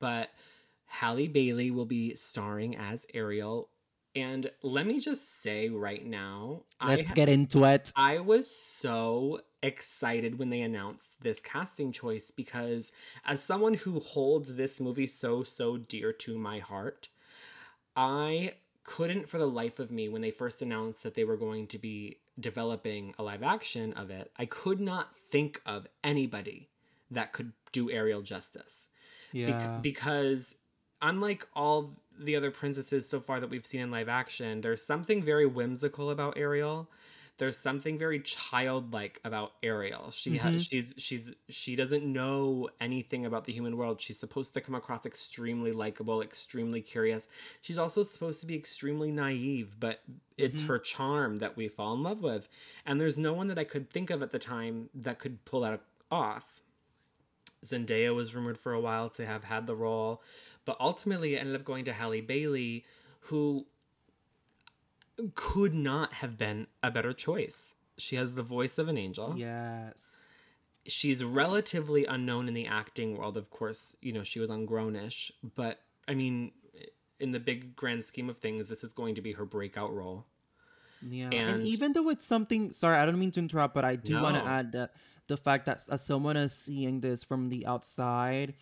but 0.00 0.30
Halle 0.86 1.28
Bailey 1.28 1.70
will 1.70 1.86
be 1.86 2.14
starring 2.14 2.76
as 2.76 3.06
Ariel. 3.14 3.68
And 4.14 4.50
let 4.62 4.86
me 4.86 5.00
just 5.00 5.40
say 5.40 5.70
right 5.70 6.04
now, 6.04 6.64
Let's 6.84 7.08
ha- 7.08 7.14
get 7.14 7.30
into 7.30 7.64
it. 7.64 7.92
I 7.96 8.18
was 8.18 8.54
so 8.54 9.40
excited 9.62 10.38
when 10.38 10.50
they 10.50 10.60
announced 10.60 11.22
this 11.22 11.40
casting 11.40 11.92
choice 11.92 12.30
because, 12.30 12.92
as 13.24 13.42
someone 13.42 13.74
who 13.74 14.00
holds 14.00 14.54
this 14.54 14.80
movie 14.80 15.06
so, 15.06 15.42
so 15.42 15.78
dear 15.78 16.12
to 16.12 16.36
my 16.36 16.58
heart, 16.58 17.08
I 17.96 18.54
couldn't 18.84 19.28
for 19.28 19.38
the 19.38 19.48
life 19.48 19.78
of 19.78 19.90
me 19.90 20.08
when 20.08 20.20
they 20.20 20.30
first 20.30 20.60
announced 20.60 21.04
that 21.04 21.14
they 21.14 21.24
were 21.24 21.36
going 21.36 21.66
to 21.68 21.78
be 21.78 22.18
developing 22.38 23.14
a 23.18 23.22
live 23.22 23.42
action 23.42 23.92
of 23.94 24.10
it, 24.10 24.30
I 24.36 24.46
could 24.46 24.80
not 24.80 25.14
think 25.30 25.60
of 25.66 25.86
anybody 26.02 26.68
that 27.10 27.32
could 27.32 27.52
do 27.72 27.90
Ariel 27.90 28.22
justice. 28.22 28.88
Yeah. 29.32 29.50
Bec- 29.58 29.82
because 29.82 30.54
unlike 31.00 31.46
all 31.54 31.96
the 32.18 32.36
other 32.36 32.50
princesses 32.50 33.08
so 33.08 33.20
far 33.20 33.40
that 33.40 33.50
we've 33.50 33.66
seen 33.66 33.80
in 33.80 33.90
live 33.90 34.08
action, 34.08 34.60
there's 34.60 34.84
something 34.84 35.22
very 35.22 35.46
whimsical 35.46 36.10
about 36.10 36.36
Ariel. 36.36 36.88
There's 37.38 37.56
something 37.58 37.98
very 37.98 38.20
childlike 38.20 39.20
about 39.24 39.52
Ariel. 39.62 40.10
She 40.12 40.36
Mm-hmm. 40.36 40.48
has 40.54 40.62
she's 40.64 40.94
she's 40.98 41.34
she 41.48 41.74
doesn't 41.74 42.04
know 42.04 42.68
anything 42.80 43.26
about 43.26 43.44
the 43.44 43.52
human 43.52 43.76
world. 43.76 44.00
She's 44.00 44.18
supposed 44.18 44.54
to 44.54 44.60
come 44.60 44.74
across 44.76 45.06
extremely 45.06 45.72
likable, 45.72 46.22
extremely 46.22 46.80
curious. 46.82 47.26
She's 47.60 47.78
also 47.78 48.02
supposed 48.04 48.40
to 48.42 48.46
be 48.46 48.54
extremely 48.54 49.10
naive, 49.10 49.76
but 49.80 50.00
it's 50.38 50.62
Mm-hmm. 50.62 50.68
her 50.68 50.78
charm 50.78 51.36
that 51.38 51.56
we 51.56 51.68
fall 51.68 51.94
in 51.94 52.02
love 52.02 52.22
with. 52.22 52.48
And 52.86 53.00
there's 53.00 53.18
no 53.18 53.32
one 53.32 53.48
that 53.48 53.58
I 53.58 53.64
could 53.64 53.90
think 53.90 54.10
of 54.10 54.22
at 54.22 54.30
the 54.30 54.38
time 54.38 54.88
that 54.94 55.18
could 55.18 55.44
pull 55.44 55.60
that 55.62 55.80
off. 56.10 56.60
Zendaya 57.64 58.14
was 58.14 58.34
rumored 58.34 58.58
for 58.58 58.72
a 58.72 58.80
while 58.80 59.08
to 59.10 59.24
have 59.24 59.44
had 59.44 59.66
the 59.66 59.76
role, 59.76 60.22
but 60.64 60.76
ultimately 60.80 61.34
it 61.34 61.38
ended 61.38 61.54
up 61.54 61.64
going 61.64 61.84
to 61.86 61.92
Halle 61.92 62.20
Bailey, 62.20 62.84
who 63.20 63.66
could 65.34 65.74
not 65.74 66.14
have 66.14 66.38
been 66.38 66.66
a 66.82 66.90
better 66.90 67.12
choice. 67.12 67.74
She 67.98 68.16
has 68.16 68.34
the 68.34 68.42
voice 68.42 68.78
of 68.78 68.88
an 68.88 68.96
angel. 68.98 69.34
Yes. 69.36 70.32
She's 70.86 71.22
relatively 71.24 72.04
unknown 72.06 72.48
in 72.48 72.54
the 72.54 72.66
acting 72.66 73.16
world. 73.16 73.36
Of 73.36 73.50
course, 73.50 73.94
you 74.00 74.12
know, 74.12 74.22
she 74.24 74.40
was 74.40 74.50
on 74.50 74.66
grown-ish, 74.66 75.30
but 75.54 75.80
I 76.08 76.14
mean, 76.14 76.52
in 77.20 77.30
the 77.30 77.38
big 77.38 77.76
grand 77.76 78.04
scheme 78.04 78.28
of 78.28 78.38
things, 78.38 78.66
this 78.66 78.82
is 78.82 78.92
going 78.92 79.14
to 79.14 79.20
be 79.20 79.32
her 79.32 79.44
breakout 79.44 79.94
role. 79.94 80.26
Yeah. 81.08 81.26
And, 81.32 81.50
And- 81.60 81.66
even 81.66 81.92
though 81.92 82.08
it's 82.08 82.26
something, 82.26 82.72
sorry, 82.72 82.98
I 82.98 83.06
don't 83.06 83.18
mean 83.18 83.30
to 83.32 83.40
interrupt, 83.40 83.74
but 83.74 83.84
I 83.84 83.96
do 83.96 84.20
want 84.20 84.36
to 84.36 84.44
add 84.44 84.72
that 84.72 84.94
the 85.28 85.36
fact 85.36 85.66
that 85.66 85.84
as 85.88 86.02
someone 86.02 86.36
is 86.36 86.52
seeing 86.52 87.00
this 87.00 87.22
from 87.22 87.48
the 87.48 87.64
outside, 87.66 88.54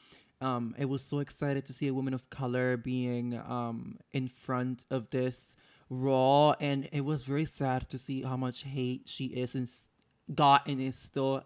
um, 0.42 0.74
I 0.78 0.84
was 0.84 1.02
so 1.02 1.20
excited 1.20 1.64
to 1.66 1.72
see 1.72 1.88
a 1.88 1.94
woman 1.94 2.12
of 2.14 2.28
color 2.30 2.76
being 2.76 3.38
um 3.38 3.98
in 4.12 4.28
front 4.28 4.84
of 4.90 5.10
this 5.10 5.56
role, 5.90 6.54
and 6.60 6.88
it 6.92 7.02
was 7.04 7.24
very 7.24 7.44
sad 7.44 7.90
to 7.90 7.98
see 7.98 8.22
how 8.22 8.36
much 8.36 8.62
hate 8.62 9.02
she 9.08 9.26
is 9.26 9.54
and 9.54 9.64
s- 9.66 9.88
got 10.34 10.66
and 10.66 10.80
is 10.80 10.96
still 10.96 11.44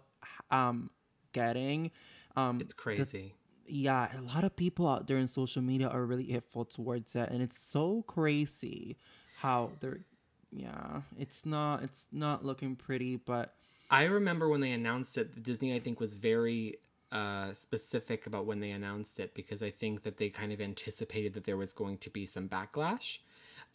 um 0.51 0.89
getting. 1.33 1.91
Um, 2.37 2.61
It's 2.61 2.73
the- 2.73 2.81
crazy. 2.81 3.33
yeah, 3.65 4.15
a 4.17 4.21
lot 4.21 4.43
of 4.43 4.55
people 4.55 4.87
out 4.87 5.07
there 5.07 5.17
in 5.17 5.27
social 5.27 5.61
media 5.61 5.87
are 5.89 6.05
really 6.05 6.25
hateful 6.25 6.65
towards 6.65 7.15
it, 7.15 7.29
and 7.29 7.41
it's 7.41 7.59
so 7.59 8.03
crazy 8.03 8.97
how 9.37 9.71
they're. 9.79 9.99
Yeah, 10.51 11.01
it's 11.17 11.45
not. 11.45 11.83
It's 11.83 12.07
not 12.11 12.45
looking 12.45 12.75
pretty, 12.77 13.17
but 13.17 13.55
I 13.91 14.05
remember 14.05 14.47
when 14.47 14.61
they 14.61 14.71
announced 14.71 15.17
it, 15.17 15.43
Disney, 15.43 15.75
I 15.75 15.79
think, 15.79 15.99
was 15.99 16.13
very 16.15 16.77
uh, 17.11 17.51
specific 17.53 18.25
about 18.27 18.45
when 18.45 18.59
they 18.59 18.71
announced 18.71 19.19
it 19.19 19.33
because 19.33 19.61
I 19.61 19.69
think 19.71 20.03
that 20.03 20.17
they 20.17 20.29
kind 20.29 20.51
of 20.53 20.59
anticipated 20.61 21.33
that 21.33 21.43
there 21.43 21.57
was 21.57 21.73
going 21.73 21.97
to 21.99 22.09
be 22.09 22.25
some 22.25 22.47
backlash. 22.49 23.19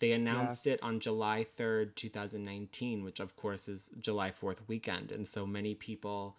They 0.00 0.12
announced 0.12 0.66
Yes. 0.66 0.80
it 0.80 0.82
on 0.82 0.98
July 1.00 1.44
3rd, 1.56 1.94
2019, 1.96 3.04
which 3.04 3.20
of 3.20 3.36
course 3.36 3.68
is 3.68 3.90
July 4.00 4.30
4th 4.32 4.66
weekend. 4.68 5.12
And 5.12 5.28
so 5.28 5.46
many 5.46 5.74
people 5.74 6.36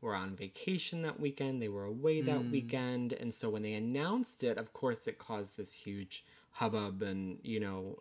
were 0.00 0.14
on 0.14 0.34
vacation 0.36 1.02
that 1.02 1.20
weekend, 1.20 1.60
they 1.60 1.68
were 1.68 1.84
away 1.84 2.22
that 2.22 2.44
Mm. 2.44 2.50
weekend. 2.50 3.12
And 3.12 3.34
so 3.34 3.50
when 3.50 3.62
they 3.62 3.74
announced 3.74 4.42
it, 4.44 4.56
of 4.58 4.72
course, 4.72 5.06
it 5.06 5.18
caused 5.18 5.56
this 5.56 5.72
huge 5.74 6.24
hubbub 6.52 7.02
and, 7.02 7.38
you 7.42 7.60
know, 7.60 7.98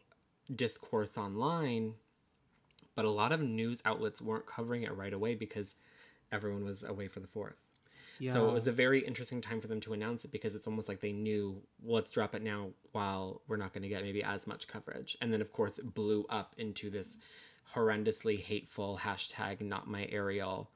discourse 0.56 1.18
online 1.18 1.96
but 2.96 3.06
a 3.06 3.10
lot 3.10 3.32
of 3.32 3.42
news 3.42 3.82
outlets 3.86 4.22
weren't 4.22 4.46
covering 4.46 4.84
it 4.84 4.96
right 4.96 5.14
away 5.14 5.36
because 5.36 5.76
everyone 6.32 6.64
was 6.66 6.84
away 6.84 7.08
for 7.08 7.20
the 7.20 7.28
fourth. 7.28 7.69
Yeah. 8.20 8.34
So 8.34 8.50
it 8.50 8.54
was 8.54 8.68
a 8.68 8.72
very 8.72 9.00
interesting 9.00 9.42
time 9.42 9.60
for 9.62 9.68
them 9.68 9.80
to 9.82 9.94
announce 9.94 10.26
it 10.26 10.32
because 10.32 10.54
it's 10.54 10.68
almost 10.68 10.90
like 10.90 11.00
they 11.00 11.14
knew, 11.14 11.62
well, 11.82 11.96
let's 11.96 12.12
drop 12.12 12.36
it 12.36 12.44
now 12.44 12.68
while 12.92 13.42
we're 13.48 13.58
not 13.58 13.74
going 13.74 13.84
to 13.84 13.90
get 13.90 14.04
maybe 14.04 14.24
as 14.24 14.46
much 14.46 14.68
coverage. 14.68 15.18
And 15.22 15.34
then, 15.34 15.42
of 15.42 15.52
course, 15.54 15.80
it 15.80 15.94
blew 15.94 16.26
up 16.30 16.54
into 16.58 16.90
this 16.90 17.18
horrendously 17.74 18.40
hateful 18.40 19.00
hashtag 19.02 19.62
not 19.62 19.88
my 19.88 20.08
Ariel, 20.12 20.70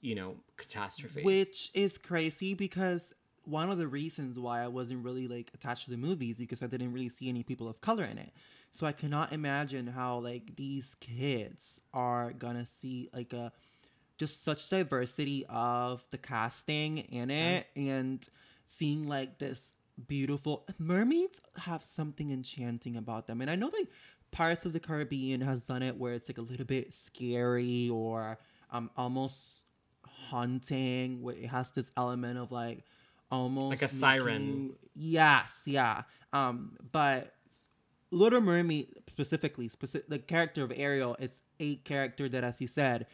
you 0.00 0.14
know, 0.14 0.36
catastrophe. 0.56 1.22
which 1.22 1.70
is 1.74 1.96
crazy 1.96 2.54
because 2.54 3.14
one 3.44 3.70
of 3.70 3.78
the 3.78 3.86
reasons 3.86 4.38
why 4.38 4.62
I 4.62 4.68
wasn't 4.68 5.04
really 5.04 5.28
like 5.28 5.50
attached 5.54 5.84
to 5.84 5.90
the 5.90 5.96
movies 5.96 6.38
because 6.38 6.62
I 6.62 6.66
didn't 6.66 6.92
really 6.92 7.08
see 7.08 7.28
any 7.28 7.44
people 7.44 7.68
of 7.68 7.80
color 7.80 8.04
in 8.04 8.18
it. 8.18 8.32
So 8.72 8.86
I 8.86 8.92
cannot 8.92 9.32
imagine 9.32 9.86
how 9.86 10.18
like 10.18 10.56
these 10.56 10.96
kids 11.00 11.80
are 11.94 12.32
gonna 12.32 12.66
see 12.66 13.08
like 13.14 13.32
a 13.32 13.52
just 14.18 14.44
such 14.44 14.68
diversity 14.70 15.44
of 15.48 16.04
the 16.10 16.18
casting 16.18 16.98
in 16.98 17.30
it 17.30 17.66
and 17.76 18.26
seeing 18.68 19.06
like 19.08 19.38
this 19.38 19.72
beautiful 20.08 20.66
mermaids 20.78 21.40
have 21.56 21.82
something 21.84 22.30
enchanting 22.30 22.96
about 22.96 23.26
them. 23.26 23.40
And 23.40 23.50
i 23.50 23.54
know 23.56 23.70
like 23.72 23.88
pirates 24.30 24.66
of 24.66 24.72
the 24.72 24.80
caribbean 24.80 25.40
has 25.40 25.64
done 25.66 25.82
it 25.82 25.96
where 25.96 26.12
it's 26.14 26.28
like 26.28 26.38
a 26.38 26.42
little 26.42 26.66
bit 26.66 26.92
scary 26.92 27.88
or 27.88 28.38
um 28.70 28.90
almost 28.96 29.64
haunting 30.06 31.22
where 31.22 31.34
it 31.34 31.46
has 31.46 31.70
this 31.70 31.90
element 31.96 32.38
of 32.38 32.52
like 32.52 32.84
almost 33.30 33.70
Like 33.70 33.82
a 33.82 33.88
siren. 33.88 34.74
yes 34.94 35.62
yeah. 35.66 36.02
Um 36.32 36.76
but 36.92 37.32
Little 38.12 38.40
Mermaid 38.40 38.86
specifically, 39.08 39.68
specific 39.68 40.08
the 40.08 40.18
character 40.20 40.62
of 40.62 40.72
Ariel, 40.74 41.16
it's 41.18 41.40
a 41.58 41.76
character 41.76 42.28
that, 42.28 42.44
as 42.44 42.60
you 42.60 42.68
said, 42.68 43.06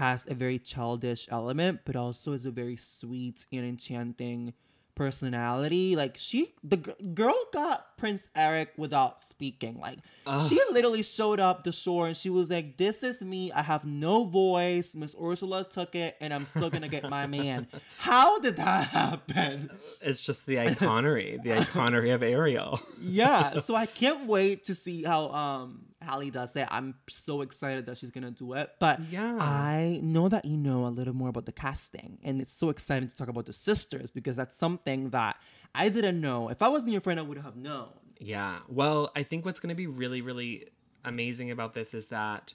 has 0.00 0.24
a 0.28 0.34
very 0.34 0.58
childish 0.58 1.28
element, 1.30 1.80
but 1.84 1.94
also 1.94 2.32
is 2.32 2.46
a 2.46 2.50
very 2.50 2.76
sweet 2.76 3.44
and 3.52 3.64
enchanting 3.66 4.54
personality. 4.94 5.94
Like 5.94 6.16
she, 6.16 6.54
the 6.64 6.78
g- 6.78 6.92
girl 7.14 7.36
got 7.52 7.96
Prince 7.98 8.28
Eric 8.34 8.72
without 8.78 9.20
speaking. 9.20 9.78
Like 9.78 9.98
Ugh. 10.26 10.48
she 10.48 10.58
literally 10.72 11.02
showed 11.02 11.38
up 11.38 11.64
the 11.64 11.72
shore 11.72 12.06
and 12.06 12.16
she 12.16 12.30
was 12.30 12.50
like, 12.50 12.78
"This 12.78 13.02
is 13.02 13.20
me. 13.22 13.52
I 13.52 13.62
have 13.62 13.84
no 13.84 14.24
voice. 14.24 14.94
Miss 14.96 15.14
Ursula 15.22 15.66
took 15.70 15.94
it, 15.94 16.16
and 16.20 16.32
I'm 16.32 16.44
still 16.46 16.70
gonna 16.70 16.88
get 16.88 17.08
my 17.08 17.26
man." 17.26 17.66
How 17.98 18.38
did 18.38 18.56
that 18.56 18.88
happen? 18.88 19.70
it's 20.00 20.20
just 20.20 20.46
the 20.46 20.56
iconery, 20.56 21.42
the 21.42 21.50
iconery 21.50 22.14
of 22.14 22.22
Ariel. 22.22 22.80
yeah 23.00 23.58
so 23.66 23.74
i 23.74 23.84
can't 23.86 24.26
wait 24.26 24.64
to 24.64 24.74
see 24.74 25.02
how 25.02 25.28
um 25.30 25.84
Halle 26.02 26.30
does 26.30 26.56
it 26.56 26.66
i'm 26.70 26.94
so 27.08 27.42
excited 27.42 27.86
that 27.86 27.98
she's 27.98 28.10
gonna 28.10 28.30
do 28.30 28.54
it 28.54 28.70
but 28.80 29.00
Yeah. 29.10 29.36
i 29.40 30.00
know 30.02 30.28
that 30.28 30.44
you 30.44 30.56
know 30.56 30.86
a 30.86 30.88
little 30.88 31.14
more 31.14 31.28
about 31.28 31.46
the 31.46 31.52
casting 31.52 32.18
and 32.22 32.40
it's 32.40 32.52
so 32.52 32.70
exciting 32.70 33.08
to 33.08 33.14
talk 33.14 33.28
about 33.28 33.46
the 33.46 33.52
sisters 33.52 34.10
because 34.10 34.36
that's 34.36 34.56
something 34.56 35.10
that 35.10 35.36
i 35.74 35.88
didn't 35.88 36.20
know 36.20 36.48
if 36.48 36.62
i 36.62 36.68
wasn't 36.68 36.90
your 36.92 37.00
friend 37.00 37.20
i 37.20 37.22
would 37.22 37.38
have 37.38 37.56
known 37.56 37.88
Yeah. 38.18 38.58
Well, 38.68 39.10
I 39.16 39.22
think 39.22 39.44
what's 39.46 39.60
going 39.60 39.70
to 39.70 39.74
be 39.74 39.86
really, 39.86 40.20
really 40.20 40.68
amazing 41.06 41.50
about 41.50 41.72
this 41.72 41.94
is 41.94 42.08
that 42.08 42.52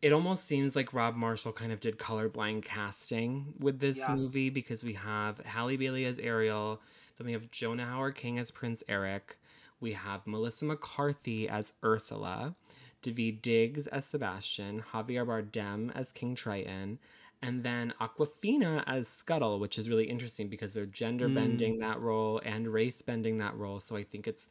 it 0.00 0.12
almost 0.12 0.44
seems 0.44 0.76
like 0.76 0.94
Rob 0.94 1.16
Marshall 1.16 1.50
kind 1.52 1.72
of 1.72 1.80
did 1.80 1.98
colorblind 1.98 2.64
casting 2.64 3.54
with 3.58 3.80
this 3.80 3.98
Yeah. 3.98 4.14
movie 4.14 4.50
because 4.50 4.84
we 4.84 4.92
have 4.92 5.38
Halle 5.44 5.76
Bailey 5.76 6.04
as 6.04 6.20
Ariel, 6.20 6.80
then 7.16 7.26
we 7.26 7.32
have 7.32 7.50
Jonah 7.50 7.86
Hauer-King 7.92 8.38
as 8.38 8.52
Prince 8.52 8.84
Eric, 8.88 9.36
we 9.80 9.92
have 9.92 10.26
Melissa 10.26 10.64
McCarthy 10.64 11.48
as 11.48 11.72
Ursula, 11.84 12.54
Daveed 13.02 13.42
Diggs 13.42 13.86
as 13.86 14.04
Sebastian, 14.04 14.82
Javier 14.92 15.26
Bardem 15.26 15.90
as 15.94 16.12
King 16.12 16.34
Triton, 16.34 16.98
and 17.42 17.62
then 17.62 17.94
Awkwafina 18.00 18.82
as 18.86 19.06
Scuttle, 19.06 19.60
which 19.60 19.78
is 19.78 19.88
really 19.88 20.06
interesting 20.06 20.48
because 20.48 20.72
they're 20.72 20.86
gender 20.86 21.28
bending 21.28 21.74
hmm. 21.74 21.80
that 21.80 22.00
role 22.00 22.40
and 22.44 22.66
race 22.68 23.00
bending 23.02 23.38
that 23.38 23.56
role. 23.56 23.78
So 23.78 23.96
I 23.96 24.02
think 24.02 24.26
it's 24.26 24.48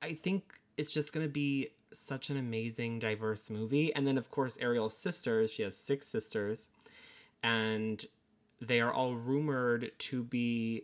I 0.00 0.14
think 0.14 0.60
it's 0.76 0.90
just 0.90 1.12
going 1.12 1.26
to 1.26 1.32
be 1.32 1.70
such 1.92 2.30
an 2.30 2.36
amazing, 2.36 2.98
diverse 2.98 3.50
movie. 3.50 3.94
And 3.94 4.06
then, 4.06 4.18
of 4.18 4.30
course, 4.30 4.56
Ariel's 4.60 4.96
sisters, 4.96 5.52
she 5.52 5.62
has 5.62 5.76
six 5.76 6.08
sisters, 6.08 6.68
and 7.42 8.04
they 8.60 8.80
are 8.80 8.92
all 8.92 9.14
rumored 9.14 9.92
to 9.98 10.24
be 10.24 10.82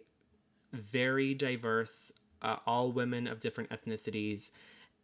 very 0.72 1.34
diverse, 1.34 2.12
uh, 2.42 2.56
all 2.66 2.92
women 2.92 3.26
of 3.26 3.40
different 3.40 3.70
ethnicities, 3.70 4.50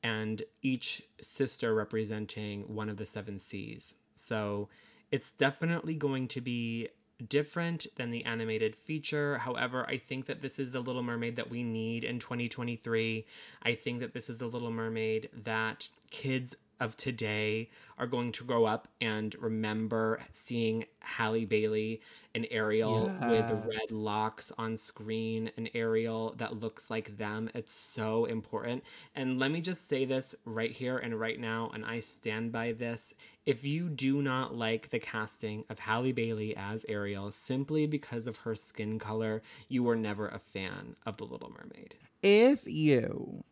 and 0.03 0.43
each 0.63 1.03
sister 1.21 1.75
representing 1.75 2.63
one 2.75 2.89
of 2.89 2.97
the 2.97 3.07
seven 3.07 3.39
seas. 3.39 3.95
So 4.15 4.69
it's 5.11 5.31
definitely 5.31 5.95
going 5.95 6.29
to 6.29 6.41
be 6.41 6.89
different 7.29 7.87
than 7.97 8.11
the 8.11 8.25
animated 8.25 8.75
feature. 8.75 9.39
However, 9.39 9.87
I 9.89 9.99
think 9.99 10.27
that 10.27 10.43
this 10.43 10.59
is 10.59 10.71
the 10.71 10.81
Little 10.81 11.03
Mermaid 11.03 11.37
that 11.37 11.51
we 11.51 11.63
need 11.63 12.05
in 12.05 12.19
2023. 12.19 13.25
I 13.63 13.75
think 13.75 14.01
that 14.01 14.13
this 14.13 14.29
is 14.29 14.39
the 14.39 14.47
Little 14.47 14.71
Mermaid 14.71 15.31
that 15.45 15.89
kids 16.11 16.57
of 16.81 16.97
today 16.97 17.71
are 17.99 18.07
going 18.07 18.33
to 18.33 18.45
grow 18.45 18.65
up 18.65 18.89
and 19.01 19.35
remember 19.41 20.21
seeing 20.33 20.85
Halle 21.01 21.45
Bailey 21.45 22.01
and 22.35 22.47
Ariel 22.51 23.13
with 23.29 23.49
red 23.51 23.93
locks 23.93 24.53
on 24.59 24.77
screen, 24.77 25.53
an 25.57 25.69
Ariel 25.75 26.35
that 26.39 26.59
looks 26.59 26.91
like 26.91 27.17
them. 27.17 27.49
It's 27.55 27.75
so 27.75 28.25
important. 28.25 28.83
And 29.15 29.39
let 29.39 29.53
me 29.53 29.61
just 29.61 29.87
say 29.87 30.05
this 30.05 30.35
right 30.45 30.73
here 30.73 30.99
and 30.99 31.19
right 31.19 31.39
now, 31.39 31.71
and 31.73 31.85
I 31.85 32.01
stand 32.01 32.51
by 32.51 32.73
this. 32.73 33.15
If 33.47 33.65
you 33.65 33.89
do 33.89 34.21
not 34.21 34.57
like 34.57 34.91
the 34.91 34.99
casting 34.99 35.65
of 35.71 35.79
Halle 35.79 36.13
Bailey 36.13 36.57
as 36.57 36.85
Ariel 36.89 37.31
simply 37.31 37.87
because 37.87 38.27
of 38.27 38.39
her 38.39 38.57
skin 38.57 38.99
color, 38.99 39.43
you 39.69 39.85
were 39.85 39.97
never 39.97 40.27
a 40.27 40.41
fan 40.41 40.97
of 41.07 41.19
The 41.19 41.25
Little 41.25 41.51
Mermaid. 41.51 41.95
If 42.23 42.67
you 42.67 43.45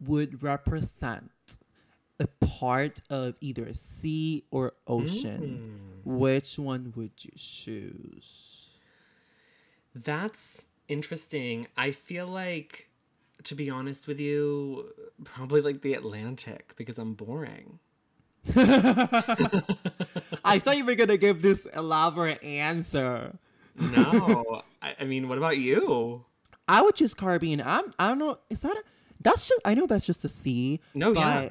would 0.00 0.42
represent 0.42 1.30
a 2.20 2.26
part 2.46 3.00
of 3.10 3.34
either 3.40 3.64
a 3.64 3.74
sea 3.74 4.44
or 4.52 4.74
ocean, 4.86 5.80
Mm. 6.04 6.18
which 6.18 6.58
one 6.58 6.92
would 6.94 7.24
you 7.24 7.32
choose? 7.36 8.68
That's 9.94 10.66
interesting. 10.86 11.66
I 11.76 11.90
feel 11.90 12.28
like, 12.28 12.90
to 13.44 13.54
be 13.56 13.68
honest 13.70 14.06
with 14.06 14.20
you, 14.20 14.92
probably 15.24 15.62
like 15.62 15.80
the 15.82 15.94
Atlantic 15.94 16.74
because 16.76 16.98
I'm 16.98 17.14
boring. 17.14 17.80
I 18.56 20.58
thought 20.58 20.76
you 20.78 20.84
were 20.84 20.94
gonna 20.94 21.16
give 21.16 21.42
this 21.42 21.66
elaborate 21.66 22.42
answer. 22.42 23.36
No, 23.96 24.62
I, 24.82 24.94
I 25.00 25.04
mean, 25.04 25.28
what 25.28 25.38
about 25.38 25.58
you? 25.58 26.24
I 26.68 26.82
would 26.82 26.94
choose 26.94 27.14
Caribbean. 27.14 27.62
I'm. 27.64 27.84
I 27.98 28.08
don't 28.08 28.18
know. 28.18 28.38
Is 28.48 28.62
that? 28.62 28.76
A, 28.76 28.82
that's 29.20 29.48
just. 29.48 29.60
I 29.64 29.74
know 29.74 29.86
that's 29.86 30.06
just 30.06 30.24
a 30.24 30.28
sea. 30.28 30.80
No, 30.94 31.12
but 31.12 31.20
yeah. 31.20 31.48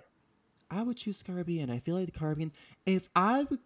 I 0.71 0.83
would 0.83 0.97
choose 0.97 1.23
Caribbean. 1.23 1.69
I 1.69 1.79
feel 1.79 1.95
like 1.95 2.05
the 2.11 2.17
Caribbean. 2.19 2.51
If 2.85 3.09
I 3.15 3.43
would, 3.49 3.59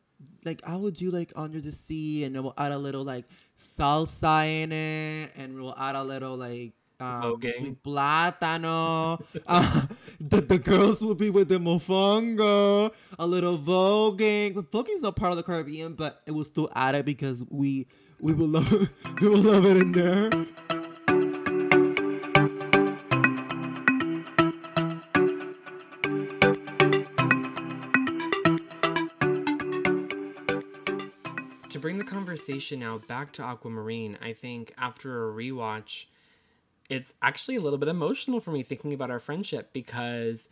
like, 0.45 0.61
I 0.65 0.75
would 0.75 0.93
do 0.93 1.11
like 1.11 1.33
under 1.35 1.59
the 1.59 1.71
sea, 1.71 2.23
and 2.23 2.35
we'll 2.41 2.53
add 2.57 2.71
a 2.71 2.77
little 2.77 3.03
like 3.03 3.25
salsa 3.57 4.63
in 4.63 4.71
it, 4.71 5.31
and 5.35 5.61
we'll 5.61 5.75
add 5.77 5.95
a 5.95 6.03
little 6.03 6.35
like. 6.37 6.73
Um, 6.99 7.23
Voguing. 7.23 7.57
sweet 7.57 7.83
plátano. 7.83 9.21
uh, 9.47 9.85
the, 10.21 10.41
the 10.41 10.59
girls 10.59 11.03
will 11.03 11.15
be 11.15 11.31
with 11.31 11.49
the 11.49 11.57
mofongo, 11.57 12.93
a 13.19 13.27
little 13.27 13.57
voguing. 13.57 14.53
But 14.53 14.71
voguing 14.71 14.93
is 14.95 15.01
not 15.01 15.15
part 15.15 15.31
of 15.31 15.37
the 15.37 15.43
Caribbean, 15.43 15.95
but 15.95 16.21
it 16.27 16.31
will 16.31 16.45
still 16.45 16.69
add 16.75 16.95
it 16.95 17.03
because 17.05 17.43
we 17.49 17.87
we 18.21 18.33
will 18.33 18.47
love 18.47 18.71
it. 18.71 18.89
We 19.21 19.27
will 19.27 19.41
love 19.41 19.65
it 19.65 19.77
in 19.77 19.91
there. 19.91 20.29
Conversation 32.45 32.79
now 32.79 32.97
back 32.99 33.31
to 33.33 33.43
Aquamarine, 33.43 34.17
I 34.21 34.33
think 34.33 34.73
after 34.77 35.29
a 35.29 35.33
rewatch, 35.33 36.05
it's 36.89 37.13
actually 37.21 37.55
a 37.55 37.61
little 37.61 37.79
bit 37.79 37.89
emotional 37.89 38.39
for 38.39 38.51
me 38.51 38.63
thinking 38.63 38.93
about 38.93 39.09
our 39.09 39.19
friendship 39.19 39.71
because 39.73 40.49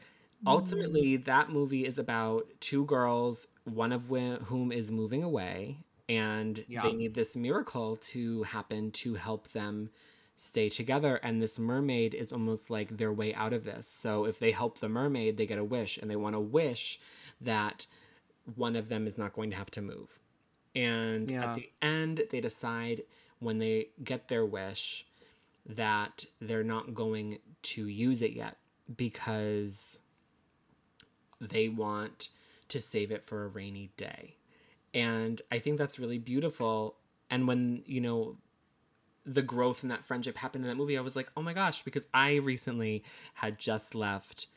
ultimately 0.48 1.18
mm. 1.18 1.26
that 1.26 1.50
movie 1.50 1.86
is 1.86 1.98
about 1.98 2.48
two 2.60 2.86
girls, 2.86 3.48
one 3.66 3.92
of 3.92 4.06
whom 4.08 4.72
is 4.72 4.92
moving 4.92 5.24
away, 5.24 5.78
and 6.08 6.64
Yeah. 6.68 6.84
they 6.84 6.94
need 6.94 7.14
this 7.14 7.36
miracle 7.36 7.98
to 7.98 8.44
happen 8.44 8.92
to 8.92 9.14
help 9.16 9.52
them 9.52 9.90
stay 10.36 10.70
together. 10.70 11.18
And 11.18 11.42
this 11.42 11.60
mermaid 11.60 12.14
is 12.14 12.32
almost 12.32 12.70
like 12.70 12.98
their 12.98 13.14
way 13.14 13.34
out 13.36 13.54
of 13.54 13.64
this. 13.66 13.88
So 13.88 14.26
if 14.26 14.40
they 14.40 14.52
help 14.52 14.80
the 14.80 14.90
mermaid, 14.90 15.38
they 15.38 15.46
get 15.46 15.60
a 15.60 15.64
wish, 15.64 15.98
and 15.98 16.10
they 16.10 16.16
want 16.16 16.36
to 16.36 16.40
wish 16.40 17.00
that 17.42 17.86
one 18.56 18.76
of 18.76 18.90
them 18.90 19.06
is 19.06 19.18
not 19.18 19.34
going 19.34 19.52
to 19.52 19.58
have 19.58 19.72
to 19.72 19.82
move. 19.82 20.20
And 20.76 21.30
Yeah. 21.30 21.50
at 21.50 21.56
the 21.56 21.70
end, 21.82 22.24
they 22.30 22.42
decide 22.42 23.04
when 23.40 23.58
they 23.58 23.90
get 24.04 24.28
their 24.28 24.46
wish 24.46 25.06
that 25.66 26.26
they're 26.40 26.64
not 26.64 26.94
going 26.94 27.40
to 27.62 27.88
use 27.88 28.22
it 28.22 28.32
yet 28.32 28.58
because 28.96 30.00
they 31.40 31.70
want 31.70 32.30
to 32.68 32.80
save 32.80 33.12
it 33.12 33.24
for 33.24 33.44
a 33.44 33.48
rainy 33.48 33.92
day. 33.98 34.38
And 34.94 35.42
I 35.52 35.60
think 35.60 35.78
that's 35.78 36.00
really 36.00 36.18
beautiful. 36.18 36.98
And 37.30 37.48
when, 37.48 37.84
you 37.86 38.02
know, 38.02 38.38
the 39.26 39.42
growth 39.42 39.84
in 39.84 39.90
that 39.90 40.04
friendship 40.06 40.38
happened 40.38 40.64
in 40.66 40.70
that 40.70 40.76
movie, 40.76 40.98
I 40.98 41.02
was 41.02 41.16
like, 41.16 41.32
oh 41.38 41.42
my 41.42 41.54
gosh, 41.54 41.84
because 41.84 42.08
I 42.14 42.36
recently 42.36 43.04
had 43.36 43.60
just 43.60 43.96
left 43.96 44.48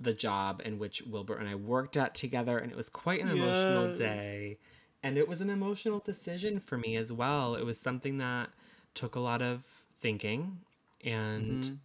the 0.00 0.12
job 0.12 0.60
in 0.64 0.78
which 0.78 1.02
Wilbert 1.02 1.38
and 1.38 1.48
I 1.48 1.54
worked 1.54 1.96
at 1.96 2.14
together, 2.14 2.58
and 2.58 2.72
it 2.72 2.76
was 2.76 2.88
quite 2.88 3.22
an 3.22 3.28
emotional 3.28 3.88
day. 3.94 4.56
And 5.02 5.18
it 5.18 5.26
was 5.28 5.40
an 5.40 5.50
emotional 5.50 5.98
decision 5.98 6.60
for 6.60 6.78
me 6.78 6.96
as 6.96 7.12
well. 7.12 7.54
It 7.54 7.64
was 7.64 7.78
something 7.80 8.18
that 8.18 8.50
took 8.94 9.14
a 9.16 9.20
lot 9.20 9.42
of 9.42 9.84
thinking, 9.98 10.60
and 11.04 11.62
Mhm. 11.64 11.78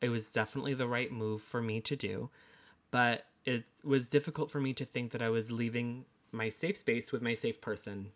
it 0.00 0.10
was 0.10 0.30
definitely 0.30 0.74
the 0.74 0.86
right 0.86 1.10
move 1.10 1.42
for 1.42 1.60
me 1.60 1.80
to 1.80 1.96
do. 1.96 2.30
But 2.90 3.26
it 3.44 3.64
was 3.82 4.08
difficult 4.08 4.50
for 4.50 4.60
me 4.60 4.72
to 4.74 4.84
think 4.84 5.12
that 5.12 5.22
I 5.22 5.28
was 5.30 5.50
leaving 5.50 6.04
my 6.32 6.48
safe 6.48 6.76
space 6.76 7.10
with 7.12 7.22
my 7.22 7.34
safe 7.34 7.60
person. 7.60 8.12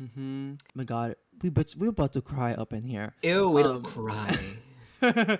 Mm-hmm. 0.00 0.54
My 0.74 0.84
God, 0.84 1.16
we 1.42 1.48
but 1.50 1.74
we're 1.76 1.88
about 1.88 2.12
to 2.12 2.20
cry 2.22 2.52
up 2.52 2.72
in 2.72 2.84
here. 2.84 3.14
Ew, 3.22 3.48
we 3.48 3.62
don't 3.62 3.76
Um, 3.76 3.82
cry. 3.82 4.36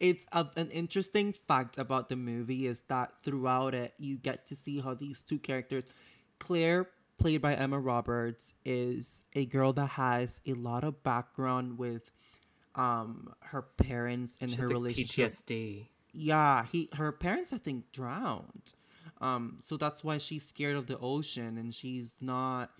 it's 0.00 0.26
a, 0.32 0.46
an 0.56 0.70
interesting 0.70 1.32
fact 1.46 1.76
about 1.78 2.08
the 2.08 2.16
movie 2.16 2.66
is 2.66 2.80
that 2.88 3.12
throughout 3.22 3.74
it 3.74 3.94
you 3.98 4.16
get 4.16 4.46
to 4.46 4.56
see 4.56 4.80
how 4.80 4.94
these 4.94 5.22
two 5.22 5.38
characters 5.38 5.84
claire 6.38 6.88
played 7.20 7.40
by 7.42 7.54
emma 7.54 7.78
roberts 7.78 8.54
is 8.64 9.22
a 9.34 9.44
girl 9.46 9.72
that 9.74 9.90
has 9.90 10.40
a 10.46 10.54
lot 10.54 10.82
of 10.84 11.02
background 11.04 11.78
with 11.78 12.10
um 12.74 13.32
her 13.40 13.62
parents 13.62 14.38
and 14.40 14.50
She 14.50 14.56
her 14.56 14.68
relationship. 14.68 15.30
PTSD. 15.30 15.86
yeah 16.12 16.64
he 16.64 16.88
her 16.94 17.12
parents 17.12 17.52
i 17.52 17.58
think 17.58 17.92
drowned. 17.92 18.72
Um 19.20 19.58
so 19.60 19.76
that's 19.76 20.02
why 20.02 20.18
she's 20.18 20.46
scared 20.46 20.76
of 20.76 20.86
the 20.86 20.98
ocean 20.98 21.58
and 21.58 21.74
she's 21.74 22.16
not 22.20 22.70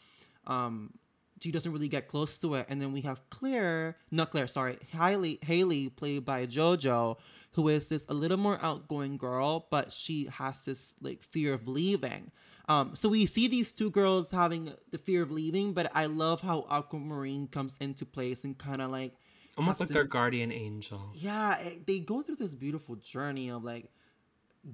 um 0.47 0.95
she 1.43 1.51
doesn't 1.51 1.73
really 1.73 1.89
get 1.89 2.07
close 2.07 2.37
to 2.41 2.55
it. 2.57 2.67
And 2.69 2.81
then 2.83 2.93
we 2.93 3.01
have 3.03 3.19
claire 3.31 3.97
not 4.11 4.31
claire 4.31 4.47
sorry 4.47 4.79
haley 4.93 5.39
haley 5.43 5.89
played 5.91 6.25
by 6.25 6.47
jojo 6.47 7.17
who 7.53 7.69
is 7.69 7.89
this 7.89 8.07
a 8.09 8.15
little 8.15 8.37
more 8.39 8.59
outgoing 8.63 9.17
girl 9.17 9.67
but 9.71 9.91
she 9.93 10.29
has 10.33 10.65
this 10.67 10.95
like 11.01 11.23
fear 11.25 11.53
of 11.55 11.67
leaving 11.67 12.31
um 12.71 12.95
so 12.95 13.09
we 13.09 13.27
see 13.27 13.47
these 13.49 13.73
two 13.73 13.91
girls 13.91 14.31
having 14.31 14.73
the 14.95 14.99
fear 15.07 15.23
of 15.27 15.31
leaving 15.31 15.73
but 15.79 15.91
i 15.95 16.05
love 16.07 16.41
how 16.41 16.59
aquamarine 16.71 17.47
comes 17.57 17.75
into 17.81 18.05
place 18.07 18.45
and 18.45 18.57
kind 18.59 18.81
of 18.81 18.91
like 18.91 19.13
Almost 19.59 19.81
like 19.81 19.89
their 19.91 20.05
guardian 20.05 20.53
angel. 20.53 21.03
yeah 21.15 21.59
it, 21.59 21.87
they 21.87 21.99
go 21.99 22.23
through 22.23 22.37
this 22.37 22.55
beautiful 22.55 22.97
journey 22.97 23.51
of 23.51 23.65
like 23.65 23.87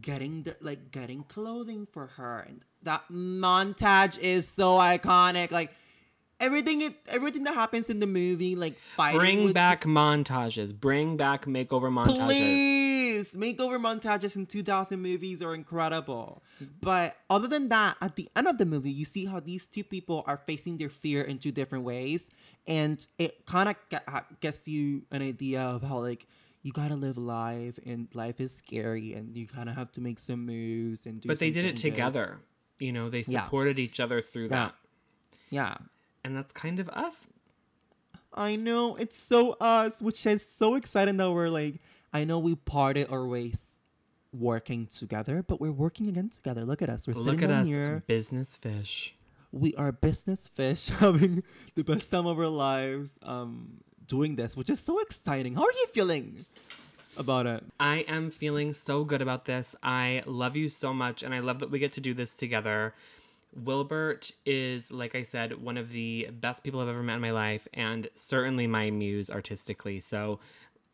getting 0.01 0.43
the, 0.43 0.57
like 0.61 0.91
getting 0.91 1.23
clothing 1.25 1.87
for 1.93 2.07
her 2.19 2.45
and 2.49 2.61
that 2.83 3.03
montage 3.11 4.19
is 4.19 4.47
so 4.47 4.75
iconic 4.79 5.51
like 5.51 5.73
everything 6.41 6.83
it 6.83 6.93
everything 7.09 7.45
that 7.45 7.55
happens 7.55 7.89
in 7.89 7.99
the 8.01 8.07
movie 8.07 8.55
like 8.57 8.77
fighting 8.97 9.19
Bring 9.19 9.53
back 9.53 9.81
this- 9.81 9.89
montages. 9.89 10.75
Bring 10.79 11.17
back 11.17 11.47
makeover 11.47 11.91
montages. 11.91 12.27
please 12.27 12.76
makeover 13.35 13.79
montages 13.79 14.37
in 14.37 14.47
2000 14.47 15.01
movies 15.01 15.43
are 15.43 15.55
incredible 15.55 16.43
but 16.81 17.17
other 17.31 17.49
than 17.49 17.69
that 17.69 17.97
at 18.01 18.17
the 18.17 18.29
end 18.37 18.47
of 18.47 18.59
the 18.59 18.67
movie 18.67 18.91
you 18.91 19.05
see 19.05 19.25
how 19.25 19.41
these 19.41 19.67
two 19.67 19.85
people 19.85 20.23
are 20.27 20.37
facing 20.37 20.77
their 20.79 20.89
fear 20.89 21.23
in 21.23 21.39
two 21.39 21.53
different 21.53 21.85
ways 21.85 22.31
and 22.67 23.07
it 23.19 23.45
kind 23.47 23.69
of 23.69 23.77
get, 23.91 24.05
gets 24.41 24.67
you 24.69 25.03
an 25.11 25.23
idea 25.23 25.61
of 25.61 25.83
how 25.83 25.99
like 25.99 26.27
you 26.63 26.73
gotta 26.73 26.97
live 26.97 27.17
life 27.17 27.79
and 27.87 28.09
life 28.15 28.41
is 28.41 28.53
scary 28.53 29.15
and 29.15 29.37
you 29.37 29.47
kind 29.47 29.69
of 29.69 29.77
have 29.77 29.91
to 29.93 30.01
make 30.01 30.19
some 30.19 30.45
moves 30.45 31.07
and 31.07 31.21
do 31.21 31.29
But 31.29 31.39
they 31.39 31.51
did 31.53 31.65
it 31.65 31.77
together. 31.77 32.41
You 32.81 32.93
know, 32.93 33.09
they 33.09 33.25
Yeah. 33.27 33.45
supported 33.45 33.79
each 33.79 34.01
other 34.01 34.21
through 34.21 34.49
Yeah. 34.49 34.67
that. 34.67 34.75
yeah 35.51 35.77
And 36.25 36.37
that's 36.37 36.53
kind 36.53 36.81
of 36.81 36.89
us. 36.89 37.29
I 38.35 38.57
know 38.57 38.97
it's 38.97 39.17
so 39.17 39.53
us, 39.61 40.03
which 40.03 40.27
is 40.27 40.47
so 40.47 40.75
exciting 40.75 41.17
that 41.19 41.31
we're 41.31 41.49
like, 41.49 41.81
I 42.13 42.25
know 42.25 42.39
we 42.39 42.55
parted 42.55 43.11
our 43.11 43.27
ways 43.27 43.81
working 44.33 44.87
together, 44.87 45.43
but 45.43 45.61
we're 45.61 45.73
working 45.73 46.09
again 46.09 46.29
together. 46.29 46.65
Look 46.65 46.83
at 46.83 46.91
us. 46.91 47.07
We're 47.07 47.15
sitting 47.15 47.33
Look 47.33 47.43
at 47.43 47.51
us, 47.51 47.67
here. 47.67 48.03
business 48.07 48.57
fish. 48.57 49.15
We 49.53 49.75
are 49.77 49.93
business 49.93 50.47
fish 50.49 50.89
having 51.01 51.43
the 51.75 51.85
best 51.85 52.11
time 52.11 52.27
of 52.27 52.39
our 52.39 52.49
lives 52.49 53.19
um 53.23 53.79
doing 54.07 54.37
this, 54.37 54.57
which 54.57 54.71
is 54.71 54.81
so 54.81 55.01
exciting. 55.01 55.55
How 55.55 55.63
are 55.63 55.73
you 55.73 55.87
feeling 55.93 56.45
about 57.17 57.47
it? 57.47 57.65
I 57.81 57.99
am 58.09 58.31
feeling 58.31 58.73
so 58.73 59.05
good 59.05 59.21
about 59.23 59.45
this. 59.47 59.75
I 59.83 60.23
love 60.27 60.57
you 60.57 60.69
so 60.69 60.93
much, 60.93 61.23
and 61.23 61.35
I 61.35 61.41
love 61.41 61.59
that 61.61 61.71
we 61.71 61.79
get 61.79 61.93
to 61.95 62.01
do 62.01 62.15
this 62.15 62.35
together. 62.37 62.95
Wilbert 63.55 64.31
is, 64.45 64.93
like 64.93 65.15
I 65.15 65.23
said, 65.23 65.61
one 65.63 65.79
of 65.79 65.91
the 65.91 66.29
best 66.31 66.63
people 66.63 66.81
I've 66.81 66.89
ever 66.89 67.03
met 67.03 67.17
in 67.17 67.23
my 67.23 67.31
life, 67.31 67.67
and 67.73 68.07
certainly 68.15 68.67
my 68.67 68.91
muse 68.91 69.31
artistically. 69.31 69.99
So 69.99 70.41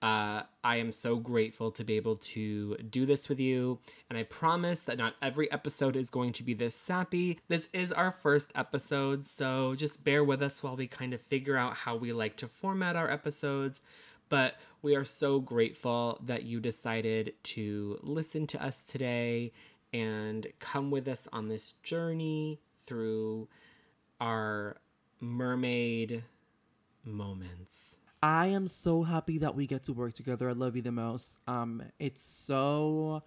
Uh, 0.03 0.43
I 0.65 0.77
am 0.77 0.91
so 0.91 1.17
grateful 1.17 1.71
to 1.71 1.85
be 1.85 1.95
able 1.97 2.17
to 2.17 2.77
do 2.91 3.07
this 3.07 3.29
with 3.29 3.39
you. 3.39 3.79
And 4.11 4.19
I 4.19 4.25
promise 4.25 4.81
that 4.83 4.99
not 4.99 5.15
every 5.23 5.51
episode 5.53 5.95
is 5.95 6.11
going 6.11 6.33
to 6.33 6.43
be 6.43 6.55
this 6.55 6.75
sappy. 6.75 7.39
This 7.47 7.69
is 7.73 7.93
our 7.93 8.11
first 8.11 8.51
episode, 8.57 9.25
so 9.25 9.77
just 9.77 10.03
bear 10.03 10.25
with 10.25 10.43
us 10.43 10.61
while 10.61 10.75
we 10.75 10.89
kind 10.89 11.15
of 11.15 11.21
figure 11.21 11.57
out 11.57 11.75
how 11.75 11.95
we 11.95 12.13
like 12.13 12.37
to 12.39 12.49
format 12.49 12.97
our 12.97 13.09
episodes. 13.09 13.81
But 14.29 14.57
we 14.83 14.97
are 14.97 15.05
so 15.05 15.39
grateful 15.39 16.19
that 16.25 16.43
you 16.43 16.59
decided 16.59 17.35
to 17.45 17.99
listen 18.03 18.49
to 18.49 18.65
us 18.65 18.87
today 18.87 19.53
and 19.93 20.47
come 20.59 20.91
with 20.91 21.07
us 21.07 21.29
on 21.33 21.49
this 21.49 21.73
journey 21.85 22.59
through 22.81 23.47
our 24.21 24.79
mermaid 25.21 26.25
moments. 27.05 27.99
I 28.23 28.47
am 28.49 28.69
so 28.69 29.03
happy 29.03 29.39
that 29.39 29.57
we 29.57 29.67
get 29.67 29.85
to 29.85 29.93
work 29.93 30.15
together. 30.15 30.49
I 30.49 30.53
love 30.53 30.77
you 30.77 30.83
the 30.83 30.93
most. 30.93 31.41
Um, 31.49 31.83
it's 31.99 32.23
so 32.23 33.23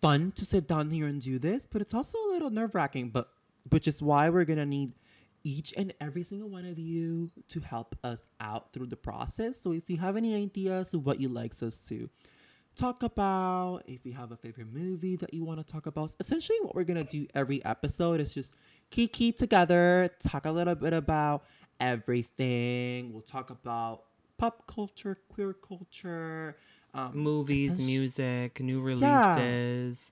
fun 0.00 0.32
to 0.32 0.44
sit 0.44 0.66
down 0.66 0.90
here 0.90 1.06
and 1.06 1.20
do 1.20 1.38
this, 1.38 1.66
but 1.66 1.80
it's 1.80 1.94
also 1.94 2.18
a 2.18 2.28
little 2.32 2.50
nerve 2.50 2.74
wracking. 2.74 3.10
But 3.10 3.28
which 3.70 3.86
is 3.86 4.02
why 4.02 4.28
we're 4.30 4.44
gonna 4.44 4.66
need 4.66 4.92
each 5.44 5.72
and 5.76 5.94
every 6.00 6.24
single 6.24 6.48
one 6.48 6.64
of 6.64 6.78
you 6.78 7.30
to 7.48 7.60
help 7.60 7.96
us 8.02 8.26
out 8.40 8.72
through 8.72 8.86
the 8.86 8.96
process. 8.96 9.60
So 9.60 9.72
if 9.72 9.88
you 9.88 9.96
have 9.98 10.16
any 10.16 10.34
ideas 10.34 10.92
of 10.94 11.06
what 11.06 11.20
you'd 11.20 11.32
like 11.32 11.52
us 11.62 11.86
to 11.88 12.10
talk 12.74 13.02
about, 13.02 13.82
if 13.86 14.04
you 14.04 14.12
have 14.14 14.32
a 14.32 14.36
favorite 14.36 14.72
movie 14.72 15.16
that 15.16 15.32
you 15.32 15.44
want 15.44 15.64
to 15.64 15.72
talk 15.72 15.86
about, 15.86 16.14
essentially 16.18 16.58
what 16.62 16.74
we're 16.74 16.84
gonna 16.84 17.04
do 17.04 17.26
every 17.34 17.64
episode 17.64 18.20
is 18.20 18.34
just 18.34 18.56
kiki 18.90 19.30
together, 19.30 20.10
talk 20.20 20.44
a 20.44 20.50
little 20.50 20.74
bit 20.74 20.92
about 20.92 21.44
everything. 21.80 23.12
We'll 23.12 23.22
talk 23.22 23.50
about 23.50 24.04
pop 24.38 24.66
culture, 24.66 25.18
queer 25.28 25.52
culture, 25.52 26.56
um, 26.94 27.10
Movies, 27.14 27.78
music, 27.78 28.60
new 28.60 28.80
Yeah. 28.80 29.34
releases, 29.34 30.10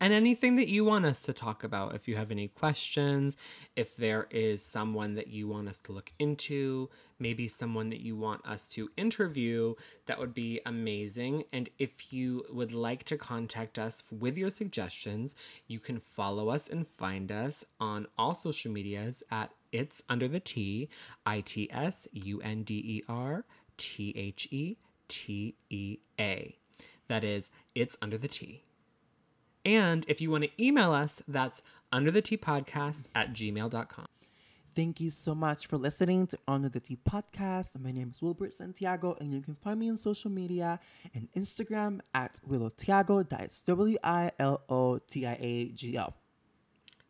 and 0.00 0.12
anything 0.12 0.56
that 0.56 0.68
you 0.68 0.84
want 0.84 1.04
us 1.04 1.22
to 1.22 1.32
talk 1.32 1.62
about. 1.62 1.94
If 1.94 2.08
you 2.08 2.16
have 2.16 2.30
any 2.32 2.48
questions, 2.48 3.36
if 3.76 3.96
there 3.96 4.26
is 4.30 4.64
someone 4.64 5.14
that 5.14 5.28
you 5.28 5.46
want 5.48 5.68
us 5.68 5.78
to 5.80 5.92
look 5.92 6.12
into, 6.18 6.90
maybe 7.20 7.46
someone 7.46 7.88
that 7.90 8.00
you 8.00 8.16
want 8.16 8.44
us 8.44 8.68
to 8.70 8.90
interview, 8.96 9.74
that 10.06 10.18
would 10.18 10.34
be 10.34 10.60
amazing. 10.66 11.44
And 11.52 11.68
if 11.78 12.12
you 12.12 12.44
would 12.50 12.72
like 12.72 13.04
to 13.04 13.16
contact 13.16 13.78
us 13.78 14.02
with 14.10 14.36
your 14.36 14.50
suggestions, 14.50 15.36
you 15.68 15.78
can 15.78 16.00
follow 16.00 16.48
us 16.48 16.68
and 16.68 16.86
find 16.86 17.30
us 17.30 17.64
on 17.78 18.06
all 18.18 18.34
social 18.34 18.72
medias 18.72 19.22
at 19.30 19.52
It's 19.70 20.02
Under 20.08 20.26
the 20.26 20.40
Tea, 20.40 20.88
I 21.24 21.42
T 21.42 21.68
S 21.70 22.08
U 22.12 22.40
N 22.42 22.64
D 22.64 22.74
E 22.74 23.02
R 23.08 23.44
T 23.82 24.12
H 24.16 24.46
E 24.52 24.76
T 25.08 25.56
E 25.68 25.98
A. 26.20 26.56
That 27.08 27.24
is, 27.24 27.50
It's 27.74 27.98
Under 28.00 28.16
the 28.16 28.28
Tea. 28.28 28.62
And 29.64 30.04
if 30.06 30.20
you 30.20 30.30
want 30.30 30.44
to 30.44 30.64
email 30.64 30.92
us, 30.92 31.20
that's 31.26 31.62
under 31.90 32.12
the 32.12 32.22
Tea 32.22 32.36
podcast 32.36 33.08
at 33.16 33.32
gmail.com. 33.32 34.06
Thank 34.76 35.00
you 35.00 35.10
so 35.10 35.34
much 35.34 35.66
for 35.66 35.78
listening 35.78 36.28
to 36.28 36.38
Under 36.46 36.68
the 36.68 36.78
Tea 36.78 36.96
podcast. 37.04 37.76
My 37.80 37.90
name 37.90 38.10
is 38.12 38.22
Wilbert 38.22 38.54
Santiago, 38.54 39.16
and 39.20 39.34
you 39.34 39.40
can 39.40 39.56
find 39.56 39.80
me 39.80 39.90
on 39.90 39.96
social 39.96 40.30
media 40.30 40.78
and 41.12 41.26
Instagram 41.36 41.98
at 42.14 42.38
Willow 42.46 42.70
Tiago. 42.70 43.24
That's 43.24 43.64
W 43.64 43.98
I 44.04 44.30
L 44.38 44.62
O 44.68 44.98
T 44.98 45.26
I 45.26 45.36
A 45.40 45.68
G 45.70 45.98
O. 45.98 46.14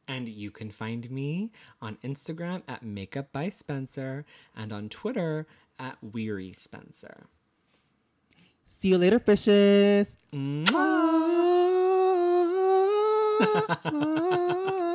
And 0.09 0.29
you 0.29 0.51
can 0.51 0.71
find 0.71 1.09
me 1.11 1.53
on 1.81 1.97
Instagram 2.03 2.63
at 2.67 2.83
Makeup 2.83 3.33
by 3.33 3.51
Spencer 3.51 4.25
and 4.57 4.73
on 4.73 4.89
Twitter 4.89 5.47
at 5.79 5.97
Weary 6.03 6.53
Spencer. 6.53 7.27
See 8.65 8.89
you 8.89 8.99
later, 8.99 9.19
fishes. 9.19 10.17